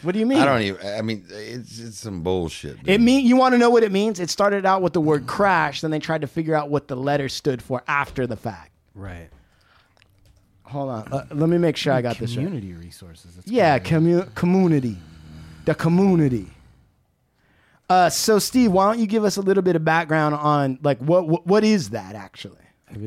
What 0.00 0.12
do 0.12 0.20
you 0.20 0.26
mean? 0.26 0.38
I 0.38 0.44
don't 0.46 0.62
even. 0.62 0.86
I 0.86 1.02
mean, 1.02 1.26
it's 1.28 1.78
it's 1.78 1.98
some 1.98 2.22
bullshit. 2.22 2.78
dude. 2.78 2.88
It 2.88 3.00
mean 3.02 3.26
you 3.26 3.36
want 3.36 3.52
to 3.52 3.58
know 3.58 3.68
what 3.68 3.82
it 3.82 3.92
means? 3.92 4.20
It 4.20 4.30
started 4.30 4.64
out 4.64 4.80
with 4.80 4.94
the 4.94 5.02
word 5.02 5.26
crash, 5.26 5.82
then 5.82 5.90
they 5.90 5.98
tried 5.98 6.22
to 6.22 6.26
figure 6.26 6.54
out 6.54 6.70
what 6.70 6.88
the 6.88 6.96
letter 6.96 7.28
stood 7.28 7.60
for 7.60 7.82
after 7.88 8.26
the 8.26 8.36
fact. 8.36 8.70
Right. 8.94 9.28
Hold 10.66 10.90
on, 10.90 11.12
uh, 11.12 11.24
let 11.30 11.48
me 11.48 11.58
make 11.58 11.76
sure 11.76 11.92
I 11.92 12.02
got 12.02 12.18
this 12.18 12.36
right. 12.36 12.44
Community 12.44 12.72
resources. 12.74 13.36
That's 13.36 13.46
Yeah, 13.48 13.78
kinda 13.78 14.22
commu- 14.24 14.34
community, 14.34 14.96
the 15.64 15.74
community. 15.74 16.48
Uh, 17.88 18.10
so 18.10 18.38
Steve, 18.40 18.72
why 18.72 18.86
don't 18.90 18.98
you 19.00 19.06
give 19.06 19.24
us 19.24 19.36
a 19.36 19.40
little 19.42 19.62
bit 19.62 19.76
of 19.76 19.84
background 19.84 20.34
on 20.34 20.78
like 20.82 20.98
what 20.98 21.28
what, 21.28 21.46
what 21.46 21.62
is 21.64 21.90
that 21.90 22.14
actually? 22.16 22.58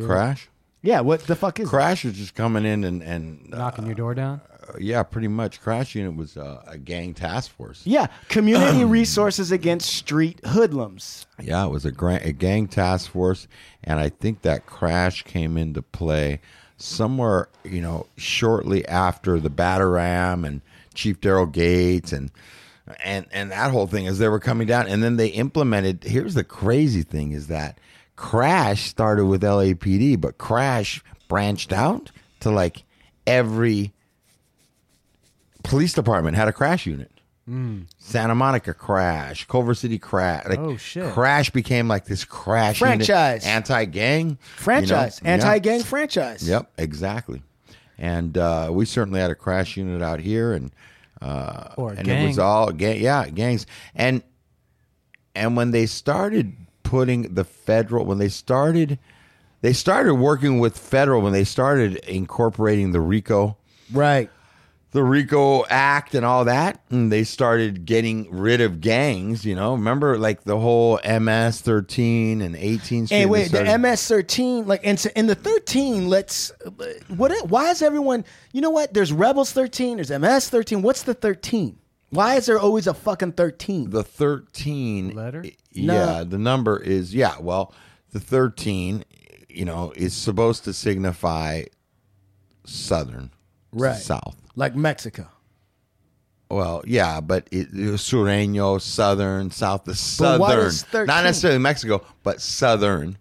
Crash. 0.06 0.50
Yeah, 0.82 1.02
what 1.02 1.22
the 1.28 1.36
fuck 1.36 1.60
is 1.60 1.68
Crash 1.70 2.06
is 2.06 2.14
just 2.18 2.34
coming 2.36 2.66
in 2.66 2.84
and 2.86 3.04
and 3.04 3.54
uh, 3.54 3.58
knocking 3.58 3.86
your 3.86 3.96
door 3.96 4.14
down. 4.16 4.40
yeah, 4.80 5.04
pretty 5.04 5.28
much. 5.28 5.60
Crash 5.60 5.96
Unit 5.96 6.16
was 6.16 6.38
uh, 6.38 6.64
a 6.66 6.78
gang 6.78 7.14
task 7.14 7.52
force. 7.52 7.82
Yeah, 7.86 8.08
community 8.30 8.86
resources 8.86 9.52
against 9.52 9.90
street 9.94 10.40
hoodlums. 10.46 11.28
Yeah, 11.42 11.66
it 11.66 11.70
was 11.72 11.84
a, 11.84 11.92
gra- 11.92 12.22
a 12.24 12.32
gang 12.32 12.68
task 12.70 13.12
force, 13.12 13.50
and 13.84 14.00
I 14.00 14.08
think 14.08 14.44
that 14.44 14.66
crash 14.66 15.24
came 15.24 15.58
into 15.58 15.82
play 15.82 16.40
somewhere, 16.80 17.50
you 17.64 17.82
know, 17.82 18.08
shortly 18.18 18.88
after 18.88 19.40
the 19.40 19.50
Bataram 19.50 20.46
and 20.46 20.62
Chief 20.94 21.20
Daryl 21.22 21.52
Gates 21.52 22.12
and 22.12 22.32
and 23.04 23.28
and 23.32 23.52
that 23.52 23.72
whole 23.72 23.88
thing 23.88 24.08
as 24.08 24.18
they 24.18 24.28
were 24.28 24.40
coming 24.40 24.68
down, 24.68 24.88
and 24.88 25.04
then 25.04 25.18
they 25.18 25.28
implemented. 25.28 26.04
Here's 26.04 26.34
the 26.34 26.44
crazy 26.44 27.04
thing: 27.04 27.32
is 27.32 27.48
that 27.48 27.78
Crash 28.16 28.90
started 28.90 29.26
with 29.26 29.44
LAPD, 29.44 30.20
but 30.20 30.38
Crash 30.38 31.04
branched 31.28 31.72
out 31.72 32.12
to 32.40 32.50
like 32.50 32.84
every 33.28 33.94
police 35.64 35.94
department 35.94 36.36
had 36.36 36.48
a 36.48 36.54
crash 36.54 36.86
unit. 36.86 37.12
Santa 37.98 38.36
Monica 38.36 38.74
crash, 38.74 39.46
Culver 39.48 39.74
City 39.74 39.98
crash. 39.98 40.46
Like, 40.48 40.60
Oh, 40.60 40.78
shit. 40.78 41.12
Crash 41.14 41.50
became 41.50 41.88
like 41.88 42.06
this 42.06 42.24
crash 42.24 42.80
Franchise. 42.80 43.46
anti 43.46 43.86
gang 43.86 44.38
Franchise, 44.58 45.20
anti-gang 45.24 45.82
franchise. 45.84 46.48
Yep, 46.48 46.72
exactly. 46.78 47.42
And 47.98 48.38
uh, 48.38 48.70
we 48.72 48.86
certainly 48.86 49.20
had 49.20 49.32
a 49.32 49.36
crash 49.36 49.78
unit 49.78 50.02
out 50.02 50.20
here, 50.20 50.54
and 50.54 50.72
uh, 51.22 51.70
and 51.98 52.08
it 52.08 52.28
was 52.28 52.40
all 52.40 52.72
gang, 52.72 53.02
yeah, 53.02 53.28
gangs. 53.30 53.66
And 53.96 54.24
and 55.36 55.58
when 55.58 55.72
they 55.72 55.86
started 55.86 56.54
putting 56.84 57.34
the 57.34 57.44
federal, 57.44 58.06
when 58.06 58.18
they 58.18 58.30
started, 58.30 59.00
they 59.62 59.74
started 59.74 60.16
working 60.16 60.60
with 60.60 60.78
federal 60.78 61.22
when 61.22 61.34
they 61.34 61.44
started 61.44 61.96
incorporating 62.08 62.92
the 62.92 63.02
RICO 63.02 63.58
Right. 63.92 64.30
The 64.92 65.04
RICO 65.04 65.66
Act 65.68 66.16
and 66.16 66.26
all 66.26 66.46
that, 66.46 66.82
and 66.90 67.12
they 67.12 67.24
started 67.24 67.86
getting 67.86 68.28
rid 68.32 68.60
of 68.60 68.82
gangs. 68.82 69.46
You 69.46 69.56
know, 69.56 69.74
remember 69.74 70.18
like 70.18 70.44
the 70.46 70.58
whole 70.60 71.00
MS 71.04 71.62
thirteen 71.62 72.42
and 72.42 72.56
eighteen. 72.56 73.06
Street. 73.06 73.18
Hey, 73.18 73.24
they 73.26 73.30
wait, 73.30 73.52
the 73.52 73.78
MS 73.78 74.08
thirteen, 74.08 74.66
like, 74.66 74.82
and 74.84 75.00
so 75.00 75.10
in 75.16 75.28
the 75.28 75.36
thirteen, 75.36 76.08
let's 76.10 76.52
what? 77.16 77.32
Why 77.50 77.70
is 77.70 77.82
everyone? 77.82 78.26
You 78.52 78.62
know 78.62 78.72
what? 78.72 78.94
There's 78.94 79.14
Rebels 79.14 79.52
thirteen. 79.52 79.98
There's 79.98 80.10
MS 80.12 80.50
thirteen. 80.50 80.82
What's 80.82 81.04
the 81.04 81.14
thirteen? 81.14 81.78
Why 82.12 82.36
is 82.38 82.48
there 82.48 82.58
always 82.58 82.88
a 82.88 82.94
fucking 82.96 83.34
thirteen? 83.34 83.92
the 83.92 84.04
thirteen 84.04 85.14
Letter? 85.16 85.46
Yeah, 85.72 85.94
No. 86.06 86.24
the 86.24 86.40
number 86.40 86.82
is 86.82 87.14
yeah. 87.14 87.36
Well, 87.40 87.76
the 88.12 88.20
thirteen, 88.20 89.06
you 89.48 89.66
know, 89.66 89.94
is 89.96 90.16
supposed 90.16 90.64
to 90.64 90.74
signify 90.74 91.66
southern, 92.66 93.30
Right. 93.72 93.96
south. 93.96 94.36
Like 94.60 94.76
Mexico. 94.76 95.26
Well, 96.52 96.84
yeah, 96.86 97.22
but 97.22 97.48
it, 97.50 97.70
it 97.74 97.90
was 97.90 98.02
Sureño, 98.02 98.82
southern, 98.82 99.52
south, 99.52 99.86
the 99.86 99.92
But 100.20 100.42
why 100.42 100.70
southern, 100.70 101.08
not 101.08 101.24
necessarily 101.24 101.60
Mexico, 101.60 102.04
but 102.24 102.42
southern. 102.42 103.18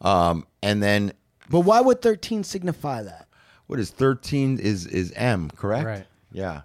Um, 0.00 0.46
and 0.62 0.80
then 0.80 1.12
But 1.50 1.60
why 1.60 1.80
would 1.80 2.00
thirteen 2.02 2.44
signify 2.44 3.02
that? 3.02 3.26
what 3.66 3.80
is 3.80 3.90
thirteen 3.90 4.60
is 4.60 4.86
is 4.86 5.10
M, 5.16 5.50
correct? 5.56 5.84
Right. 5.84 6.06
Yeah. 6.30 6.60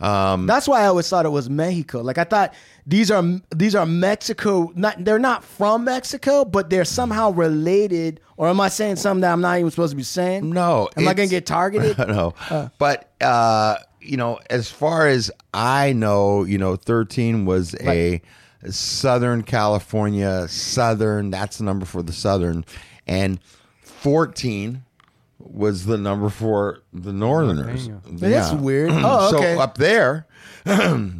Um, 0.00 0.46
That's 0.46 0.66
why 0.66 0.82
I 0.82 0.86
always 0.86 1.08
thought 1.08 1.24
it 1.24 1.30
was 1.30 1.48
Mexico. 1.48 2.00
Like 2.00 2.18
I 2.18 2.24
thought 2.24 2.54
these 2.86 3.10
are 3.10 3.22
these 3.54 3.74
are 3.74 3.86
Mexico. 3.86 4.72
Not 4.74 5.04
they're 5.04 5.18
not 5.18 5.44
from 5.44 5.84
Mexico, 5.84 6.44
but 6.44 6.70
they're 6.70 6.84
somehow 6.84 7.30
related. 7.30 8.20
Or 8.36 8.48
am 8.48 8.60
I 8.60 8.68
saying 8.68 8.96
something 8.96 9.20
that 9.20 9.32
I'm 9.32 9.40
not 9.40 9.58
even 9.58 9.70
supposed 9.70 9.92
to 9.92 9.96
be 9.96 10.02
saying? 10.02 10.50
No. 10.50 10.88
Am 10.96 11.06
I 11.06 11.14
gonna 11.14 11.28
get 11.28 11.46
targeted? 11.46 11.96
no. 12.08 12.34
but 12.78 13.12
uh, 13.20 13.76
you 14.00 14.16
know, 14.16 14.40
as 14.50 14.70
far 14.70 15.06
as 15.06 15.30
I 15.52 15.92
know, 15.92 16.44
you 16.44 16.58
know, 16.58 16.76
thirteen 16.76 17.46
was 17.46 17.74
a 17.80 18.20
Southern 18.68 19.42
California 19.42 20.48
Southern. 20.48 21.30
That's 21.30 21.58
the 21.58 21.64
number 21.64 21.86
for 21.86 22.02
the 22.02 22.12
Southern, 22.12 22.64
and 23.06 23.40
fourteen 23.80 24.84
was 25.38 25.84
the 25.86 25.98
number 25.98 26.28
for 26.30 26.82
the 26.92 27.12
Northerners. 27.12 27.88
That's 28.08 28.52
weird. 28.52 28.90
Oh, 28.92 29.30
so 29.30 29.42
up 29.60 29.76
there, 29.78 30.26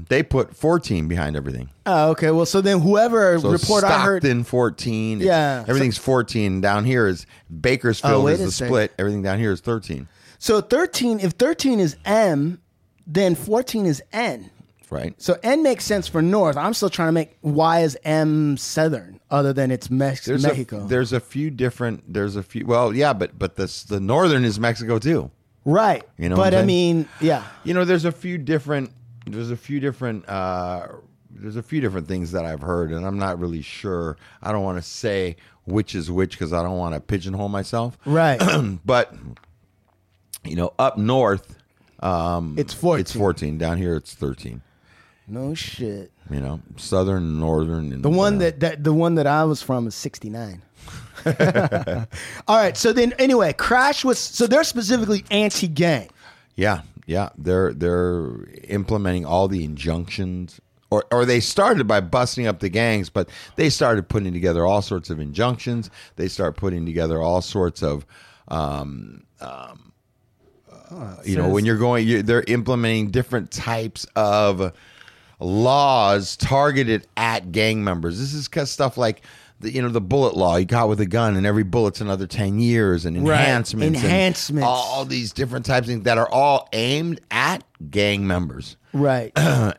they 0.08 0.22
put 0.22 0.56
fourteen 0.56 1.08
behind 1.08 1.36
everything. 1.36 1.70
Oh, 1.86 2.10
okay. 2.10 2.30
Well, 2.30 2.46
so 2.46 2.60
then 2.60 2.80
whoever 2.80 3.38
So 3.38 3.50
report 3.50 3.84
I 3.84 4.00
heard. 4.00 4.22
Stockton 4.22 4.44
fourteen. 4.44 5.20
It's- 5.20 5.26
Yeah. 5.26 5.64
everything's 5.68 5.98
fourteen. 5.98 6.60
Down 6.60 6.84
here 6.84 7.06
is 7.06 7.26
Bakersfield 7.60 8.14
Oh, 8.14 8.20
wait 8.22 8.34
is 8.34 8.40
a 8.40 8.44
the 8.46 8.50
sec. 8.52 8.68
split. 8.68 8.92
Everything 8.98 9.22
down 9.22 9.38
here 9.38 9.52
is 9.52 9.60
thirteen. 9.60 10.08
So 10.38 10.60
thirteen. 10.60 11.20
If 11.20 11.32
thirteen 11.32 11.80
is 11.80 11.96
M, 12.04 12.60
then 13.06 13.34
fourteen 13.34 13.84
is 13.86 14.02
N. 14.12 14.50
Right. 14.90 15.14
So 15.20 15.36
N 15.42 15.62
makes 15.62 15.84
sense 15.84 16.06
for 16.08 16.22
North. 16.22 16.56
I'm 16.56 16.74
still 16.74 16.90
trying 16.90 17.08
to 17.08 17.12
make 17.12 17.36
why 17.40 17.80
is 17.80 17.96
M 18.04 18.56
Southern 18.56 19.20
other 19.30 19.52
than 19.52 19.70
it's 19.70 19.90
Mex- 19.90 20.24
There's 20.26 20.42
Mexico. 20.42 20.84
A, 20.84 20.86
there's 20.88 21.12
a 21.12 21.20
few 21.20 21.50
different. 21.50 22.12
There's 22.12 22.36
a 22.36 22.42
few. 22.42 22.66
Well, 22.66 22.94
yeah, 22.94 23.12
but 23.12 23.38
but 23.38 23.56
this 23.56 23.84
the 23.84 24.00
northern 24.00 24.44
is 24.44 24.58
Mexico 24.60 24.98
too. 24.98 25.30
right. 25.64 26.02
You 26.18 26.28
know 26.28 26.36
but 26.36 26.54
I 26.54 26.62
mean, 26.64 27.08
yeah. 27.20 27.44
You 27.64 27.74
know, 27.74 27.84
there's 27.84 28.04
a 28.04 28.12
few 28.12 28.38
different. 28.38 28.90
There's 29.26 29.50
a 29.50 29.56
few 29.56 29.80
different. 29.80 30.28
uh 30.28 30.86
There's 31.30 31.56
a 31.56 31.62
few 31.62 31.80
different 31.80 32.06
things 32.08 32.32
that 32.32 32.44
I've 32.44 32.60
heard, 32.62 32.92
and 32.92 33.04
I'm 33.06 33.18
not 33.18 33.38
really 33.40 33.62
sure. 33.62 34.16
I 34.42 34.52
don't 34.52 34.62
want 34.62 34.78
to 34.78 34.82
say 34.82 35.36
which 35.64 35.94
is 35.94 36.10
which 36.10 36.32
because 36.32 36.52
I 36.52 36.62
don't 36.62 36.76
want 36.76 36.94
to 36.94 37.00
pigeonhole 37.00 37.48
myself. 37.48 37.96
Right. 38.04 38.38
but 38.84 39.14
You 40.44 40.56
know, 40.56 40.74
up 40.78 40.98
north, 40.98 41.56
um, 42.00 42.54
It's 42.58 42.74
14. 42.74 43.00
It's 43.00 43.12
14. 43.12 43.56
Down 43.58 43.78
here, 43.78 43.96
it's 43.96 44.12
13. 44.14 44.60
No 45.26 45.54
shit. 45.54 46.12
You 46.30 46.40
know, 46.40 46.60
southern, 46.76 47.38
northern, 47.40 47.92
and 47.92 48.02
The 48.02 48.10
one 48.10 48.36
uh, 48.36 48.38
that, 48.38 48.60
that 48.60 48.84
the 48.84 48.92
one 48.92 49.14
that 49.16 49.26
I 49.26 49.44
was 49.44 49.62
from 49.62 49.86
is 49.86 49.94
69. 49.94 50.62
All 51.26 52.56
right, 52.56 52.76
so 52.76 52.92
then 52.92 53.14
anyway, 53.18 53.52
Crash 53.54 54.04
was 54.04 54.18
so 54.18 54.46
they're 54.46 54.64
specifically 54.64 55.24
anti-gang. 55.30 56.10
Yeah, 56.56 56.82
yeah, 57.06 57.30
they're 57.38 57.72
they're 57.72 58.44
implementing 58.68 59.24
all 59.24 59.48
the 59.48 59.64
injunctions, 59.64 60.60
or 60.90 61.04
or 61.10 61.24
they 61.24 61.40
started 61.40 61.86
by 61.86 62.00
busting 62.00 62.46
up 62.46 62.60
the 62.60 62.68
gangs, 62.68 63.08
but 63.08 63.30
they 63.56 63.70
started 63.70 64.08
putting 64.08 64.32
together 64.34 64.66
all 64.66 64.82
sorts 64.82 65.08
of 65.08 65.18
injunctions. 65.18 65.90
They 66.16 66.28
start 66.28 66.56
putting 66.56 66.84
together 66.84 67.22
all 67.22 67.40
sorts 67.40 67.82
of, 67.82 68.04
um, 68.48 69.24
um, 69.40 69.92
uh, 70.90 71.16
you 71.24 71.36
know, 71.36 71.48
when 71.48 71.64
you're 71.64 71.78
going, 71.78 72.06
you 72.06 72.22
they're 72.22 72.44
implementing 72.46 73.10
different 73.10 73.50
types 73.50 74.06
of 74.14 74.72
laws 75.44 76.36
targeted 76.36 77.06
at 77.16 77.52
gang 77.52 77.84
members. 77.84 78.18
This 78.18 78.32
is 78.34 78.48
stuff 78.70 78.96
like. 78.96 79.22
The, 79.60 79.72
you 79.72 79.80
know 79.80 79.88
the 79.88 80.00
bullet 80.00 80.36
law. 80.36 80.56
You 80.56 80.64
got 80.64 80.88
with 80.88 81.00
a 81.00 81.06
gun, 81.06 81.36
and 81.36 81.46
every 81.46 81.62
bullet's 81.62 82.00
another 82.00 82.26
ten 82.26 82.58
years, 82.58 83.06
and 83.06 83.16
Right. 83.26 83.38
enhancements, 83.38 83.86
and 84.00 84.04
Enhancements. 84.04 84.66
all 84.66 85.04
these 85.04 85.32
different 85.32 85.64
types 85.64 85.86
of 85.86 85.92
things 85.92 86.04
that 86.04 86.18
are 86.18 86.28
all 86.28 86.68
aimed 86.72 87.20
at 87.30 87.62
gang 87.88 88.26
members 88.26 88.76
Right. 88.92 89.32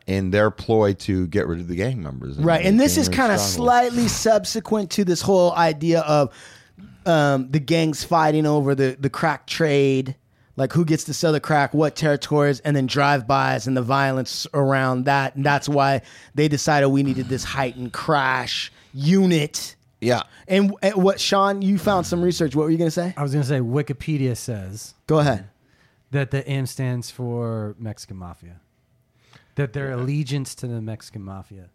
in 0.08 0.32
their 0.32 0.50
ploy 0.50 0.94
to 0.94 1.28
get 1.28 1.46
rid 1.46 1.60
of 1.60 1.68
the 1.68 1.76
gang 1.76 2.02
members. 2.02 2.38
Right, 2.38 2.66
and 2.66 2.80
this 2.80 2.98
is 2.98 3.10
kind 3.10 3.34
of 3.34 3.40
slightly 3.40 4.08
subsequent 4.08 4.92
to 4.92 5.04
this 5.04 5.22
whole 5.22 5.52
idea 5.54 6.00
of 6.02 6.34
um, 7.06 7.52
the 7.52 7.60
gangs 7.60 8.02
fighting 8.04 8.46
over 8.48 8.76
the 8.76 8.96
the 8.98 9.10
crack 9.10 9.46
trade, 9.46 10.16
like 10.58 10.72
who 10.74 10.86
gets 10.86 11.04
to 11.06 11.14
sell 11.14 11.32
the 11.34 11.40
crack, 11.40 11.74
what 11.74 11.96
territories, 11.96 12.60
and 12.62 12.76
then 12.76 12.86
drive-bys 12.88 13.68
and 13.68 13.76
the 13.76 13.82
violence 13.82 14.48
around 14.54 15.06
that. 15.06 15.36
And 15.36 15.46
that's 15.46 15.68
why 15.68 16.02
they 16.34 16.48
decided 16.48 16.88
we 16.90 17.04
needed 17.04 17.28
this 17.28 17.44
heightened 17.44 17.92
crash 17.94 18.72
unit. 18.94 19.76
Yeah, 20.02 20.22
And, 20.48 20.74
and 20.84 20.96
what 20.96 21.20
Sean, 21.20 21.62
you 21.62 21.78
found 21.78 22.06
some 22.06 22.22
research. 22.22 22.56
What 22.56 22.64
were 22.64 22.70
you 22.70 22.78
gonna 22.78 22.92
say? 22.92 23.14
I 23.18 23.24
was 23.24 23.32
gonna 23.34 23.44
say 23.46 23.60
Wikipedia 23.60 24.38
says 24.38 24.94
Go 25.08 25.20
ahead. 25.20 25.50
that 26.12 26.32
the 26.32 26.46
M 26.48 26.66
stands 26.68 27.10
for 27.10 27.76
Mexican 27.80 28.18
Mafia. 28.18 28.60
That 29.56 29.74
their 29.74 29.92
allegiance 29.94 30.54
to 30.56 30.68
the 30.68 30.82
Mexican 30.82 31.24
Mafia. 31.24 31.70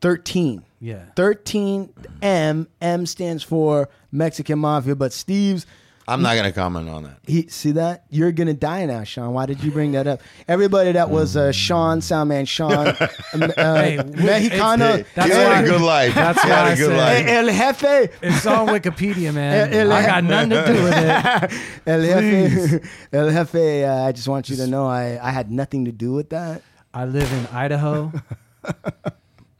Thirteen. 0.00 0.62
Yeah. 0.80 1.04
13 1.16 1.92
M. 2.22 2.66
M 2.80 3.06
stands 3.06 3.42
for 3.42 3.90
Mexican 4.10 4.58
Mafia, 4.58 4.96
but 4.96 5.12
Steve's 5.12 5.66
I'm 6.10 6.22
not 6.22 6.34
going 6.34 6.44
to 6.44 6.52
comment 6.52 6.88
on 6.88 7.04
that. 7.04 7.18
He 7.26 7.46
see 7.48 7.72
that 7.72 8.04
you're 8.10 8.32
gonna 8.32 8.54
die 8.54 8.84
now, 8.86 9.04
Sean. 9.04 9.32
Why 9.32 9.46
did 9.46 9.62
you 9.62 9.70
bring 9.70 9.92
that 9.92 10.06
up? 10.06 10.20
Everybody 10.48 10.92
that 10.92 11.08
was 11.08 11.36
uh, 11.36 11.52
Sean, 11.52 12.00
Soundman 12.00 12.46
Sean, 12.48 12.88
um, 13.32 13.42
uh, 13.56 13.74
Hey, 13.82 13.98
Mexicano, 13.98 15.04
He 15.14 15.30
had 15.30 15.64
a 15.64 15.68
good 15.68 15.80
life. 15.80 16.14
That's 16.14 16.42
he 16.42 16.48
had 16.48 16.62
why 16.62 16.68
a 16.68 16.72
I 16.72 16.76
good 16.76 16.86
said- 16.86 16.96
life. 16.96 17.26
El 17.28 17.46
Jefe, 17.46 18.12
It's 18.22 18.46
on 18.46 18.66
Wikipedia, 18.68 19.32
man. 19.32 19.72
El- 19.72 19.92
I 19.92 20.04
got 20.06 20.24
nothing 20.24 20.50
to 20.50 20.66
do 20.66 20.82
with 20.82 20.94
it. 20.96 21.60
El 21.86 22.02
Jefe, 22.02 22.88
El 23.12 23.30
Jefe. 23.30 23.84
Uh, 23.84 24.04
I 24.06 24.12
just 24.12 24.28
want 24.28 24.48
you 24.50 24.56
to 24.56 24.66
know 24.66 24.86
I, 24.86 25.18
I 25.22 25.30
had 25.30 25.50
nothing 25.50 25.84
to 25.84 25.92
do 25.92 26.12
with 26.12 26.30
that. 26.30 26.62
I 26.92 27.04
live 27.04 27.32
in 27.32 27.46
Idaho. 27.56 28.12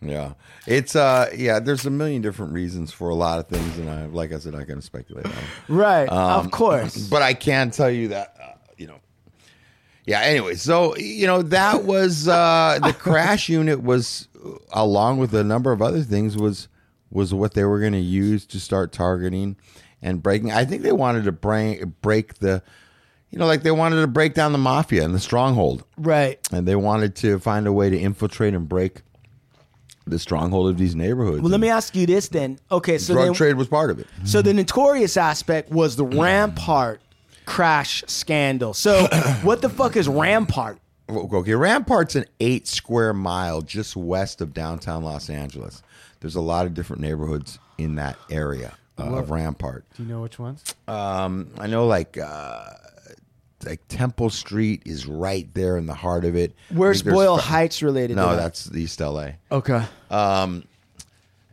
Yeah, 0.02 0.32
it's 0.66 0.96
uh, 0.96 1.28
yeah. 1.36 1.60
There's 1.60 1.84
a 1.84 1.90
million 1.90 2.22
different 2.22 2.52
reasons 2.54 2.90
for 2.90 3.10
a 3.10 3.14
lot 3.14 3.38
of 3.38 3.48
things, 3.48 3.76
and 3.78 3.90
I, 3.90 4.06
like 4.06 4.32
I 4.32 4.38
said, 4.38 4.54
I 4.54 4.64
can 4.64 4.80
speculate 4.80 5.26
on. 5.26 5.32
Right, 5.68 6.08
Um, 6.10 6.46
of 6.46 6.50
course. 6.50 6.96
but 7.10 7.20
I 7.22 7.34
can 7.34 7.70
tell 7.70 7.90
you 7.90 8.08
that 8.08 8.34
uh, 8.42 8.52
you 8.78 8.86
know. 8.86 8.98
Yeah. 10.06 10.20
Anyway, 10.20 10.54
so 10.54 10.96
you 10.96 11.26
know 11.26 11.42
that 11.42 11.84
was 11.84 12.28
uh, 12.28 12.78
the 12.84 12.94
crash 12.94 13.48
unit 13.50 13.82
was, 13.82 14.28
along 14.72 15.18
with 15.18 15.34
a 15.34 15.44
number 15.44 15.70
of 15.70 15.82
other 15.82 16.02
things, 16.02 16.36
was 16.36 16.68
was 17.10 17.34
what 17.34 17.52
they 17.54 17.64
were 17.64 17.80
going 17.80 17.92
to 17.92 17.98
use 17.98 18.46
to 18.46 18.58
start 18.60 18.92
targeting 18.92 19.56
and 20.00 20.22
breaking. 20.22 20.50
I 20.50 20.64
think 20.64 20.80
they 20.82 20.92
wanted 20.92 21.24
to 21.24 21.32
break 21.32 21.84
break 22.00 22.34
the, 22.36 22.62
you 23.30 23.38
know, 23.38 23.46
like 23.46 23.64
they 23.64 23.70
wanted 23.70 24.00
to 24.00 24.06
break 24.06 24.32
down 24.32 24.52
the 24.52 24.58
mafia 24.58 25.04
and 25.04 25.14
the 25.14 25.20
stronghold, 25.20 25.84
Right. 25.98 26.38
and 26.50 26.66
they 26.66 26.76
wanted 26.76 27.16
to 27.16 27.38
find 27.38 27.66
a 27.66 27.72
way 27.72 27.90
to 27.90 27.98
infiltrate 27.98 28.54
and 28.54 28.66
break 28.66 29.02
the 30.10 30.18
stronghold 30.18 30.70
of 30.70 30.78
these 30.78 30.94
neighborhoods. 30.94 31.40
Well, 31.40 31.50
let 31.50 31.60
me 31.60 31.68
ask 31.68 31.94
you 31.94 32.06
this 32.06 32.28
then. 32.28 32.58
Okay, 32.70 32.98
so 32.98 33.14
Drug 33.14 33.26
then, 33.26 33.34
trade 33.34 33.56
was 33.56 33.68
part 33.68 33.90
of 33.90 33.98
it. 33.98 34.06
so 34.24 34.42
the 34.42 34.52
notorious 34.54 35.16
aspect 35.16 35.70
was 35.70 35.96
the 35.96 36.04
Rampart 36.04 37.00
crash 37.46 38.04
scandal. 38.06 38.74
So 38.74 39.06
what 39.42 39.62
the 39.62 39.68
fuck 39.68 39.96
is 39.96 40.08
Rampart? 40.08 40.78
Okay, 41.08 41.54
Rampart's 41.54 42.14
an 42.14 42.24
eight 42.38 42.68
square 42.68 43.12
mile 43.12 43.62
just 43.62 43.96
west 43.96 44.40
of 44.40 44.54
downtown 44.54 45.02
Los 45.02 45.28
Angeles. 45.28 45.82
There's 46.20 46.36
a 46.36 46.40
lot 46.40 46.66
of 46.66 46.74
different 46.74 47.02
neighborhoods 47.02 47.58
in 47.78 47.96
that 47.96 48.16
area 48.30 48.76
uh, 48.98 49.16
of 49.16 49.30
Rampart. 49.30 49.84
Do 49.96 50.02
you 50.04 50.08
know 50.08 50.20
which 50.22 50.38
ones? 50.38 50.62
Um, 50.86 51.50
I 51.58 51.66
know, 51.66 51.86
like, 51.86 52.16
uh, 52.18 52.64
like 53.64 53.80
Temple 53.88 54.30
Street 54.30 54.82
is 54.86 55.06
right 55.06 55.52
there 55.54 55.76
in 55.76 55.86
the 55.86 55.94
heart 55.94 56.24
of 56.24 56.36
it. 56.36 56.54
Where's 56.70 57.02
Boyle 57.02 57.36
fa- 57.36 57.42
Heights 57.44 57.82
related? 57.82 58.16
No, 58.16 58.30
to 58.30 58.36
that? 58.36 58.42
that's 58.42 58.74
East 58.74 59.00
LA. 59.00 59.30
okay. 59.52 59.84
Um, 60.10 60.64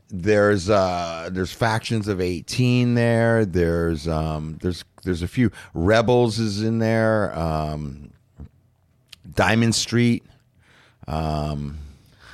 there's 0.10 0.70
uh, 0.70 1.30
there's 1.32 1.52
factions 1.52 2.08
of 2.08 2.22
18 2.22 2.96
there. 2.96 3.46
There's 3.46 4.08
um, 4.08 4.58
there's 4.62 4.86
there's 5.04 5.22
a 5.22 5.28
few 5.28 5.52
rebels 5.74 6.40
is 6.40 6.62
in 6.62 6.80
there. 6.80 7.38
Um, 7.38 8.12
Diamond 9.36 9.76
Street. 9.76 10.24
Um, 11.08 11.78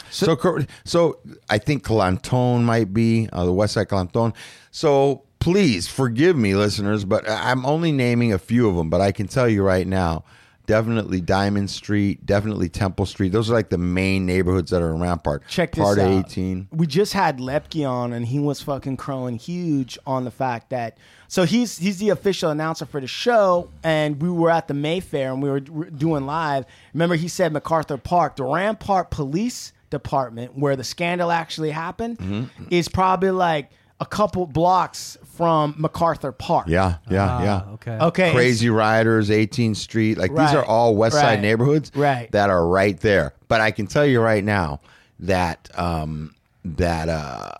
so, 0.10 0.38
so, 0.38 0.60
so 0.86 1.20
I 1.50 1.58
think 1.58 1.84
Clanton 1.84 2.64
might 2.64 2.94
be 2.94 3.28
uh, 3.34 3.46
the 3.46 3.54
West 3.54 3.74
Side 3.74 3.90
Clanton. 3.90 4.34
So 4.72 5.24
please 5.44 5.88
forgive 5.88 6.36
me, 6.38 6.56
listeners, 6.56 7.04
but 7.06 7.30
I'm 7.30 7.66
only 7.66 7.92
naming 7.92 8.32
a 8.34 8.40
few 8.40 8.70
of 8.70 8.76
them. 8.76 8.90
But 8.90 9.02
I 9.02 9.12
can 9.12 9.28
tell 9.28 9.48
you 9.50 9.62
right 9.62 9.86
now, 9.86 10.24
definitely 10.66 11.20
Diamond 11.20 11.70
Street, 11.70 12.26
definitely 12.26 12.70
Temple 12.70 13.06
Street. 13.06 13.34
Those 13.34 13.50
are 13.50 13.54
like 13.54 13.70
the 13.70 13.78
main 13.78 14.26
neighborhoods 14.26 14.72
that 14.72 14.82
are 14.82 14.90
in 14.94 15.02
Rampart. 15.02 15.46
Check 15.50 15.74
this 15.76 15.84
Part 15.84 16.00
out. 16.00 16.26
18. 16.30 16.70
We 16.72 16.88
just 16.88 17.12
had 17.12 17.40
Lepke 17.40 17.88
on, 17.88 18.14
and 18.14 18.26
he 18.26 18.40
was 18.40 18.62
fucking 18.62 18.96
crowing 18.96 19.38
huge 19.38 19.98
on 20.08 20.24
the 20.24 20.32
fact 20.32 20.70
that. 20.70 20.98
So 21.28 21.44
he's 21.46 21.78
he's 21.78 21.98
the 21.98 22.10
official 22.10 22.50
announcer 22.52 22.86
for 22.86 23.02
the 23.02 23.08
show, 23.08 23.70
and 23.84 24.22
we 24.22 24.30
were 24.30 24.50
at 24.50 24.68
the 24.70 24.74
Mayfair 24.74 25.34
and 25.34 25.42
we 25.44 25.50
were 25.50 25.60
doing 25.60 26.26
live. 26.26 26.66
Remember, 26.94 27.16
he 27.16 27.28
said 27.28 27.52
MacArthur 27.52 27.98
Park, 27.98 28.38
the 28.38 28.44
Rampart 28.46 29.10
Police 29.12 29.74
Department, 29.90 30.58
where 30.58 30.76
the 30.78 30.84
scandal 30.86 31.32
actually 31.32 31.72
happened, 31.72 32.18
Mm-hmm. 32.20 32.66
is 32.70 32.88
probably 32.88 33.32
like 33.32 33.72
a 34.00 34.06
couple 34.06 34.46
blocks 34.46 35.18
from 35.36 35.74
MacArthur 35.78 36.32
Park. 36.32 36.68
Yeah, 36.68 36.98
yeah, 37.10 37.28
Ah, 37.30 37.44
yeah. 37.44 37.74
Okay. 37.74 37.98
Okay. 38.00 38.32
Crazy 38.34 38.70
Riders, 38.70 39.30
18th 39.30 39.78
Street. 39.78 40.18
Like 40.18 40.30
these 40.32 40.38
Right. 40.40 40.56
are 40.58 40.66
all 40.66 40.96
West 40.96 41.16
Side 41.16 41.24
Right. 41.36 41.40
neighborhoods 41.42 41.92
Right. 41.96 42.32
that 42.32 42.50
are 42.50 42.68
right 42.68 43.00
there. 43.00 43.34
But 43.48 43.60
I 43.62 43.72
can 43.72 43.88
tell 43.88 44.06
you 44.06 44.22
right 44.22 44.44
now 44.44 44.80
that 45.20 45.70
um, 45.78 46.36
that 46.66 47.10
uh, 47.10 47.52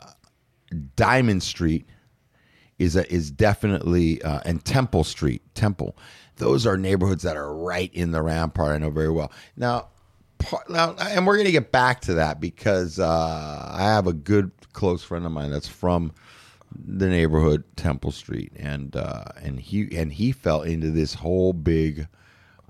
Diamond 0.96 1.44
Street 1.44 1.86
is 2.80 2.96
a, 2.96 3.12
is 3.14 3.32
definitely 3.32 4.22
uh, 4.22 4.40
and 4.46 4.64
Temple 4.64 5.04
Street, 5.04 5.42
Temple. 5.56 5.96
Those 6.38 6.66
are 6.66 6.78
neighborhoods 6.78 7.24
that 7.24 7.38
are 7.38 7.56
right 7.56 7.92
in 7.94 8.12
the 8.12 8.22
Rampart. 8.22 8.76
I 8.76 8.78
know 8.80 8.90
very 8.90 9.12
well. 9.12 9.32
Now, 9.56 9.88
part, 10.40 10.70
now, 10.70 10.96
and 11.00 11.26
we're 11.28 11.36
going 11.36 11.46
to 11.46 11.52
get 11.52 11.72
back 11.72 12.02
to 12.02 12.16
that 12.16 12.40
because 12.42 13.00
uh, 13.00 13.70
I 13.72 13.82
have 13.84 14.08
a 14.08 14.14
good 14.14 14.52
close 14.74 15.04
friend 15.04 15.26
of 15.26 15.32
mine 15.32 15.52
that's 15.52 15.68
from 15.68 16.12
the 16.86 17.08
neighborhood 17.08 17.64
Temple 17.76 18.12
Street, 18.12 18.52
and 18.56 18.96
uh, 18.96 19.26
and 19.42 19.60
he 19.60 19.96
and 19.98 20.12
he 20.14 20.32
fell 20.32 20.62
into 20.62 20.92
this 20.92 21.14
whole 21.14 21.54
big 21.54 22.08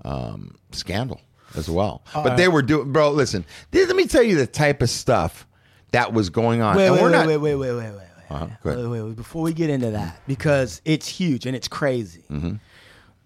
um, 0.04 0.56
scandal 0.72 1.20
as 1.56 1.68
well. 1.70 2.02
but 2.14 2.36
they 2.36 2.48
were 2.48 2.62
doing, 2.62 2.92
bro. 2.92 3.10
Listen, 3.10 3.44
this, 3.70 3.86
let 3.86 3.96
me 3.96 4.06
tell 4.06 4.22
you 4.22 4.36
the 4.36 4.46
type 4.46 4.82
of 4.82 4.90
stuff 4.90 5.46
that 5.92 6.12
was 6.12 6.30
going 6.30 6.60
on. 6.62 6.76
Wait, 6.76 6.86
and 6.86 6.94
wait, 6.96 7.02
we're 7.02 7.10
wait, 7.10 7.16
not. 7.18 7.26
wait, 7.26 7.36
wait, 7.38 7.54
wait, 7.54 7.72
wait, 7.72 7.82
wait, 7.90 7.96
wait. 7.96 8.06
Uh-huh. 8.30 8.46
Wait, 8.64 8.76
wait, 8.88 9.02
wait, 9.02 9.16
before 9.16 9.42
we 9.42 9.52
get 9.52 9.70
into 9.70 9.90
that, 9.90 10.20
because 10.26 10.80
it's 10.84 11.06
huge 11.06 11.46
and 11.46 11.54
it's 11.54 11.68
crazy. 11.68 12.24
Mm-hmm. 12.30 12.54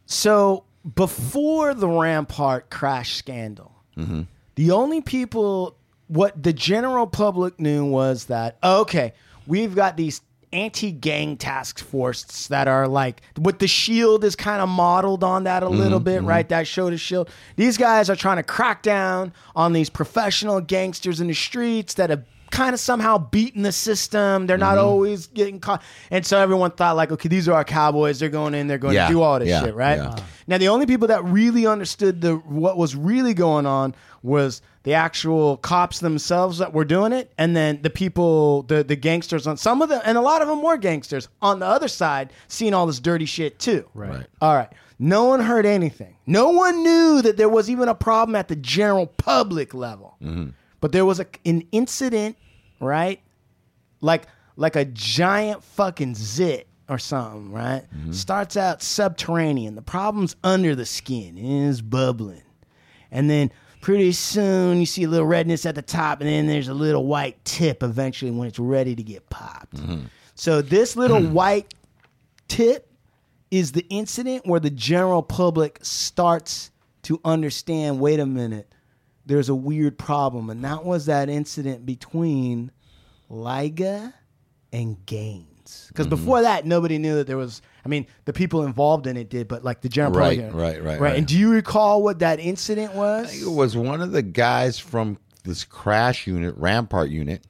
So 0.07 0.65
before 0.95 1.75
the 1.75 1.89
Rampart 1.89 2.71
crash 2.71 3.15
scandal, 3.15 3.75
Mm-hmm. 3.97 4.23
the 4.55 4.71
only 4.71 5.01
people, 5.01 5.77
what 6.07 6.41
the 6.41 6.53
general 6.53 7.09
public 7.09 7.59
knew 7.59 7.85
was 7.85 8.27
that 8.27 8.57
okay, 8.63 9.13
we've 9.47 9.75
got 9.75 9.97
these 9.97 10.21
anti-gang 10.53 11.37
task 11.37 11.79
forces 11.79 12.49
that 12.49 12.69
are 12.69 12.89
like 12.89 13.21
what 13.37 13.59
the 13.59 13.67
shield 13.67 14.25
is 14.25 14.35
kind 14.37 14.61
of 14.63 14.69
modeled 14.69 15.23
on 15.25 15.45
that 15.45 15.63
a 15.63 15.67
Mm-hmm, 15.67 15.77
little 15.79 16.01
bit 16.01 16.23
right? 16.23 16.49
That 16.49 16.67
show 16.67 16.89
the 16.91 16.97
shield. 16.99 17.29
These 17.57 17.77
guys 17.77 18.09
are 18.09 18.17
trying 18.17 18.37
to 18.39 18.43
crack 18.43 18.83
down 18.83 19.33
on 19.55 19.73
these 19.73 19.91
professional 19.91 20.61
gangsters 20.61 21.21
in 21.21 21.27
the 21.27 21.35
streets 21.35 21.95
that 21.95 22.11
have 22.11 22.25
kind 22.51 22.75
of 22.75 22.81
somehow 22.81 23.19
beating 23.19 23.63
the 23.63 23.73
system 23.73 24.47
they're 24.47 24.57
not 24.59 24.77
Mm-hmm. 24.79 24.87
always 24.87 25.27
getting 25.29 25.61
caught 25.61 25.83
and 26.11 26.25
so 26.27 26.39
everyone 26.39 26.71
thought 26.71 26.97
like 26.97 27.11
okay 27.13 27.29
these 27.29 27.49
are 27.49 27.55
our 27.55 27.65
cowboys 27.65 28.19
they're 28.21 28.29
going 28.29 28.55
in 28.55 28.67
they're 28.67 28.79
going 28.79 28.95
Yeah, 28.95 29.09
to 29.09 29.13
do 29.15 29.23
all 29.23 29.39
this 29.39 29.49
yeah, 29.49 29.63
shit 29.65 29.75
right 29.75 29.97
yeah. 29.99 30.17
Now, 30.47 30.57
the 30.57 30.69
only 30.69 30.87
people 30.87 31.09
that 31.09 31.23
really 31.25 31.67
understood 31.67 32.23
the 32.23 32.37
what 32.37 32.79
was 32.79 32.97
really 32.97 33.35
going 33.35 33.67
on 33.67 33.95
was 34.23 34.63
the 34.85 34.95
actual 34.95 35.59
cops 35.59 36.01
themselves 36.01 36.57
that 36.57 36.73
were 36.73 36.87
doing 36.87 37.13
it, 37.13 37.31
and 37.37 37.55
then 37.55 37.83
the 37.83 37.91
people, 37.91 38.63
the 38.63 38.83
the 38.83 38.97
gangsters 38.97 39.47
on 39.47 39.59
some 39.59 39.83
of 39.83 39.91
them, 39.91 40.01
and 40.07 40.17
a 40.17 40.23
lot 40.23 40.41
of 40.41 40.49
them 40.49 40.63
were 40.63 40.79
gangsters 40.79 41.29
on 41.43 41.59
the 41.59 41.67
other 41.67 41.87
side, 41.87 42.33
seeing 42.49 42.73
all 42.73 42.87
this 42.87 42.99
dirty 42.99 43.27
shit 43.27 43.59
too. 43.59 43.87
Right. 43.93 44.27
All 44.41 44.55
right. 44.55 44.73
No 44.99 45.25
one 45.27 45.41
heard 45.41 45.67
anything. 45.67 46.17
No 46.27 46.49
one 46.49 46.83
knew 46.83 47.21
that 47.21 47.37
there 47.37 47.51
was 47.51 47.69
even 47.69 47.89
a 47.89 47.95
problem 47.95 48.35
at 48.35 48.49
the 48.49 48.57
general 48.57 49.07
public 49.07 49.75
level. 49.75 50.17
But 50.81 50.93
there 50.93 51.05
was 51.05 51.21
a, 51.21 51.27
an 51.45 51.63
incident, 51.73 52.37
right? 52.81 53.21
Like 54.01 54.27
like 54.57 54.77
a 54.77 54.85
giant 54.85 55.63
fucking 55.63 56.15
zit 56.17 56.67
or 56.89 56.99
something, 56.99 57.53
right? 57.53 57.85
Mm-hmm. 57.95 58.13
Starts 58.13 58.57
out 58.57 58.83
subterranean. 58.83 59.75
The 59.75 59.83
problem's 59.83 60.35
under 60.43 60.75
the 60.75 60.87
skin. 60.87 61.39
It 61.39 61.69
is 61.69 61.81
bubbling. 61.81 62.43
And 63.11 63.31
then 63.31 63.53
pretty 63.81 64.13
soon 64.13 64.81
you 64.81 64.87
see 64.87 65.05
a 65.05 65.09
little 65.09 65.27
redness 65.27 65.65
at 65.67 65.75
the 65.75 65.83
top, 65.83 66.21
and 66.21 66.29
then 66.29 66.47
there's 66.47 66.69
a 66.69 66.75
little 66.75 67.07
white 67.07 67.43
tip 67.45 67.83
eventually 67.83 68.31
when 68.31 68.49
it's 68.49 68.59
ready 68.59 68.95
to 68.95 69.03
get 69.03 69.29
popped. 69.31 69.77
Mm-hmm. 69.77 70.07
So 70.35 70.63
this 70.63 70.97
little 70.97 71.21
mm. 71.21 71.33
white 71.33 71.75
tip 72.49 72.91
is 73.51 73.73
the 73.73 73.87
incident 73.89 74.47
where 74.47 74.61
the 74.61 74.71
general 74.71 75.23
public 75.23 75.79
starts 75.83 76.71
to 77.03 77.21
understand 77.25 78.01
wait 78.01 78.21
a 78.21 78.27
minute, 78.27 78.73
there's 79.29 79.49
a 79.49 79.55
weird 79.55 79.99
problem. 79.99 80.51
And 80.51 80.65
that 80.65 80.85
was 80.85 81.07
that 81.07 81.29
incident 81.29 81.87
between 81.87 82.73
Liga 83.29 84.15
and 84.73 85.05
Gaines. 85.07 85.87
Because 85.89 86.07
mm-hmm. 86.07 86.17
before 86.17 86.43
that, 86.43 86.67
nobody 86.67 86.99
knew 86.99 87.17
that 87.17 87.27
there 87.27 87.37
was. 87.37 87.63
I 87.85 87.89
mean, 87.89 88.07
the 88.25 88.33
people 88.33 88.65
involved 88.65 89.07
in 89.07 89.17
it 89.17 89.29
did, 89.29 89.47
but 89.47 89.63
like 89.65 89.83
the 89.83 89.89
general 89.89 90.19
Right, 90.19 90.41
right, 90.41 90.53
right, 90.53 90.83
right. 90.83 91.01
right. 91.01 91.17
And 91.17 91.27
do 91.27 91.39
you 91.39 91.51
recall 91.51 92.03
what 92.03 92.19
that 92.21 92.41
incident 92.41 92.95
was? 92.95 93.41
It 93.41 93.51
was 93.51 93.77
one 93.77 94.01
of 94.01 94.13
the 94.13 94.23
guys 94.23 94.79
from 94.79 95.19
this 95.45 95.65
crash 95.65 96.27
unit, 96.27 96.55
Rampart 96.57 97.11
unit, 97.11 97.47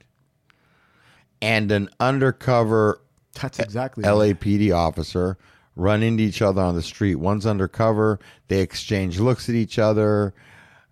and 1.41 1.71
an 1.71 1.89
undercover 2.01 3.01
That's 3.41 3.61
exactly 3.61 4.05
LAPD 4.05 4.75
officer 4.75 5.39
run 5.77 6.03
into 6.03 6.25
each 6.25 6.43
other 6.43 6.61
on 6.61 6.75
the 6.75 6.83
street. 6.83 7.15
One's 7.15 7.47
undercover. 7.47 8.19
They 8.49 8.61
exchange 8.61 9.21
looks 9.21 9.49
at 9.49 9.55
each 9.55 9.79
other. 9.79 10.35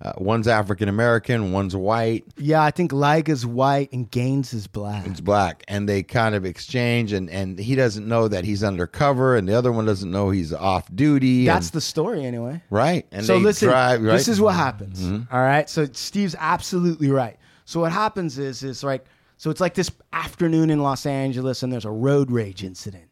Uh, 0.03 0.13
one's 0.19 0.47
African 0.47 0.91
American, 0.91 1.53
one's 1.53 1.75
white. 1.75 2.27
Yeah, 2.37 2.63
I 2.63 2.71
think 2.71 2.93
Liga's 2.93 3.47
white 3.47 3.91
and 3.93 4.11
Gaines 4.11 4.53
is 4.53 4.67
black. 4.67 5.07
It's 5.07 5.23
black, 5.23 5.65
and 5.69 5.89
they 5.89 6.03
kind 6.03 6.35
of 6.35 6.45
exchange, 6.45 7.13
and 7.13 7.31
and 7.31 7.59
he 7.59 7.75
doesn't 7.75 8.07
know 8.07 8.29
that 8.29 8.45
he's 8.45 8.63
undercover, 8.63 9.37
and 9.37 9.49
the 9.49 9.55
other 9.55 9.73
one 9.73 9.87
doesn't 9.87 10.11
know 10.11 10.29
he's 10.29 10.53
off 10.53 10.95
duty. 10.95 11.47
That's 11.47 11.69
and, 11.69 11.73
the 11.73 11.81
story, 11.81 12.27
anyway. 12.27 12.63
right. 12.69 13.07
And 13.11 13.25
so 13.25 13.39
they 13.39 13.45
listen, 13.45 13.69
drive, 13.69 14.03
right? 14.03 14.13
this 14.13 14.29
is 14.29 14.39
what 14.39 14.55
happens. 14.55 15.01
Mhm. 15.01 15.33
all 15.33 15.41
right. 15.41 15.69
So 15.71 15.87
Steve's 15.93 16.37
absolutely 16.39 17.11
right. 17.11 17.39
So 17.65 17.81
what 17.81 17.93
happens 17.93 18.39
is 18.39 18.63
is 18.63 18.85
like 18.85 19.07
so 19.39 19.49
it's 19.49 19.63
like 19.63 19.75
this 19.75 19.91
afternoon 20.13 20.69
in 20.69 20.83
Los 20.83 21.07
Angeles 21.07 21.63
and 21.63 21.73
there's 21.73 21.85
a 21.87 21.91
road 21.91 22.31
rage 22.31 22.63
incident. 22.63 23.09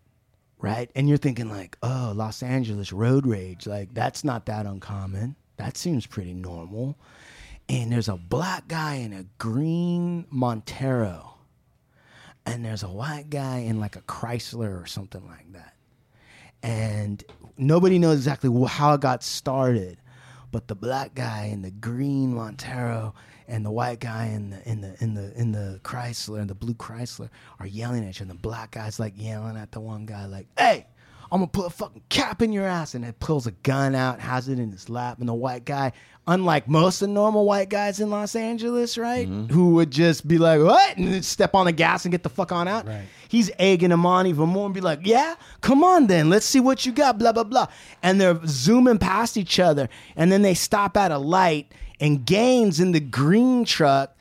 Right? 0.59 0.91
And 0.95 1.09
you're 1.09 1.19
thinking 1.19 1.51
like, 1.51 1.77
"Oh, 1.83 2.13
Los 2.15 2.43
Angeles 2.43 2.91
road 2.93 3.27
rage. 3.27 3.67
Like 3.67 3.93
that's 3.93 4.23
not 4.25 4.47
that 4.47 4.65
uncommon. 4.65 5.37
That 5.57 5.77
seems 5.77 6.07
pretty 6.07 6.35
normal." 6.35 6.99
And 7.69 7.91
there's 7.91 8.09
a 8.09 8.17
black 8.17 8.69
guy 8.69 8.97
in 8.97 9.13
a 9.13 9.25
green 9.39 10.27
Montero. 10.31 11.31
And 12.45 12.63
there's 12.63 12.83
a 12.83 12.91
white 12.91 13.31
guy 13.31 13.59
in 13.59 13.81
like 13.81 13.97
a 13.97 14.03
Chrysler 14.03 14.83
or 14.83 14.87
something 14.87 15.27
like 15.27 15.51
that 15.53 15.75
and 16.65 17.23
nobody 17.59 17.99
knows 17.99 18.17
exactly 18.17 18.51
how 18.67 18.95
it 18.95 19.01
got 19.03 19.23
started. 19.23 19.99
But 20.51 20.67
the 20.67 20.75
black 20.75 21.15
guy 21.15 21.51
in 21.53 21.63
the 21.63 21.71
green 21.71 22.35
Montero 22.35 23.15
and 23.47 23.67
the 23.67 23.71
white 23.71 24.01
guy 24.01 24.27
in 24.27 24.51
the 24.51 24.69
in 24.69 24.81
the 24.81 24.97
in 25.03 25.15
the 25.15 25.39
in 25.39 25.53
the 25.53 25.81
Chrysler 25.85 26.41
and 26.41 26.49
the 26.49 26.55
blue 26.55 26.75
Chrysler 26.75 27.29
are 27.61 27.67
yelling 27.67 28.09
at 28.09 28.19
you, 28.19 28.23
and 28.23 28.31
the 28.31 28.35
black 28.35 28.71
guy's 28.71 28.99
like 28.99 29.13
yelling 29.17 29.57
at 29.57 29.73
the 29.73 29.81
one 29.81 30.07
guy 30.07 30.25
like, 30.25 30.47
"Hey, 30.57 30.87
I'm 31.35 31.41
gonna 31.41 31.49
put 31.49 31.67
a 31.67 31.71
fucking 31.71 32.03
cap 32.09 32.41
in 32.41 32.53
your 32.53 32.65
ass," 32.65 32.95
and 32.95 33.05
it 33.05 33.19
pulls 33.19 33.47
a 33.47 33.51
gun 33.51 33.95
out, 33.95 34.21
has 34.21 34.49
it 34.49 34.59
in 34.59 34.71
his 34.71 34.89
lap, 34.89 35.19
and 35.19 35.29
the 35.29 35.35
white 35.35 35.65
guy, 35.65 35.93
unlike 36.27 36.69
most 36.69 37.03
of 37.03 37.09
the 37.09 37.15
normal 37.15 37.45
white 37.45 37.69
guys 37.69 37.99
in 37.99 38.09
Los 38.09 38.37
Angeles, 38.37 38.97
right, 38.97 39.29
mm-hmm. 39.29 39.53
who 39.53 39.71
would 39.71 39.91
just 39.91 40.27
be 40.29 40.39
like, 40.39 40.61
"What?" 40.61 40.97
and 40.97 41.09
then 41.09 41.23
step 41.23 41.55
on 41.55 41.67
the 41.67 41.73
gas 41.73 42.05
and 42.05 42.13
get 42.13 42.23
the 42.23 42.29
fuck 42.29 42.53
on 42.53 42.69
out. 42.69 42.87
Right. 42.87 43.05
He's 43.29 43.51
egging 43.59 43.91
him 43.91 44.07
on 44.07 44.29
even 44.29 44.49
more 44.49 44.67
and 44.67 44.75
be 44.75 44.81
like, 44.81 45.01
yeah, 45.03 45.35
come 45.61 45.83
on 45.83 46.07
then. 46.07 46.31
Let's 46.31 46.47
see 46.47 46.61
what 46.61 46.87
you 46.87 46.93
got, 46.93 47.19
blah, 47.19 47.33
blah, 47.33 47.43
blah. 47.43 47.67
And 48.01 48.21
they're 48.21 48.39
zooming 48.47 48.99
past 48.99 49.37
each 49.37 49.59
other. 49.59 49.89
And 50.15 50.31
then 50.31 50.43
they 50.43 50.55
stop 50.55 50.97
at 50.97 51.11
a 51.11 51.19
light, 51.19 51.73
and 51.99 52.25
Gaines 52.25 52.79
in 52.79 52.93
the 52.93 53.01
green 53.01 53.65
truck 53.65 54.17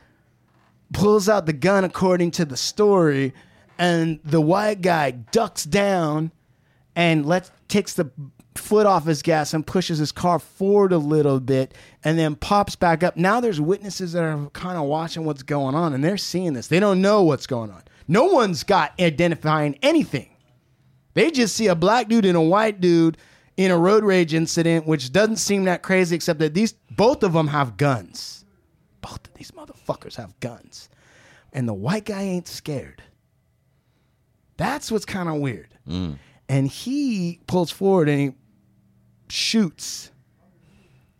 pulls 0.92 1.28
out 1.28 1.46
the 1.46 1.52
gun 1.52 1.84
according 1.84 2.32
to 2.32 2.44
the 2.44 2.56
story. 2.56 3.32
And 3.78 4.18
the 4.24 4.40
white 4.40 4.80
guy 4.82 5.12
ducks 5.12 5.62
down 5.62 6.32
and 6.96 7.26
lets 7.26 7.50
takes 7.68 7.94
the 7.94 8.10
foot 8.54 8.86
off 8.86 9.04
his 9.04 9.22
gas 9.22 9.52
and 9.52 9.66
pushes 9.66 9.98
his 9.98 10.12
car 10.12 10.38
forward 10.38 10.92
a 10.92 10.98
little 10.98 11.40
bit 11.40 11.74
and 12.04 12.18
then 12.18 12.36
pops 12.36 12.76
back 12.76 13.02
up. 13.02 13.16
Now 13.16 13.40
there's 13.40 13.60
witnesses 13.60 14.12
that 14.12 14.22
are 14.22 14.48
kind 14.50 14.78
of 14.78 14.84
watching 14.84 15.24
what's 15.24 15.42
going 15.42 15.74
on 15.74 15.92
and 15.92 16.04
they're 16.04 16.16
seeing 16.16 16.52
this. 16.52 16.68
They 16.68 16.80
don't 16.80 17.02
know 17.02 17.24
what's 17.24 17.46
going 17.46 17.70
on. 17.70 17.82
No 18.06 18.26
one's 18.26 18.62
got 18.62 18.98
identifying 19.00 19.78
anything. 19.82 20.30
They 21.14 21.30
just 21.30 21.56
see 21.56 21.68
a 21.68 21.74
black 21.74 22.08
dude 22.08 22.24
and 22.24 22.36
a 22.36 22.40
white 22.40 22.80
dude 22.80 23.16
in 23.56 23.70
a 23.70 23.78
road 23.78 24.04
rage 24.04 24.34
incident, 24.34 24.86
which 24.86 25.12
doesn't 25.12 25.36
seem 25.36 25.64
that 25.64 25.82
crazy, 25.82 26.14
except 26.16 26.40
that 26.40 26.54
these 26.54 26.72
both 26.90 27.22
of 27.22 27.32
them 27.32 27.48
have 27.48 27.76
guns. 27.76 28.44
Both 29.00 29.28
of 29.28 29.34
these 29.34 29.52
motherfuckers 29.52 30.16
have 30.16 30.38
guns. 30.40 30.88
And 31.52 31.68
the 31.68 31.74
white 31.74 32.04
guy 32.04 32.22
ain't 32.22 32.48
scared. 32.48 33.02
That's 34.56 34.90
what's 34.90 35.04
kind 35.04 35.28
of 35.28 35.36
weird. 35.36 35.68
Mm. 35.88 36.18
And 36.48 36.68
he 36.68 37.40
pulls 37.46 37.70
forward 37.70 38.08
and 38.08 38.20
he 38.20 38.32
shoots 39.28 40.10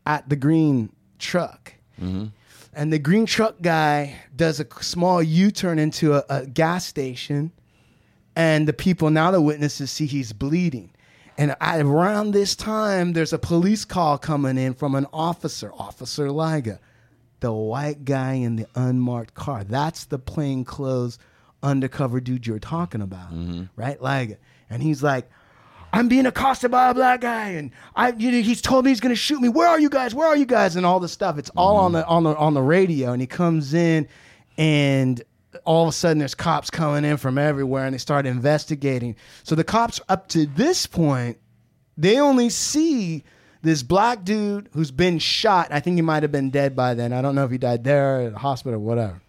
at 0.07 0.29
the 0.29 0.37
green 0.37 0.91
truck. 1.19 1.75
Mm-hmm. 2.01 2.27
And 2.75 2.93
the 2.93 2.99
green 2.99 3.27
truck 3.27 3.63
guy 3.63 4.17
does 4.35 4.61
a 4.61 4.67
small 4.83 5.23
U 5.23 5.51
turn 5.51 5.79
into 5.79 6.15
a, 6.15 6.25
a 6.29 6.47
gas 6.47 6.85
station. 6.85 7.53
And 8.37 8.67
the 8.67 8.73
people, 8.73 9.11
now 9.11 9.31
the 9.31 9.41
witnesses, 9.41 9.91
see 9.91 10.07
he's 10.07 10.33
bleeding. 10.33 10.91
And 11.37 11.57
around 11.61 12.31
this 12.31 12.55
time, 12.55 13.13
there's 13.13 13.33
a 13.33 13.39
police 13.39 13.85
call 13.85 14.19
coming 14.19 14.57
in 14.57 14.75
from 14.75 14.95
an 14.95 15.07
officer, 15.13 15.73
Officer 15.73 16.31
Liga, 16.31 16.79
the 17.41 17.53
white 17.53 18.05
guy 18.05 18.35
in 18.35 18.57
the 18.57 18.67
unmarked 18.75 19.35
car. 19.35 19.65
That's 19.65 20.05
the 20.05 20.19
plainclothes 20.19 21.19
undercover 21.63 22.21
dude 22.21 22.47
you're 22.47 22.59
talking 22.61 23.01
about, 23.03 23.33
mm-hmm. 23.33 23.65
right? 23.75 24.01
Liga. 24.01 24.37
And 24.71 24.83
he's 24.83 25.03
like, 25.03 25.31
I'm 25.95 26.09
being 26.09 26.27
accosted 26.27 26.73
by 26.73 26.91
a 26.91 26.95
black 26.95 27.21
guy, 27.21 27.51
and 27.51 27.71
I, 27.95 28.11
you 28.11 28.33
know, 28.33 28.41
he's 28.41 28.61
told 28.61 28.85
me 28.85 28.91
he's 28.91 28.99
gonna 28.99 29.15
shoot 29.15 29.41
me. 29.41 29.49
Where 29.49 29.69
are 29.69 29.79
you 29.79 29.89
guys? 29.89 30.13
Where 30.13 30.27
are 30.27 30.37
you 30.37 30.45
guys? 30.45 30.75
And 30.75 30.85
all 30.85 30.99
this 30.99 31.13
stuff. 31.13 31.39
It's 31.39 31.51
all 31.51 31.77
on 31.77 31.93
the 31.93 32.03
mm-hmm. 32.03 32.11
on 32.11 32.25
the 32.25 32.37
on 32.37 32.55
the 32.55 32.63
radio. 32.63 33.13
And 33.13 33.21
he 33.21 33.29
comes 33.29 33.75
in, 33.75 34.09
and 34.59 35.23
all 35.65 35.85
of 35.85 35.91
a 35.91 35.93
sudden 35.93 36.19
there's 36.19 36.35
cops 36.35 36.69
coming 36.69 37.05
in 37.05 37.17
from 37.17 37.39
everywhere, 37.39 37.85
and 37.85 37.95
they 37.95 37.99
start 37.99 38.27
investigating. 38.27 39.15
So 39.45 39.55
the 39.55 39.63
cops 39.63 40.01
up 40.09 40.27
to 40.31 40.47
this 40.47 40.85
point, 40.87 41.39
they 41.97 42.19
only 42.19 42.51
see 42.51 43.23
this 43.63 43.85
black 43.85 44.25
dude 44.25 44.69
who's 44.73 44.91
been 44.91 45.21
shot. 45.21 45.69
I 45.71 45.79
think 45.79 45.95
he 45.95 46.03
might 46.03 46.25
have 46.25 46.33
been 46.33 46.51
dead 46.51 46.75
by 46.75 46.95
then. 46.95 47.13
I 47.13 47.23
don't 47.23 47.37
know 47.37 47.45
if 47.45 47.53
he 47.53 47.59
died 47.59 47.85
there 47.85 48.23
at 48.23 48.33
the 48.33 48.39
hospital 48.41 48.81
or 48.81 48.83
whatever. 48.83 49.21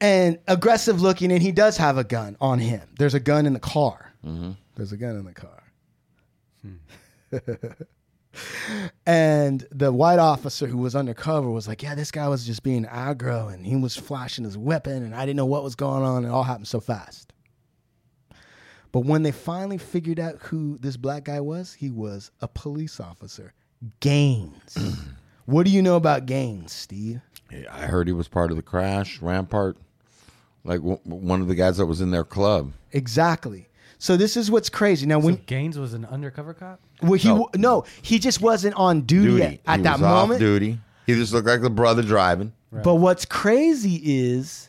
And 0.00 0.38
aggressive 0.48 1.00
looking, 1.00 1.32
and 1.32 1.42
he 1.42 1.52
does 1.52 1.76
have 1.76 1.98
a 1.98 2.04
gun 2.04 2.36
on 2.40 2.58
him. 2.58 2.82
There's 2.98 3.14
a 3.14 3.20
gun 3.20 3.46
in 3.46 3.52
the 3.52 3.60
car. 3.60 4.12
Mm-hmm. 4.24 4.52
There's 4.74 4.92
a 4.92 4.96
gun 4.96 5.16
in 5.16 5.24
the 5.24 5.32
car. 5.32 5.62
Hmm. 6.62 6.76
and 9.06 9.66
the 9.70 9.92
white 9.92 10.18
officer 10.18 10.66
who 10.66 10.78
was 10.78 10.96
undercover 10.96 11.50
was 11.50 11.68
like, 11.68 11.82
Yeah, 11.82 11.94
this 11.94 12.10
guy 12.10 12.28
was 12.28 12.46
just 12.46 12.62
being 12.62 12.84
aggro 12.84 13.52
and 13.52 13.66
he 13.66 13.76
was 13.76 13.96
flashing 13.96 14.44
his 14.44 14.58
weapon 14.58 15.02
and 15.02 15.14
I 15.14 15.24
didn't 15.26 15.36
know 15.36 15.46
what 15.46 15.62
was 15.62 15.74
going 15.74 16.02
on. 16.02 16.24
It 16.24 16.28
all 16.28 16.42
happened 16.42 16.68
so 16.68 16.80
fast. 16.80 17.32
But 18.92 19.00
when 19.00 19.22
they 19.24 19.32
finally 19.32 19.78
figured 19.78 20.20
out 20.20 20.36
who 20.40 20.78
this 20.78 20.96
black 20.96 21.24
guy 21.24 21.40
was, 21.40 21.72
he 21.74 21.90
was 21.90 22.30
a 22.40 22.46
police 22.46 23.00
officer. 23.00 23.52
Gaines. 24.00 24.78
what 25.46 25.66
do 25.66 25.72
you 25.72 25.82
know 25.82 25.96
about 25.96 26.26
Gaines, 26.26 26.72
Steve? 26.72 27.20
I 27.70 27.86
heard 27.86 28.06
he 28.06 28.12
was 28.12 28.28
part 28.28 28.50
of 28.50 28.56
the 28.56 28.62
crash, 28.62 29.20
Rampart, 29.22 29.76
like 30.64 30.80
w- 30.80 30.98
one 31.04 31.40
of 31.40 31.48
the 31.48 31.54
guys 31.54 31.76
that 31.78 31.86
was 31.86 32.00
in 32.00 32.10
their 32.10 32.24
club. 32.24 32.72
Exactly. 32.92 33.68
So 33.98 34.16
this 34.16 34.36
is 34.36 34.50
what's 34.50 34.68
crazy. 34.68 35.06
Now 35.06 35.18
when 35.18 35.36
So 35.36 35.42
Gaines 35.46 35.78
was 35.78 35.94
an 35.94 36.04
undercover 36.06 36.52
cop. 36.54 36.80
well, 37.02 37.12
he 37.14 37.28
No. 37.28 37.48
no. 37.56 37.84
he 38.02 38.18
just 38.18 38.40
wasn't 38.40 38.74
on 38.76 39.02
duty, 39.02 39.28
Duty. 39.30 39.42
at, 39.42 39.60
at 39.66 39.76
he 39.78 39.82
that 39.84 39.92
was 39.94 40.02
off 40.02 40.22
moment. 40.28 40.40
duty. 40.40 40.78
He 41.06 41.14
just 41.14 41.32
looked 41.32 41.46
like 41.46 41.60
the 41.62 41.70
brother 41.70 42.02
driving. 42.02 42.52
But 42.72 42.96
what's 42.96 43.24
crazy 43.24 44.00
is, 44.04 44.68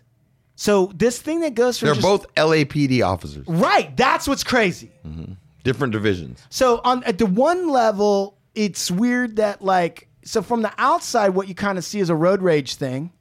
so 0.55 0.91
this 0.95 1.19
thing 1.19 1.39
that 1.41 1.55
goes 1.55 1.79
from 1.79 1.87
They're 1.87 1.95
just- 1.95 2.05
both 2.05 2.25
LAPD 2.35 3.01
officers. 3.01 3.47
right. 3.47 3.95
That's 3.97 4.27
what's 4.27 4.43
crazy. 4.43 4.91
Mm-hmm. 5.05 5.33
different 5.63 5.91
divisions. 5.93 6.39
So 6.51 6.79
on 6.83 7.03
at 7.05 7.17
the 7.17 7.25
one 7.25 7.67
level, 7.69 8.37
it's 8.53 8.91
weird 8.91 9.37
that 9.37 9.63
like 9.63 10.07
so 10.25 10.41
from 10.41 10.63
the 10.63 10.73
outside, 10.77 11.29
what 11.29 11.47
you 11.47 11.55
kind 11.55 11.77
of 11.77 11.85
see 11.85 11.99
is 11.99 12.09
a 12.09 12.15
road 12.15 12.41
rage 12.41 12.75
thing, 12.75 13.11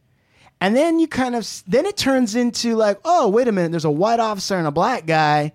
and 0.60 0.74
then 0.74 0.98
you 0.98 1.06
kind 1.06 1.34
of 1.34 1.62
then 1.66 1.84
it 1.86 1.96
turns 1.96 2.34
into 2.34 2.74
like, 2.74 2.98
oh 3.04 3.28
wait 3.28 3.46
a 3.46 3.52
minute, 3.52 3.70
there's 3.70 3.84
a 3.84 3.90
white 3.90 4.20
officer 4.20 4.56
and 4.56 4.66
a 4.66 4.72
black 4.72 5.06
guy, 5.06 5.52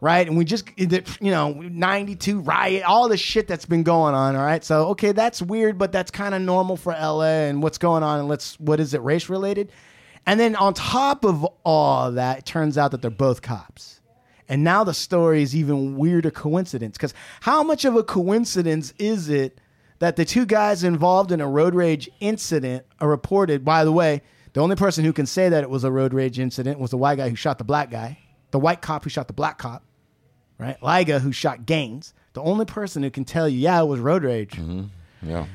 right? 0.00 0.26
And 0.26 0.36
we 0.36 0.44
just 0.44 0.68
eh, 0.78 1.00
you 1.20 1.30
know 1.30 1.52
'92 1.52 2.40
riot, 2.40 2.84
all 2.84 3.08
the 3.08 3.16
shit 3.16 3.48
that's 3.48 3.64
been 3.64 3.82
going 3.82 4.14
on. 4.14 4.36
All 4.36 4.44
right, 4.44 4.62
so 4.62 4.88
okay, 4.88 5.12
that's 5.12 5.40
weird, 5.40 5.78
but 5.78 5.90
that's 5.90 6.10
kind 6.10 6.34
of 6.34 6.42
normal 6.42 6.76
for 6.76 6.92
LA 6.92 7.46
and 7.48 7.62
what's 7.62 7.78
going 7.78 8.02
on. 8.02 8.20
And 8.20 8.28
let's 8.28 8.60
what 8.60 8.78
is 8.78 8.92
it 8.92 9.02
race 9.02 9.28
related? 9.30 9.72
And 10.26 10.38
then 10.38 10.54
on 10.54 10.74
top 10.74 11.24
of 11.24 11.44
all 11.64 12.12
that, 12.12 12.40
it 12.40 12.44
turns 12.44 12.76
out 12.76 12.90
that 12.90 13.00
they're 13.00 13.10
both 13.10 13.40
cops. 13.40 14.00
And 14.50 14.64
now 14.64 14.84
the 14.84 14.92
story 14.92 15.42
is 15.42 15.54
even 15.54 15.96
weirder 15.96 16.30
coincidence 16.30 16.98
because 16.98 17.14
how 17.40 17.62
much 17.62 17.84
of 17.84 17.96
a 17.96 18.02
coincidence 18.02 18.92
is 18.98 19.28
it 19.28 19.60
that 20.00 20.16
the 20.16 20.24
two 20.24 20.44
guys 20.44 20.82
involved 20.84 21.30
in 21.30 21.40
a 21.40 21.48
road 21.48 21.74
rage 21.74 22.10
incident 22.20 22.84
are 22.98 23.08
reported? 23.08 23.64
By 23.64 23.84
the 23.84 23.92
way, 23.92 24.22
the 24.52 24.60
only 24.60 24.76
person 24.76 25.04
who 25.04 25.12
can 25.12 25.26
say 25.26 25.48
that 25.48 25.62
it 25.62 25.70
was 25.70 25.84
a 25.84 25.90
road 25.92 26.12
rage 26.12 26.38
incident 26.38 26.80
was 26.80 26.90
the 26.90 26.96
white 26.96 27.16
guy 27.16 27.28
who 27.28 27.36
shot 27.36 27.58
the 27.58 27.64
black 27.64 27.90
guy, 27.90 28.18
the 28.50 28.58
white 28.58 28.82
cop 28.82 29.04
who 29.04 29.10
shot 29.10 29.28
the 29.28 29.32
black 29.32 29.58
cop, 29.58 29.84
right? 30.58 30.82
Liga 30.82 31.20
who 31.20 31.32
shot 31.32 31.64
Gaines. 31.66 32.12
The 32.32 32.42
only 32.42 32.64
person 32.64 33.02
who 33.02 33.10
can 33.10 33.24
tell 33.24 33.48
you, 33.48 33.58
yeah, 33.58 33.80
it 33.80 33.86
was 33.86 34.00
road 34.00 34.24
rage. 34.24 34.52
Mm-hmm. 34.52 34.84
Yeah. 35.28 35.46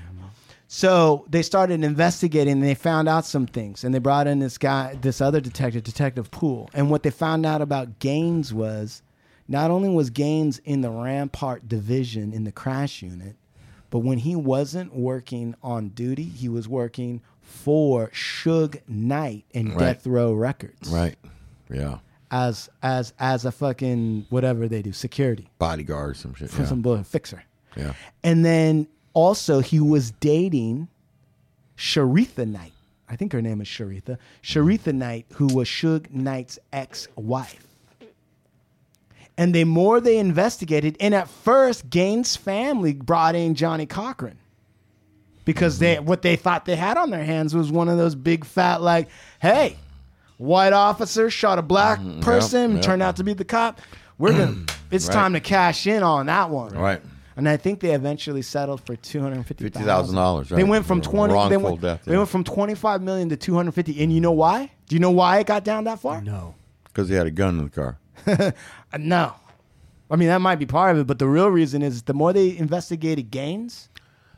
So 0.67 1.25
they 1.29 1.41
started 1.41 1.83
investigating 1.83 2.53
and 2.53 2.63
they 2.63 2.75
found 2.75 3.07
out 3.07 3.25
some 3.25 3.47
things. 3.47 3.83
And 3.83 3.93
they 3.93 3.99
brought 3.99 4.27
in 4.27 4.39
this 4.39 4.57
guy, 4.57 4.97
this 4.99 5.21
other 5.21 5.39
detective, 5.39 5.83
Detective 5.83 6.31
Poole. 6.31 6.69
And 6.73 6.89
what 6.89 7.03
they 7.03 7.11
found 7.11 7.45
out 7.45 7.61
about 7.61 7.99
Gaines 7.99 8.53
was 8.53 9.01
not 9.47 9.71
only 9.71 9.89
was 9.89 10.09
Gaines 10.09 10.57
in 10.59 10.81
the 10.81 10.89
Rampart 10.89 11.69
division 11.69 12.33
in 12.33 12.43
the 12.43 12.51
crash 12.51 13.01
unit, 13.01 13.35
but 13.95 13.99
when 13.99 14.17
he 14.17 14.35
wasn't 14.35 14.93
working 14.93 15.55
on 15.63 15.87
duty, 15.87 16.23
he 16.25 16.49
was 16.49 16.67
working 16.67 17.21
for 17.41 18.09
Suge 18.09 18.81
Knight 18.89 19.45
and 19.53 19.69
Right. 19.69 19.79
Death 19.79 20.05
Row 20.05 20.33
Records 20.33 20.89
Right. 20.89 21.15
Yeah. 21.71 21.99
as 22.29 22.67
as 22.83 23.13
as 23.19 23.45
a 23.45 23.53
fucking 23.53 24.25
whatever 24.29 24.67
they 24.67 24.81
do, 24.81 24.91
security 24.91 25.47
Bodyguard 25.59 26.17
some 26.17 26.33
shit. 26.33 26.51
Yeah. 26.59 26.65
some 26.65 26.81
bull 26.81 27.01
fixer. 27.03 27.45
yeah. 27.77 27.93
And 28.21 28.43
then 28.43 28.87
also 29.13 29.61
he 29.61 29.79
was 29.79 30.11
dating 30.11 30.89
Sharitha 31.77 32.45
Knight. 32.45 32.73
I 33.07 33.15
think 33.15 33.31
her 33.31 33.41
name 33.41 33.61
is 33.61 33.67
Sharitha. 33.69 34.17
Sharitha 34.43 34.93
Knight, 34.93 35.25
who 35.35 35.47
was 35.47 35.69
Suge 35.69 36.11
Knight's 36.11 36.59
ex-wife. 36.73 37.65
And 39.37 39.53
the 39.53 39.65
more 39.65 39.99
they 39.99 40.17
investigated, 40.17 40.95
and 40.99 41.13
at 41.13 41.27
first 41.27 41.89
Gaines' 41.89 42.35
family 42.35 42.93
brought 42.93 43.35
in 43.35 43.53
Johnny 43.55 43.85
Cochran. 43.85 44.37
Because 45.43 45.77
they 45.77 45.99
what 45.99 46.21
they 46.23 46.35
thought 46.35 46.65
they 46.65 46.75
had 46.75 46.97
on 46.97 47.11
their 47.11 47.23
hands 47.23 47.53
was 47.53 47.71
one 47.71 47.87
of 47.87 47.97
those 47.97 48.15
big 48.15 48.45
fat 48.45 48.81
like, 48.81 49.09
hey, 49.39 49.77
white 50.37 50.73
officer 50.73 51.29
shot 51.29 51.59
a 51.59 51.61
black 51.61 51.99
mm, 51.99 52.19
person, 52.21 52.75
yep. 52.75 52.81
turned 52.81 53.03
out 53.03 53.17
to 53.17 53.23
be 53.23 53.33
the 53.33 53.45
cop. 53.45 53.79
We're 54.17 54.31
gonna 54.31 54.63
it's 54.91 55.07
Right. 55.07 55.13
time 55.13 55.33
to 55.33 55.39
cash 55.39 55.85
in 55.85 56.01
on 56.01 56.25
that 56.27 56.49
one. 56.49 56.73
Right. 56.73 57.01
And 57.37 57.49
I 57.49 57.57
think 57.57 57.81
they 57.81 57.91
eventually 57.93 58.41
settled 58.41 58.81
for 58.85 58.95
two 58.95 59.21
hundred 59.21 59.45
fifty 59.45 59.69
$50,000, 59.69 60.47
They 60.47 60.63
went 60.63 60.85
from 60.85 61.01
twenty. 61.01 61.33
They 61.33 61.35
Wrongful 61.37 61.61
went, 61.61 61.81
death, 61.81 62.05
they 62.05 62.13
yeah. 62.13 62.19
went 62.19 62.29
from 62.29 62.43
twenty 62.43 62.73
five 62.73 63.03
million 63.03 63.29
to 63.29 63.37
two 63.37 63.53
hundred 63.53 63.73
fifty. 63.73 64.01
And 64.01 64.11
you 64.11 64.21
know 64.21 64.31
why? 64.31 64.71
Do 64.87 64.95
you 64.95 64.99
know 64.99 65.11
why 65.11 65.39
it 65.39 65.47
got 65.47 65.63
down 65.63 65.83
that 65.83 65.99
far? 65.99 66.21
No. 66.21 66.55
Because 66.85 67.09
he 67.09 67.13
had 67.15 67.27
a 67.27 67.31
gun 67.31 67.59
in 67.59 67.65
the 67.65 67.69
car. 67.69 67.97
Uh, 68.95 68.97
no. 68.99 69.33
I 70.09 70.15
mean 70.15 70.29
that 70.29 70.41
might 70.41 70.59
be 70.59 70.65
part 70.65 70.95
of 70.95 71.01
it, 71.01 71.07
but 71.07 71.19
the 71.19 71.27
real 71.27 71.49
reason 71.49 71.81
is 71.81 72.03
the 72.03 72.13
more 72.13 72.31
they 72.31 72.57
investigated 72.57 73.31
Gaines, 73.31 73.89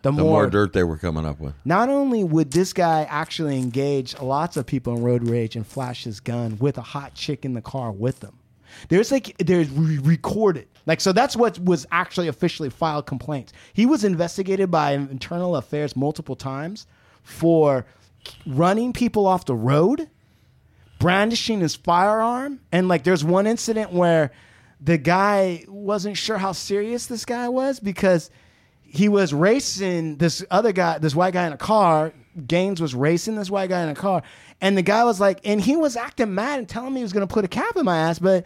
the, 0.02 0.12
The 0.12 0.24
more 0.24 0.50
dirt 0.50 0.74
they 0.74 0.84
were 0.84 0.98
coming 0.98 1.26
up 1.26 1.40
with. 1.40 1.54
Not 1.66 1.90
only 1.90 2.24
would 2.24 2.52
this 2.52 2.72
guy 2.72 3.04
actually 3.10 3.58
engage 3.58 4.20
lots 4.22 4.56
of 4.56 4.66
people 4.66 4.96
in 4.96 5.04
road 5.04 5.28
rage 5.28 5.56
and 5.56 5.66
flash 5.66 6.04
his 6.04 6.20
gun 6.20 6.58
with 6.60 6.78
a 6.78 6.82
hot 6.82 7.14
chick 7.14 7.44
in 7.44 7.54
the 7.54 7.62
car 7.62 7.92
with 7.92 8.20
them, 8.22 8.38
there's 8.90 9.12
like 9.12 9.36
there's 9.40 9.70
re- 9.70 9.98
recorded 9.98 10.68
like 10.86 11.02
so 11.02 11.12
that's 11.12 11.36
what 11.36 11.60
was 11.60 11.86
actually 11.92 12.28
officially 12.28 12.70
filed 12.70 13.06
complaints. 13.06 13.54
He 13.74 13.86
was 13.86 14.04
investigated 14.04 14.72
by 14.72 14.92
Internal 14.92 15.56
Affairs 15.56 15.96
multiple 15.96 16.36
times 16.36 16.88
for 17.24 17.86
running 18.46 18.94
people 18.94 19.28
off 19.28 19.46
the 19.46 19.56
road, 19.56 20.10
brandishing 21.00 21.60
his 21.60 21.76
firearm, 21.76 22.62
and 22.72 22.88
like 22.88 23.04
there's 23.04 23.24
one 23.24 23.48
incident 23.48 23.92
where 23.92 24.32
the 24.80 24.98
guy 24.98 25.66
wasn't 25.68 26.18
sure 26.18 26.38
how 26.38 26.52
serious 26.52 27.08
this 27.08 27.26
guy 27.26 27.50
was 27.50 27.80
because 27.80 28.30
he 28.84 29.10
was 29.10 29.34
racing 29.34 30.18
this 30.18 30.44
other 30.50 30.72
guy, 30.72 30.98
this 30.98 31.16
white 31.16 31.34
guy 31.34 31.48
in 31.48 31.54
a 31.54 31.58
car. 31.58 32.14
Gaines 32.46 32.80
was 32.80 32.94
racing 32.94 33.36
this 33.36 33.50
white 33.50 33.70
guy 33.70 33.82
in 33.82 33.90
a 33.90 33.96
car, 33.96 34.22
and 34.62 34.78
the 34.78 34.84
guy 34.84 35.04
was 35.04 35.20
like, 35.20 35.40
and 35.44 35.60
he 35.60 35.76
was 35.76 35.96
acting 35.96 36.36
mad 36.36 36.60
and 36.60 36.70
telling 36.70 36.94
me 36.94 37.00
he 37.00 37.04
was 37.04 37.12
going 37.12 37.28
to 37.28 37.34
put 37.34 37.44
a 37.44 37.48
cap 37.48 37.76
in 37.76 37.86
my 37.86 37.98
ass, 37.98 38.20
but 38.20 38.46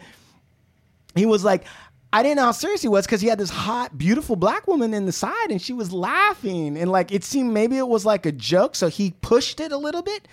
he 1.14 1.26
was 1.26 1.44
like, 1.44 1.64
I 2.10 2.22
didn't 2.22 2.36
know 2.36 2.44
how 2.44 2.52
serious 2.52 2.80
he 2.80 2.88
was 2.88 3.04
because 3.06 3.20
he 3.20 3.28
had 3.28 3.38
this 3.38 3.50
hot, 3.50 3.98
beautiful 3.98 4.34
black 4.36 4.66
woman 4.66 4.94
in 4.94 5.04
the 5.04 5.12
side, 5.12 5.50
and 5.50 5.60
she 5.60 5.74
was 5.74 5.92
laughing, 5.92 6.78
and 6.78 6.90
like 6.90 7.12
it 7.12 7.22
seemed 7.22 7.52
maybe 7.52 7.76
it 7.76 7.86
was 7.86 8.06
like 8.06 8.24
a 8.24 8.32
joke, 8.32 8.76
so 8.76 8.88
he 8.88 9.14
pushed 9.20 9.60
it 9.60 9.72
a 9.72 9.76
little 9.76 10.02
bit. 10.02 10.26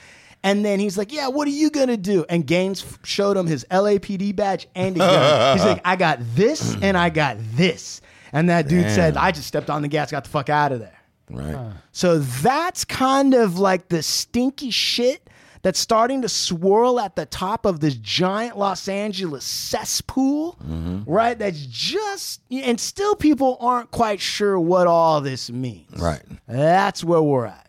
And 0.44 0.64
then 0.64 0.80
he's 0.80 0.98
like, 0.98 1.12
"Yeah, 1.12 1.28
what 1.28 1.48
are 1.48 1.52
you 1.52 1.70
gonna 1.70 1.98
do?" 1.98 2.26
And 2.30 2.48
Gaines 2.48 2.84
f- 2.84 3.00
showed 3.04 3.36
him 3.36 3.46
his 3.46 3.66
LAPD 3.70 4.36
badge 4.36 4.68
and 4.74 4.96
a 4.96 5.00
gun. 5.00 5.58
he's 5.58 5.66
like, 5.66 5.82
"I 5.84 5.96
got 5.96 6.20
this 6.36 6.76
and 6.82 6.98
I 6.98 7.10
got 7.10 7.38
this." 7.56 8.02
And 8.32 8.50
that 8.50 8.68
dude 8.68 8.84
Damn. 8.84 8.96
said, 8.96 9.18
"I 9.18 9.32
just 9.32 9.48
stepped 9.48 9.70
on 9.70 9.82
the 9.82 9.88
gas, 9.88 10.12
got 10.12 10.24
the 10.24 10.30
fuck 10.30 10.50
out 10.50 10.72
of 10.72 10.80
there." 10.80 10.98
Right. 11.30 11.74
So 11.92 12.20
that's 12.20 12.86
kind 12.86 13.34
of 13.34 13.60
like 13.60 13.90
the 13.90 14.02
stinky 14.02 14.72
shit 14.72 15.30
that's 15.62 15.80
starting 15.80 16.22
to 16.22 16.30
swirl 16.30 17.00
at 17.00 17.16
the 17.16 17.26
top 17.26 17.66
of 17.66 17.80
this 17.80 17.96
giant 17.96 18.58
Los 18.58 18.88
Angeles 18.88 19.44
cesspool, 19.44 20.58
mm-hmm. 20.64 21.04
right? 21.06 21.38
That's 21.38 21.66
just, 21.66 22.42
and 22.50 22.80
still 22.80 23.16
people 23.16 23.58
aren't 23.60 23.92
quite 23.92 24.22
sure 24.22 24.60
what 24.60 24.88
all 24.88 25.22
this 25.22 25.50
means. 25.50 26.00
Right. 26.00 26.22
That's 26.48 27.04
where 27.04 27.22
we're 27.22 27.48
at. 27.48 27.69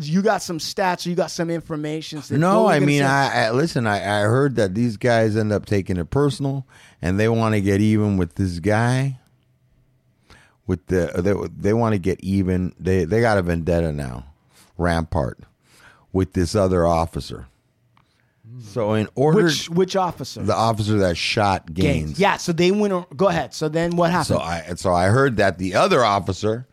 You 0.00 0.22
got 0.22 0.42
some 0.42 0.58
stats, 0.58 1.04
or 1.04 1.10
you 1.10 1.16
got 1.16 1.32
some 1.32 1.50
information. 1.50 2.18
what 2.18 2.30
No, 2.30 2.68
I 2.68 2.78
mean. 2.78 3.02
I, 3.02 3.46
I 3.46 3.50
listen. 3.50 3.84
I, 3.84 3.96
I 3.96 4.20
heard 4.22 4.54
that 4.56 4.76
these 4.76 4.96
guys 4.96 5.36
end 5.36 5.52
up 5.52 5.66
taking 5.66 5.96
it 5.96 6.08
personal, 6.08 6.68
and 7.02 7.18
they 7.18 7.28
want 7.28 7.56
to 7.56 7.60
get 7.60 7.80
even 7.80 8.16
with 8.16 8.36
this 8.36 8.60
guy. 8.60 9.18
With 10.68 10.86
the 10.86 11.12
uh, 11.12 11.20
they 11.20 11.34
they 11.48 11.72
want 11.72 11.94
to 11.94 11.98
get 11.98 12.20
even. 12.20 12.74
They 12.78 13.04
they 13.06 13.20
got 13.20 13.38
a 13.38 13.42
vendetta 13.42 13.90
now, 13.90 14.26
Rampart, 14.78 15.40
with 16.12 16.34
this 16.34 16.54
other 16.54 16.86
officer. 16.86 17.48
Hmm. 18.48 18.60
So 18.60 18.94
in 18.94 19.08
order, 19.16 19.44
which 19.44 19.68
which 19.68 19.96
officer? 19.96 20.44
the 20.44 20.54
officer 20.54 20.98
that 20.98 21.16
shot 21.16 21.74
Gaines. 21.74 22.10
Gaines. 22.10 22.20
Yeah. 22.20 22.36
So 22.36 22.52
they 22.52 22.70
went. 22.70 23.16
Go 23.16 23.26
ahead. 23.26 23.52
So 23.52 23.68
then 23.68 23.96
what 23.96 24.12
happened? 24.12 24.26
So 24.26 24.38
I 24.38 24.74
so 24.76 24.92
I 24.92 25.06
heard 25.06 25.38
that 25.38 25.58
the 25.58 25.74
other 25.74 26.04
officer 26.04 26.68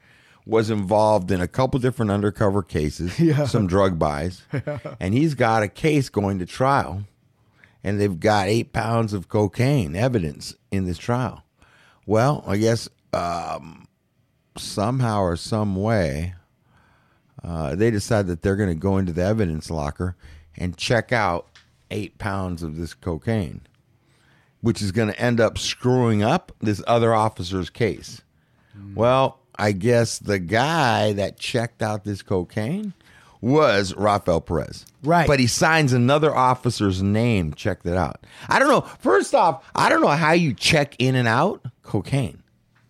was 0.45 0.69
involved 0.69 1.31
in 1.31 1.39
a 1.41 1.47
couple 1.47 1.79
different 1.79 2.11
undercover 2.11 2.61
cases, 2.61 3.19
Yeah. 3.19 3.45
some 3.45 3.67
drug 3.67 3.97
buys, 3.97 4.41
and 4.99 5.13
he's 5.13 5.33
got 5.35 5.63
a 5.63 5.67
case 5.67 6.09
going 6.09 6.39
to 6.39 6.45
trial, 6.45 7.03
and 7.83 7.99
they've 7.99 8.19
got 8.19 8.47
eight 8.47 8.73
pounds 8.73 9.13
of 9.13 9.27
cocaine 9.29 9.95
evidence 9.95 10.55
in 10.71 10.85
this 10.85 10.97
trial. 10.97 11.43
Well, 12.05 12.43
I 12.45 12.57
guess 12.57 12.89
um, 13.13 13.87
somehow 14.57 15.21
or 15.21 15.35
some 15.37 15.75
way, 15.75 16.35
uh, 17.43 17.75
they 17.75 17.91
decide 17.91 18.27
that 18.27 18.41
they're 18.41 18.55
going 18.55 18.69
to 18.69 18.75
go 18.75 18.97
into 18.97 19.13
the 19.13 19.23
evidence 19.23 19.69
locker 19.69 20.15
and 20.57 20.77
check 20.77 21.11
out 21.11 21.47
eight 21.91 22.17
pounds 22.17 22.63
of 22.63 22.75
this 22.77 22.93
cocaine 22.93 23.61
which 24.61 24.81
is 24.81 24.93
going 24.93 25.09
to 25.09 25.19
end 25.19 25.41
up 25.41 25.57
screwing 25.57 26.23
up 26.23 26.53
this 26.61 26.81
other 26.87 27.13
officer's 27.13 27.69
case. 27.69 28.21
Well, 28.95 29.39
I 29.56 29.72
guess 29.72 30.20
the 30.20 30.39
guy 30.39 31.14
that 31.14 31.38
checked 31.38 31.82
out 31.82 32.04
this 32.04 32.22
cocaine 32.22 32.93
was 33.43 33.93
Rafael 33.95 34.39
Perez. 34.39 34.86
Right. 35.04 35.28
But 35.28 35.39
he 35.39 35.47
signs 35.47 35.91
another 35.91 36.34
officer's 36.34 37.04
name. 37.04 37.54
Check 37.54 37.84
that 37.84 37.97
out. 37.97 38.26
I 38.47 38.58
don't 38.58 38.70
know. 38.70 38.82
First 38.99 39.36
off, 39.36 39.70
I 39.76 39.89
don't 39.89 40.01
know 40.01 40.08
how 40.08 40.32
you 40.32 40.54
check 40.54 40.95
in 40.97 41.16
and 41.16 41.28
out 41.28 41.62
cocaine. 41.84 42.41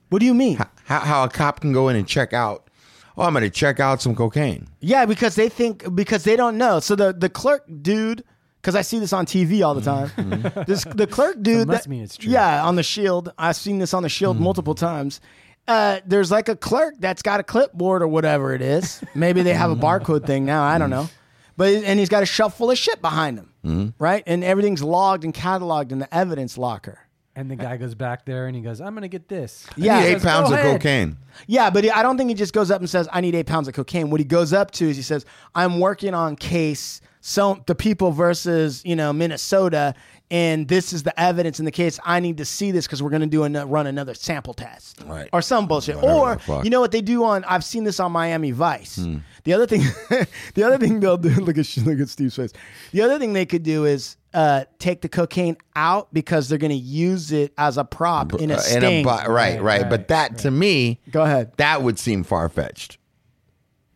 what 0.10 0.20
do 0.20 0.28
you 0.28 0.36
mean? 0.36 0.60
How, 0.86 1.00
how 1.00 1.24
a 1.24 1.30
cop 1.30 1.62
can 1.62 1.74
go 1.74 1.90
in 1.90 1.96
and 1.96 2.08
check 2.08 2.34
out, 2.34 2.70
oh, 3.18 3.24
I'm 3.24 3.34
going 3.34 3.44
to 3.44 3.50
check 3.50 3.80
out 3.80 4.02
some 4.02 4.16
cocaine. 4.16 4.68
Yeah, 4.80 5.06
because 5.06 5.34
they 5.36 5.50
think 5.50 5.96
because 5.96 6.24
they 6.24 6.36
don't 6.36 6.58
know. 6.58 6.80
So 6.80 6.96
the 6.96 7.14
the 7.14 7.30
clerk 7.30 7.66
dude, 7.82 8.24
because 8.62 8.76
I 8.76 8.82
see 8.82 9.00
this 9.00 9.12
on 9.12 9.26
TV 9.26 9.66
all 9.66 9.74
the 9.74 9.82
mm-hmm. 9.82 10.42
time. 10.48 10.66
this 10.68 10.84
the 10.84 11.08
clerk 11.08 11.42
dude. 11.42 11.68
must 11.68 11.86
that- 11.86 11.90
mean 11.90 12.04
it's 12.04 12.18
true. 12.18 12.32
Yeah, 12.32 12.64
on 12.64 12.76
the 12.76 12.84
Shield. 12.84 13.34
I've 13.40 13.56
seen 13.56 13.80
this 13.80 13.94
on 13.94 14.04
the 14.04 14.10
Shield 14.10 14.36
mm-hmm. 14.36 14.44
multiple 14.44 14.76
times. 14.76 15.20
Uh, 15.68 16.00
there's 16.06 16.30
like 16.32 16.50
a 16.50 16.56
clerk 16.56 16.96
that's 17.00 17.22
got 17.22 17.40
a 17.40 17.44
clipboard 17.44 18.02
or 18.02 18.08
whatever 18.08 18.54
it 18.54 18.62
is. 18.62 19.02
Maybe 19.16 19.42
they 19.44 19.54
have 19.54 19.72
a 19.72 19.76
barcode 19.76 20.26
thing 20.26 20.46
now. 20.46 20.64
I 20.64 20.78
don't 20.78 20.90
know. 20.90 21.10
But 21.56 21.74
and 21.84 22.00
he's 22.00 22.10
got 22.10 22.24
a 22.24 22.26
shelf 22.26 22.58
full 22.58 22.72
of 22.72 22.78
shit 22.78 23.02
behind 23.02 23.40
him, 23.64 23.94
right? 24.00 24.24
And 24.26 24.44
everything's 24.44 24.82
logged 24.84 25.24
and 25.24 25.34
cataloged 25.34 25.92
in 25.92 26.00
the 26.00 26.14
evidence 26.14 26.58
locker. 26.58 27.00
And 27.36 27.50
the 27.50 27.56
guy 27.56 27.78
goes 27.78 27.96
back 27.96 28.26
there 28.26 28.46
and 28.48 28.56
he 28.56 28.62
goes, 28.62 28.80
"I'm 28.82 28.94
gonna 28.94 29.08
get 29.08 29.28
this." 29.30 29.66
And 29.76 29.86
Yeah. 29.86 30.02
he 30.02 30.08
Eight 30.08 30.14
says, 30.14 30.24
pounds 30.24 30.52
of 30.52 30.58
ahead." 30.60 30.74
cocaine. 30.82 31.18
Yeah, 31.48 31.70
but 31.72 31.84
I 31.96 32.04
don't 32.04 32.18
think 32.18 32.30
he 32.30 32.36
just 32.36 32.54
goes 32.54 32.70
up 32.70 32.80
and 32.82 32.90
says, 32.90 33.08
"I 33.12 33.22
need 33.22 33.34
eight 33.34 33.48
pounds 33.48 33.68
of 33.68 33.74
cocaine." 33.74 34.10
What 34.12 34.20
he 34.20 34.24
goes 34.26 34.52
up 34.54 34.70
to 34.72 34.90
is 34.90 34.98
he 34.98 35.02
says, 35.04 35.26
"I'm 35.56 35.80
working 35.80 36.14
on 36.14 36.36
case 36.36 37.02
so 37.22 37.64
the 37.68 37.74
people 37.76 38.12
versus 38.12 38.82
you 38.86 38.96
know 38.96 39.14
Minnesota, 39.14 39.96
and 40.34 40.68
this 40.68 40.92
is 40.92 41.04
the 41.04 41.18
evidence 41.18 41.60
in 41.60 41.66
the 41.66 41.72
case. 41.72 42.00
I 42.04 42.20
need 42.20 42.38
to 42.38 42.46
see 42.46 42.72
this 42.72 42.86
because 42.88 43.02
we're 43.02 43.10
going 43.12 43.22
to 43.22 43.28
do 43.28 43.44
an, 43.44 43.54
run 43.70 43.88
another 43.88 44.14
sample 44.16 44.54
test, 44.54 45.02
Right. 45.06 45.30
Or 45.32 45.42
some 45.42 45.68
bullshit. 45.68 45.96
Whatever 45.98 46.42
or 46.52 46.64
you 46.64 46.70
know 46.70 46.82
what 46.82 46.92
they 46.92 47.02
do 47.02 47.24
on? 47.24 47.44
I've 47.46 47.64
seen 47.64 47.84
this 47.86 48.00
on 48.00 48.12
Miami 48.12 48.52
Vice. 48.52 48.98
Hmm. 48.98 49.18
The 49.46 49.54
other 49.54 49.68
thing, 49.68 49.82
the 50.56 50.64
other 50.66 50.78
thing 50.78 51.00
they'll 51.00 51.18
do. 51.18 51.30
Look 51.40 51.58
at 51.58 51.78
look 51.86 52.00
at 52.00 52.10
Steve's 52.10 52.36
face. 52.36 52.52
The 52.92 53.02
other 53.02 53.18
thing 53.20 53.32
they 53.34 53.46
could 53.46 53.64
do 53.64 53.86
is. 53.86 54.18
Uh, 54.36 54.66
take 54.80 55.02
the 55.02 55.08
cocaine 55.10 55.56
out 55.76 56.12
because 56.12 56.50
they're 56.50 56.58
going 56.58 56.72
to 56.72 56.76
use 56.76 57.32
it 57.32 57.54
as 57.56 57.78
a 57.78 57.84
prop 57.84 58.34
in 58.34 58.50
a 58.50 58.56
Uh, 58.56 58.58
sting. 58.58 59.04
bu- 59.04 59.10
right, 59.32 59.62
right, 59.62 59.88
But 59.88 60.08
that 60.08 60.40
to 60.40 60.50
me, 60.50 61.00
go 61.12 61.22
ahead. 61.22 61.52
That 61.58 61.84
would 61.84 62.00
seem 62.00 62.24
far 62.24 62.50
fetched. 62.50 62.98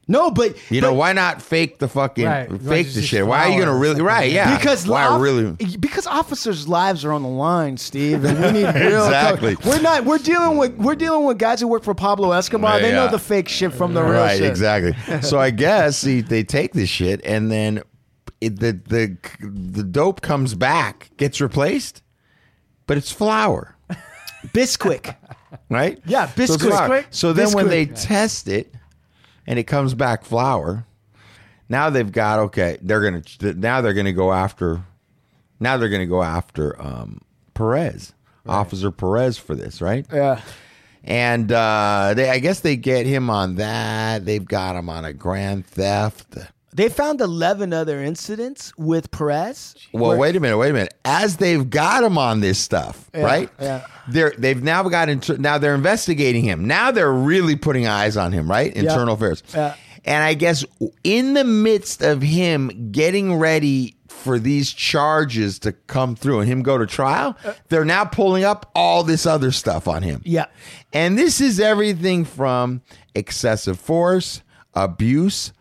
No, 0.09 0.31
but 0.31 0.55
You 0.71 0.79
know 0.79 0.93
why 0.93 1.11
not 1.11 1.41
fake 1.41 1.79
the 1.79 1.87
fucking 1.89 2.25
Right. 2.25 2.49
Fake 2.61 2.93
the 2.93 3.01
shit? 3.01 3.27
Why 3.27 3.39
are 3.45 3.49
you 3.49 3.59
gonna 3.59 3.75
really 3.75 4.01
right? 4.01 4.31
Yeah, 4.31 4.55
because 4.57 4.87
why 4.87 5.05
off- 5.05 5.19
really? 5.19 5.51
because 5.79 6.07
officers' 6.07 6.65
lives 6.67 7.03
are 7.03 7.11
on 7.11 7.23
the 7.23 7.29
line, 7.29 7.75
Steve, 7.75 8.23
and 8.23 8.39
we 8.39 8.51
need 8.51 8.73
real. 8.75 9.03
Exactly. 9.05 9.57
We're 9.65 9.81
not. 9.81 10.05
We're 10.05 10.17
dealing 10.19 10.57
with. 10.57 10.75
We're 10.77 10.95
dealing 10.95 11.25
with 11.25 11.37
guys 11.37 11.59
who 11.59 11.67
work 11.67 11.83
for 11.83 11.93
Pablo 11.93 12.31
Escobar. 12.31 12.79
They 12.79 12.91
know 12.93 13.09
the 13.09 13.19
fake 13.19 13.49
shit 13.49 13.73
from 13.73 13.93
the 13.93 14.01
real 14.01 14.13
right, 14.21 14.37
shit. 14.37 14.49
exactly. 14.49 14.95
so 15.21 15.39
I 15.39 15.49
guess 15.49 15.97
see, 15.97 16.21
they 16.21 16.43
take 16.43 16.71
this 16.73 16.87
shit 16.89 17.19
and 17.25 17.51
then 17.51 17.81
it, 18.39 18.59
the 18.61 18.79
the 18.87 19.17
the 19.41 19.83
dope 19.83 20.21
comes 20.21 20.53
back, 20.55 21.11
gets 21.17 21.41
replaced, 21.41 22.01
but 22.85 22.95
it's 22.97 23.11
flour, 23.11 23.75
Bisquick. 24.53 25.15
right? 25.69 25.99
Yeah, 26.05 26.27
So, 26.27 26.43
it's 26.43 26.57
Bisquick. 26.63 27.05
So 27.09 27.33
then 27.33 27.51
when 27.51 27.67
they 27.67 27.87
Bisquick. 27.87 28.07
test 28.07 28.47
it 28.47 28.73
and 29.47 29.57
it 29.57 29.63
comes 29.63 29.93
back 29.93 30.25
flour, 30.25 30.85
now 31.69 31.89
they've 31.89 32.11
got 32.11 32.39
okay. 32.39 32.77
They're 32.81 33.01
gonna 33.01 33.23
now 33.55 33.81
they're 33.81 33.93
gonna 33.93 34.13
go 34.13 34.31
after. 34.31 34.83
Now 35.59 35.77
they're 35.77 35.89
gonna 35.89 36.05
go 36.05 36.21
after 36.21 36.79
um, 36.79 37.21
Perez, 37.53 38.13
Officer 38.45 38.91
Perez, 38.91 39.37
for 39.37 39.55
this, 39.55 39.81
right? 39.81 40.05
Yeah. 40.11 40.41
And 41.03 41.51
uh, 41.51 42.13
they, 42.15 42.29
I 42.29 42.39
guess 42.39 42.59
they 42.59 42.75
get 42.75 43.05
him 43.05 43.29
on 43.29 43.55
that. 43.55 44.25
They've 44.25 44.43
got 44.43 44.75
him 44.75 44.89
on 44.89 45.05
a 45.05 45.13
grand 45.13 45.65
theft. 45.65 46.37
They 46.77 46.89
found 46.89 47.21
eleven 47.21 47.73
other 47.73 48.03
incidents 48.03 48.71
with 48.77 49.09
Perez. 49.09 49.75
Well, 49.93 50.15
wait 50.15 50.35
a 50.35 50.39
minute, 50.39 50.57
wait 50.59 50.69
a 50.69 50.73
minute. 50.73 50.93
As 51.03 51.37
they've 51.37 51.67
got 51.67 52.03
him 52.03 52.19
on 52.19 52.39
this 52.39 52.59
stuff, 52.59 53.09
Yeah, 53.15 53.21
right? 53.23 53.49
yeah. 53.59 53.87
They're 54.07 54.33
they've 54.37 54.61
now 54.61 54.83
got 54.83 55.09
into 55.09 55.39
now 55.39 55.57
they're 55.57 55.73
investigating 55.73 56.43
him. 56.43 56.65
Now 56.65 56.91
they're 56.91 57.11
really 57.11 57.55
putting 57.55 57.87
eyes 57.87 58.15
on 58.15 58.31
him, 58.31 58.47
right? 58.49 58.73
Yeah. 58.75 58.83
Internal 58.83 59.15
affairs. 59.15 59.41
Yeah. 59.55 59.73
And 60.05 60.23
I 60.23 60.35
guess 60.35 60.63
in 61.03 61.33
the 61.33 61.43
midst 61.43 62.03
of 62.03 62.21
him 62.21 62.91
getting 62.91 63.35
ready 63.35 63.95
for 64.07 64.37
these 64.37 64.71
charges 64.71 65.57
to 65.59 65.71
come 65.71 66.15
through 66.15 66.41
and 66.41 66.47
him 66.49 66.61
go 66.61 66.77
to 66.77 66.85
trial, 66.85 67.35
uh, 67.43 67.53
they're 67.69 67.85
now 67.85 68.05
pulling 68.05 68.43
up 68.43 68.69
all 68.75 69.03
this 69.03 69.25
other 69.25 69.51
stuff 69.51 69.87
on 69.87 70.03
him. 70.03 70.21
Yeah. 70.23 70.45
And 70.93 71.17
this 71.17 71.41
is 71.41 71.59
everything 71.59 72.23
from 72.23 72.83
excessive 73.15 73.79
force, 73.79 74.43
abuse, 74.75 75.51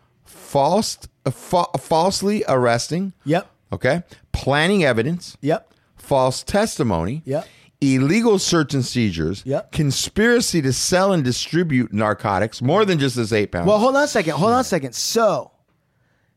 false, 0.47 0.97
uh, 1.25 1.31
fa- 1.31 1.65
falsely 1.79 2.43
arresting. 2.47 3.13
Yep. 3.25 3.47
Okay. 3.73 4.03
Planning 4.31 4.83
evidence. 4.83 5.37
Yep. 5.41 5.73
False 5.97 6.43
testimony. 6.43 7.21
Yep. 7.25 7.47
Illegal 7.81 8.39
search 8.39 8.73
and 8.73 8.83
seizures. 8.83 9.43
Yep. 9.45 9.71
Conspiracy 9.71 10.61
to 10.61 10.73
sell 10.73 11.11
and 11.13 11.23
distribute 11.23 11.93
narcotics, 11.93 12.61
more 12.61 12.85
than 12.85 12.97
just 12.97 13.15
this 13.15 13.31
eight 13.31 13.51
pounds. 13.51 13.67
Well, 13.67 13.77
hold 13.77 13.95
on 13.95 14.03
a 14.03 14.07
second. 14.07 14.33
Hold 14.33 14.53
on 14.53 14.61
a 14.61 14.63
second. 14.63 14.95
So, 14.95 15.51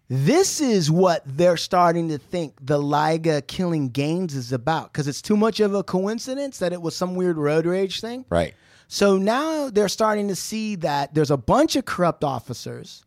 this 0.08 0.61
is 0.61 0.90
what 0.90 1.22
they're 1.24 1.56
starting 1.56 2.08
to 2.08 2.18
think 2.18 2.54
the 2.61 2.78
Liga 2.78 3.40
killing 3.42 3.90
Gaines 3.90 4.34
is 4.34 4.52
about 4.52 4.92
because 4.92 5.06
it's 5.06 5.22
too 5.22 5.36
much 5.36 5.61
of 5.61 5.72
a 5.74 5.84
coincidence 5.84 6.58
that 6.58 6.72
it 6.72 6.82
was 6.82 6.96
some 6.96 7.14
weird 7.14 7.38
road 7.38 7.64
rage 7.64 8.00
thing. 8.00 8.24
right. 8.28 8.54
So 8.92 9.18
now 9.18 9.70
they're 9.70 9.88
starting 9.88 10.26
to 10.28 10.34
see 10.34 10.74
that 10.74 11.14
there's 11.14 11.30
a 11.30 11.36
bunch 11.36 11.76
of 11.76 11.84
corrupt 11.84 12.24
officers. 12.24 13.04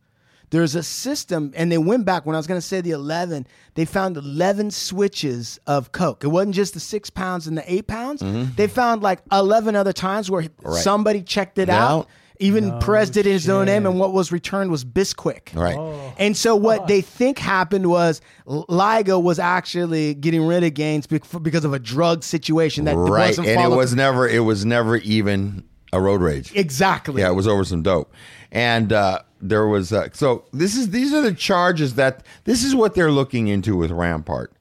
There's 0.53 0.75
a 0.75 0.83
system, 0.83 1.51
and 1.55 1.71
they 1.71 1.79
went 1.79 2.05
back 2.05 2.27
when 2.27 2.35
I 2.35 2.39
was 2.39 2.45
going 2.45 2.59
to 2.61 2.65
say 2.65 2.79
the 2.79 2.91
11. 2.91 3.47
They 3.73 3.85
found 3.85 4.17
11 4.17 4.69
switches 4.69 5.59
of 5.65 5.91
Coke. 5.91 6.23
It 6.23 6.27
wasn't 6.27 6.53
just 6.53 6.75
the 6.75 6.79
six 6.79 7.09
pounds 7.09 7.47
and 7.47 7.57
the 7.57 7.63
eight 7.73 7.87
pounds. 7.87 8.21
They 8.55 8.67
found 8.67 9.01
like 9.01 9.19
11 9.31 9.75
other 9.75 9.93
times 9.93 10.29
where 10.29 10.43
Mm-hmm. 10.43 10.67
Right. 10.67 10.83
somebody 10.83 11.21
checked 11.23 11.57
it 11.57 11.67
Now- 11.69 11.99
out. 11.99 12.07
Even 12.39 12.77
Perez 12.79 13.09
did 13.09 13.25
his 13.25 13.47
own 13.47 13.67
name, 13.67 13.85
and 13.85 13.99
what 13.99 14.11
was 14.11 14.31
returned 14.31 14.69
was 14.69 14.83
Bisquick. 14.83 15.53
Right. 15.55 16.13
And 16.17 16.35
so 16.35 16.55
what 16.55 16.87
they 16.87 16.99
think 16.99 17.39
happened 17.39 17.85
was 17.87 18.21
L- 18.49 18.65
Liga 18.67 19.17
was 19.19 19.39
actually 19.39 20.13
getting 20.15 20.45
rid 20.45 20.63
of 20.63 20.73
Gaines 20.73 21.07
because 21.07 21.63
of 21.63 21.73
a 21.73 21.79
drug 21.79 22.23
situation 22.23 22.85
that 22.85 22.95
right. 22.97 23.29
wasn't 23.29 23.47
And 23.47 23.61
it 23.61 23.75
was 23.75 23.95
never 23.95 24.27
it 24.27 24.39
was 24.39 24.65
never 24.65 24.97
even 24.97 25.63
a 25.93 26.01
road 26.01 26.21
rage. 26.21 26.51
exactly. 26.55 27.21
Yeah, 27.21 27.29
it 27.29 27.33
was 27.33 27.47
over 27.47 27.63
some 27.63 27.81
dope. 27.83 28.11
And 28.51 28.91
uh, 28.91 29.19
there 29.47 29.67
was 29.67 29.91
uh, 29.91 30.07
so 30.13 30.45
this 30.53 30.75
is 30.75 30.89
these 30.91 31.13
are 31.13 31.21
the 31.21 31.33
charges 31.33 31.95
that 31.95 32.23
this 32.45 32.63
is 32.63 32.73
what 32.73 32.95
they're 32.95 33.11
looking 33.11 33.47
into 33.47 33.75
with 33.75 33.91
Rampart. 33.91 34.53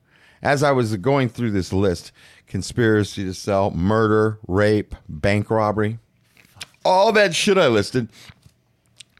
As 0.42 0.62
I 0.62 0.72
was 0.72 0.96
going 0.96 1.28
through 1.28 1.52
this 1.52 1.72
list, 1.72 2.10
conspiracy 2.48 3.24
to 3.24 3.32
sell, 3.32 3.70
murder, 3.70 4.38
rape, 4.48 4.94
bank 5.08 5.50
robbery, 5.50 5.98
all 6.84 7.12
that 7.12 7.34
shit 7.34 7.56
I 7.56 7.68
listed 7.68 8.08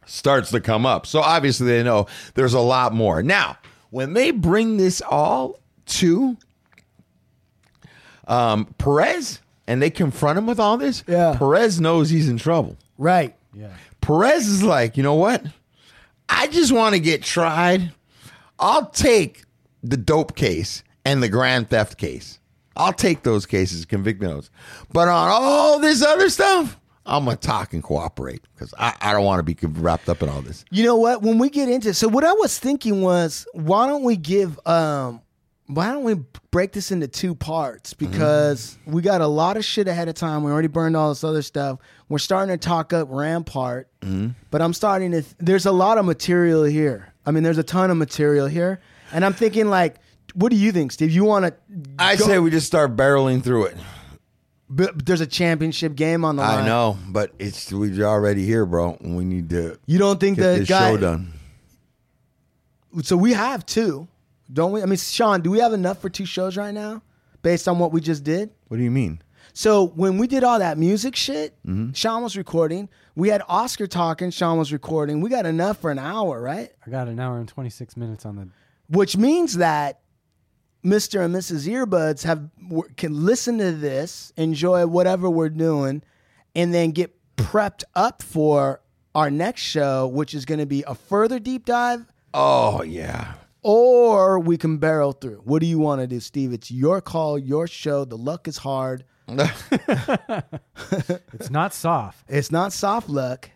starts 0.05 0.51
to 0.51 0.61
come 0.61 0.85
up. 0.85 1.07
So 1.07 1.21
obviously 1.21 1.69
they 1.69 1.83
know 1.85 2.07
there's 2.35 2.55
a 2.55 2.61
lot 2.61 2.93
more. 2.93 3.23
Now, 3.23 3.57
when 3.91 4.15
they 4.15 4.33
bring 4.33 4.79
this 4.79 5.01
all 5.01 5.61
to 5.87 6.37
um, 8.27 8.67
Perez 8.79 9.41
and 9.67 9.81
they 9.81 9.91
confront 9.91 10.39
him 10.39 10.47
with 10.47 10.59
all 10.59 10.77
this, 10.77 11.05
Yeah. 11.07 11.37
Perez 11.39 11.81
knows 11.81 12.11
he's 12.11 12.29
in 12.29 12.37
trouble. 12.37 12.77
Right. 12.99 13.35
Perez 14.01 14.47
is 14.49 14.63
like, 14.63 14.97
you 14.97 15.03
know 15.03 15.15
what? 15.15 15.45
I 16.29 16.47
just 16.49 16.73
want 16.73 16.95
to 16.95 17.01
get 17.01 17.23
tried. 17.23 17.93
I'll 18.59 18.87
take 18.91 19.43
the 19.83 19.97
dope 19.97 20.37
case 20.37 20.83
and 21.05 21.23
the 21.23 21.29
grand 21.29 21.69
theft 21.71 21.99
case. 21.99 22.39
I'll 22.77 22.93
take 22.93 23.23
those 23.23 23.45
cases, 23.45 23.85
convict 23.85 24.21
me 24.21 24.29
of 24.29 24.35
those. 24.35 24.51
But 24.93 25.09
on 25.09 25.29
all 25.31 25.79
this 25.79 26.03
other 26.03 26.31
stuff, 26.31 26.79
I'm 27.05 27.25
gonna 27.25 27.37
talk 27.37 27.73
and 27.73 27.83
cooperate 27.83 28.43
because 28.55 28.73
I, 28.79 28.95
I 29.01 29.13
don't 29.13 29.25
want 29.25 29.45
to 29.45 29.55
be 29.55 29.57
wrapped 29.81 30.09
up 30.09 30.23
in 30.23 30.29
all 30.29 30.41
this. 30.41 30.65
You 30.71 30.85
know 30.85 30.97
what? 30.97 31.23
When 31.23 31.39
we 31.39 31.51
get 31.51 31.69
into 31.69 31.95
so 31.95 32.09
what 32.09 32.25
I 32.25 32.33
was 32.33 32.59
thinking 32.59 33.03
was 33.03 33.47
why 33.53 33.87
don't 33.89 34.05
we 34.05 34.17
give 34.17 34.59
um 34.67 35.21
why 35.75 35.91
don't 35.93 36.05
we 36.05 36.15
break 36.51 36.73
this 36.73 36.91
into 36.91 37.09
two 37.09 37.35
parts 37.35 37.95
because 37.95 38.79
we 38.87 39.03
got 39.03 39.21
a 39.21 39.27
lot 39.27 39.57
of 39.57 39.65
shit 39.65 39.89
ahead 39.89 40.09
of 40.09 40.15
time. 40.15 40.43
We 40.45 40.51
already 40.53 40.69
burned 40.69 40.97
all 40.97 41.09
this 41.11 41.25
other 41.25 41.43
stuff. 41.43 41.79
We're 42.09 42.19
starting 42.19 42.53
to 42.57 42.59
talk 42.59 42.93
up 42.93 43.09
Rampart, 43.11 43.89
but 44.51 44.61
I'm 44.63 44.73
starting 44.75 45.13
to. 45.13 45.23
There's 45.39 45.67
a 45.67 45.73
lot 45.73 45.99
of 45.99 46.05
material 46.05 46.65
here. 46.65 47.13
I 47.25 47.31
mean, 47.31 47.43
there's 47.43 47.59
a 47.59 47.63
ton 47.63 47.91
of 47.91 47.97
material 47.97 48.47
here, 48.47 48.81
and 49.13 49.25
I'm 49.25 49.33
thinking 49.33 49.69
like, 49.69 49.97
what 50.35 50.51
do 50.51 50.57
you 50.57 50.73
think, 50.73 50.93
Steve? 50.93 51.11
You 51.13 51.25
want 51.25 51.47
to? 51.47 51.55
I 51.99 52.17
say 52.17 52.39
we 52.39 52.51
just 52.51 52.67
start 52.67 52.97
barreling 52.97 53.43
through 53.43 53.67
it. 53.67 53.77
But 54.69 55.05
there's 55.05 55.21
a 55.21 55.27
championship 55.27 55.95
game 55.97 56.25
on 56.25 56.37
the 56.37 56.43
line. 56.43 56.65
I 56.65 56.67
know, 56.67 56.97
but 57.09 57.33
it's 57.39 57.71
we're 57.71 58.05
already 58.07 58.47
here, 58.47 58.65
bro. 58.65 58.97
We 59.01 59.25
need 59.25 59.51
to 59.51 59.79
You 59.87 59.99
don't 59.99 60.19
think 60.19 60.39
get 60.39 60.61
the 60.61 60.65
guy? 60.65 60.91
show 60.93 60.97
done. 60.97 61.33
So 63.03 63.17
we 63.17 63.33
have 63.35 63.65
two, 63.67 64.09
don't 64.53 64.73
we? 64.73 64.83
I 64.83 64.87
mean, 64.87 64.99
Sean, 64.99 65.41
do 65.41 65.51
we 65.51 65.59
have 65.61 65.73
enough 65.73 66.01
for 66.01 66.09
two 66.11 66.27
shows 66.27 66.57
right 66.57 66.75
now, 66.75 67.03
based 67.43 67.69
on 67.69 67.79
what 67.79 67.93
we 67.93 68.01
just 68.01 68.25
did? 68.25 68.51
What 68.69 68.77
do 68.77 68.83
you 68.83 68.91
mean? 68.91 69.23
So 69.55 69.87
when 69.89 70.17
we 70.19 70.27
did 70.27 70.45
all 70.45 70.59
that 70.59 70.79
music 70.79 71.15
shit, 71.17 71.57
Mm-hmm. 71.67 71.93
Sean 71.93 72.23
was 72.23 72.37
recording. 72.37 72.89
We 73.15 73.29
had 73.29 73.43
Oscar 73.49 73.87
talking. 73.87 74.31
Sean 74.31 74.57
was 74.59 74.73
recording. 74.73 75.21
We 75.21 75.29
got 75.29 75.45
enough 75.47 75.79
for 75.79 75.91
an 75.91 75.99
hour, 75.99 76.41
right? 76.41 76.71
I 76.87 76.91
got 76.91 77.09
an 77.09 77.21
hour 77.21 77.39
and 77.39 77.47
26 77.49 77.97
minutes 77.97 78.25
on 78.25 78.37
the. 78.37 78.49
Which 78.89 79.17
means 79.17 79.59
that 79.59 80.01
Mr. 80.85 81.25
and 81.25 81.35
Mrs. 81.35 81.69
Earbuds 81.69 82.23
have 82.25 82.49
can 82.97 83.25
listen 83.25 83.59
to 83.59 83.73
this, 83.73 84.33
enjoy 84.37 84.87
whatever 84.87 85.29
we're 85.29 85.49
doing, 85.51 86.03
and 86.55 86.73
then 86.73 86.91
get 86.93 87.15
prepped 87.37 87.85
up 87.95 88.23
for 88.23 88.81
our 89.15 89.31
next 89.31 89.61
show, 89.61 90.07
which 90.09 90.35
is 90.35 90.45
going 90.47 90.61
to 90.61 90.67
be 90.67 90.83
a 90.87 90.95
further 90.95 91.39
deep 91.39 91.67
dive 91.67 92.07
Oh 92.35 92.83
yeah. 92.83 93.35
Or 93.63 94.39
we 94.39 94.57
can 94.57 94.79
barrel 94.79 95.13
through. 95.13 95.41
What 95.45 95.61
do 95.61 95.67
you 95.67 95.79
want 95.79 96.01
to 96.01 96.07
do, 96.07 96.21
Steve? 96.21 96.53
It's 96.53 96.71
your 96.71 97.01
call, 97.01 97.39
your 97.39 97.67
show. 97.67 98.05
The 98.05 98.19
luck 98.19 98.49
is 98.49 98.59
hard. 98.59 99.05
It's 101.33 101.51
not 101.51 101.73
soft. 101.73 102.25
It's 102.29 102.53
not 102.53 102.73
soft 102.73 103.09
luck. 103.09 103.51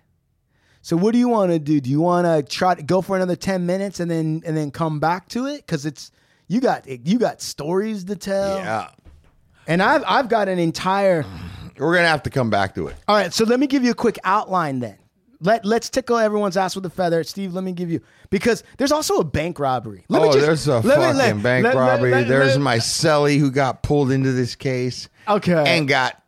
So 0.82 0.96
what 0.96 1.12
do 1.12 1.18
you 1.18 1.28
want 1.28 1.52
to 1.52 1.58
do? 1.58 1.80
Do 1.80 1.90
you 1.90 2.00
want 2.00 2.26
to 2.26 2.42
try 2.42 2.74
to 2.74 2.82
go 2.82 3.02
for 3.02 3.16
another 3.16 3.36
10 3.36 3.66
minutes 3.66 4.00
and 4.00 4.10
then 4.10 4.42
and 4.46 4.56
then 4.56 4.70
come 4.70 5.00
back 5.00 5.28
to 5.30 5.46
it 5.46 5.66
cuz 5.66 5.84
it's 5.84 6.12
you 6.46 6.60
got 6.60 6.86
you 6.86 7.18
got 7.18 7.42
stories 7.42 8.04
to 8.04 8.16
tell. 8.16 8.58
Yeah. 8.58 8.88
And 9.66 9.82
I've 9.82 10.04
I've 10.06 10.28
got 10.28 10.48
an 10.48 10.58
entire. 10.58 11.24
We're 11.78 11.94
gonna 11.96 12.08
have 12.08 12.22
to 12.22 12.30
come 12.30 12.50
back 12.50 12.74
to 12.76 12.86
it. 12.86 12.96
All 13.08 13.16
right, 13.16 13.32
so 13.32 13.44
let 13.44 13.58
me 13.60 13.66
give 13.66 13.82
you 13.84 13.90
a 13.90 13.94
quick 13.94 14.18
outline 14.24 14.78
then. 14.78 14.96
Let 15.40 15.64
Let's 15.64 15.90
tickle 15.90 16.16
everyone's 16.18 16.56
ass 16.56 16.74
with 16.74 16.86
a 16.86 16.90
feather, 16.90 17.22
Steve. 17.24 17.52
Let 17.54 17.64
me 17.64 17.72
give 17.72 17.90
you 17.90 18.00
because 18.30 18.62
there's 18.78 18.92
also 18.92 19.18
a 19.18 19.24
bank 19.24 19.58
robbery. 19.58 20.04
Let 20.08 20.22
me 20.22 20.28
oh, 20.28 20.32
just- 20.32 20.46
there's 20.46 20.68
a 20.68 20.82
me- 20.82 20.88
fucking 20.90 21.16
let- 21.16 21.42
bank 21.42 21.64
let- 21.64 21.76
let- 21.76 21.76
robbery. 21.76 22.10
let- 22.10 22.28
there's 22.28 22.52
let- 22.52 22.60
my 22.60 22.76
celly 22.78 23.38
who 23.38 23.50
got 23.50 23.82
pulled 23.82 24.10
into 24.10 24.32
this 24.32 24.54
case. 24.54 25.08
Okay. 25.28 25.64
And 25.66 25.88
got 25.88 26.20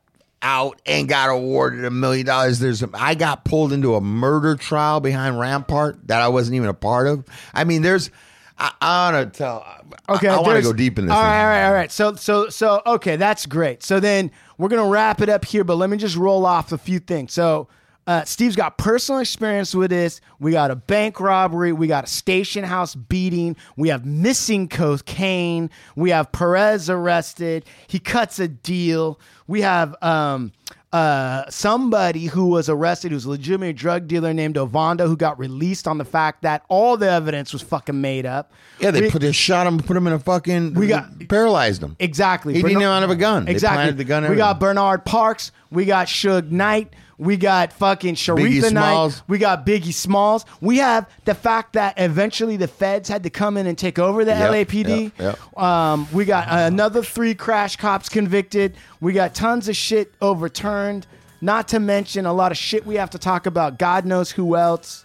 out 0.43 0.81
and 0.87 1.09
got 1.09 1.31
awarded 1.31 1.85
a 1.85 1.91
million 1.91 2.27
dollars. 2.27 2.59
There's 2.59 2.85
I 2.95 3.15
got 3.15 3.45
pulled 3.45 3.73
into 3.73 3.95
a 3.95 4.01
murder 4.01 4.57
trial 4.57 5.01
behind 5.01 5.39
Rampart 5.39 6.07
that 6.09 6.21
I 6.21 6.29
wasn't 6.29 6.57
even 6.57 6.69
a 6.69 6.75
part 6.75 7.07
of. 7.07 7.25
I 7.55 7.65
mean, 7.65 7.83
there's 7.83 8.11
I, 8.59 8.73
I 8.81 9.13
want 9.13 9.33
to 9.33 9.39
tell. 9.39 9.67
Okay, 10.09 10.29
I, 10.29 10.41
want 10.41 10.57
to 10.57 10.63
go 10.63 10.73
deep 10.73 10.99
in 10.99 11.07
this. 11.07 11.15
All 11.15 11.23
right, 11.23 11.41
all 11.41 11.47
right, 11.47 11.67
all 11.67 11.73
right. 11.73 11.93
So, 11.93 12.15
so, 12.15 12.49
so, 12.49 12.83
okay, 12.85 13.17
that's 13.17 13.47
great. 13.47 13.83
So 13.83 14.01
then 14.01 14.31
we're 14.59 14.69
gonna 14.69 14.89
wrap 14.89 15.21
it 15.21 15.29
up 15.29 15.45
here, 15.45 15.65
but 15.65 15.77
let 15.77 15.89
me 15.91 15.97
just 15.97 16.17
roll 16.17 16.45
off 16.45 16.73
a 16.73 16.79
few 16.79 16.99
things. 16.99 17.33
So, 17.33 17.69
uh, 18.09 18.25
Steve's 18.25 18.57
got 18.57 18.79
personal 18.79 19.21
experience 19.21 19.75
with 19.75 19.91
this. 19.91 20.21
We 20.41 20.53
got 20.53 20.71
a 20.71 20.77
bank 20.77 21.21
robbery. 21.21 21.73
We 21.73 21.87
got 21.87 22.05
a 22.05 22.07
station 22.09 22.65
house 22.65 22.95
beating. 22.95 23.55
We 23.77 23.91
have 23.91 24.05
missing 24.07 24.67
cocaine. 24.69 25.69
We 25.95 26.09
have 26.11 26.33
Perez 26.33 26.89
arrested. 26.91 27.67
He 27.87 27.99
cuts 27.99 28.39
a 28.41 28.49
deal. 28.49 29.21
We 29.47 29.61
have 29.61 29.95
um, 30.03 30.53
uh, 30.91 31.45
somebody 31.51 32.27
who 32.27 32.47
was 32.47 32.71
arrested, 32.71 33.13
who's 33.13 33.27
a 33.27 33.31
legitimate 33.31 33.77
drug 33.77 34.07
dealer 34.09 34.33
named 34.33 34.57
Ovando, 34.57 35.07
who 35.07 35.17
got 35.17 35.39
released 35.39 35.87
on 35.87 35.99
the 35.99 36.05
fact 36.07 36.41
that 36.43 36.65
all 36.71 36.97
the 36.97 37.11
evidence 37.11 37.53
was 37.53 37.61
fucking 37.61 38.01
made 38.01 38.25
up. 38.25 38.53
Yeah, 38.81 38.91
they 38.91 39.03
We- 39.03 39.11
put 39.11 39.21
they 39.21 39.33
shot 39.33 39.67
him, 39.67 39.79
put 39.81 39.97
him 39.99 40.07
in 40.07 40.15
a 40.15 40.19
fucking. 40.19 40.73
We 40.75 40.87
got- 40.87 41.29
paralyzed 41.29 41.83
him. 41.83 41.95
Exactly. 41.99 42.55
He 42.55 42.63
didn't 42.63 42.79
Bernard- 42.79 42.91
even 42.99 43.03
have 43.03 43.11
a 43.11 43.21
gun. 43.21 43.45
They 43.45 43.51
Exactly. 43.53 43.91
the 43.93 44.05
gun. 44.05 44.29
we 44.31 44.37
got 44.37 44.59
Bernard 44.59 45.05
Parks. 45.05 45.53
We 45.71 45.85
got 45.85 46.07
Suge 46.07 46.51
Knight. 46.51 46.95
We 47.19 47.37
got 47.37 47.73
fucking 47.73 48.15
Sharitha 48.15 48.63
Knight. 48.73 48.93
Smalls. 48.93 49.23
We 49.27 49.39
got 49.39 49.67
Biggie 49.67 49.93
Smalls. 49.93 50.45
We 50.61 50.79
have 50.79 51.09
the 51.25 51.35
fact 51.35 51.73
that 51.73 51.95
eventually 51.97 52.57
the 52.57 52.69
feds 52.69 53.09
had 53.09 53.25
to 53.25 53.31
come 53.31 53.57
in 53.57 53.67
and 53.67 53.77
take 53.77 53.99
over 53.99 54.25
the 54.25 54.31
Yep, 54.31 54.69
LAPD. 54.69 55.13
yep, 55.19 55.59
Um, 55.59 56.07
we 56.13 56.25
got 56.25 56.47
another 56.49 57.03
three 57.03 57.35
crash 57.35 57.75
cops 57.75 58.09
convicted. 58.09 58.77
We 59.01 59.13
got 59.13 59.35
tons 59.35 59.69
of 59.69 59.75
shit 59.77 60.15
overturned. 60.21 61.09
Not 61.41 61.67
to 61.69 61.81
mention 61.81 62.25
a 62.25 62.33
lot 62.33 62.53
of 62.53 62.59
shit 62.59 62.87
we 62.87 62.95
have 62.97 63.11
to 63.11 63.19
talk 63.19 63.47
about. 63.47 63.79
God 63.81 64.05
knows 64.05 64.31
who 64.31 64.55
else. 64.57 65.05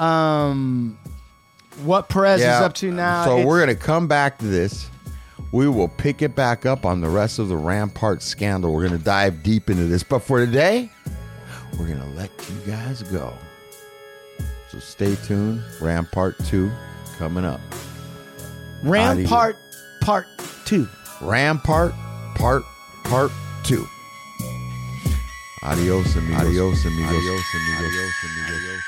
Um, 0.00 0.98
what 1.84 2.08
Perez 2.08 2.40
is 2.40 2.46
up 2.46 2.74
to 2.74 2.90
now. 2.90 3.24
So 3.24 3.32
It's- 3.34 3.46
we're 3.46 3.60
gonna 3.60 3.74
come 3.76 4.08
back 4.08 4.38
to 4.38 4.46
this. 4.46 4.86
We 5.52 5.68
will 5.68 5.88
pick 5.88 6.22
it 6.22 6.34
back 6.34 6.66
up 6.66 6.84
on 6.86 7.00
the 7.00 7.08
rest 7.08 7.38
of 7.38 7.48
the 7.48 7.56
Rampart 7.56 8.22
scandal. 8.22 8.72
We're 8.72 8.84
gonna 8.86 8.98
dive 8.98 9.42
deep 9.42 9.70
into 9.70 9.84
this. 9.84 10.02
But 10.02 10.20
for 10.20 10.44
today, 10.44 10.90
we're 11.78 11.88
gonna 11.88 12.10
let 12.14 12.30
you 12.48 12.56
guys 12.72 13.02
go. 13.04 13.36
So 14.70 14.78
stay 14.78 15.16
tuned. 15.26 15.62
Rampart 15.80 16.36
2 16.46 16.70
coming 17.18 17.44
up. 17.44 17.60
Rampart 18.82 19.56
Part 20.00 20.26
Two. 20.64 20.88
Rampart 21.20 21.92
Part 22.34 22.62
Part 23.04 23.30
2. 23.64 23.86
Adios 25.64 26.16
amigos. 26.16 26.40
Adios 26.40 26.84
amigos. 26.84 27.10
Adios 27.10 27.54
amigos. 27.54 27.78
Adios 27.78 28.22
amigos. 28.24 28.82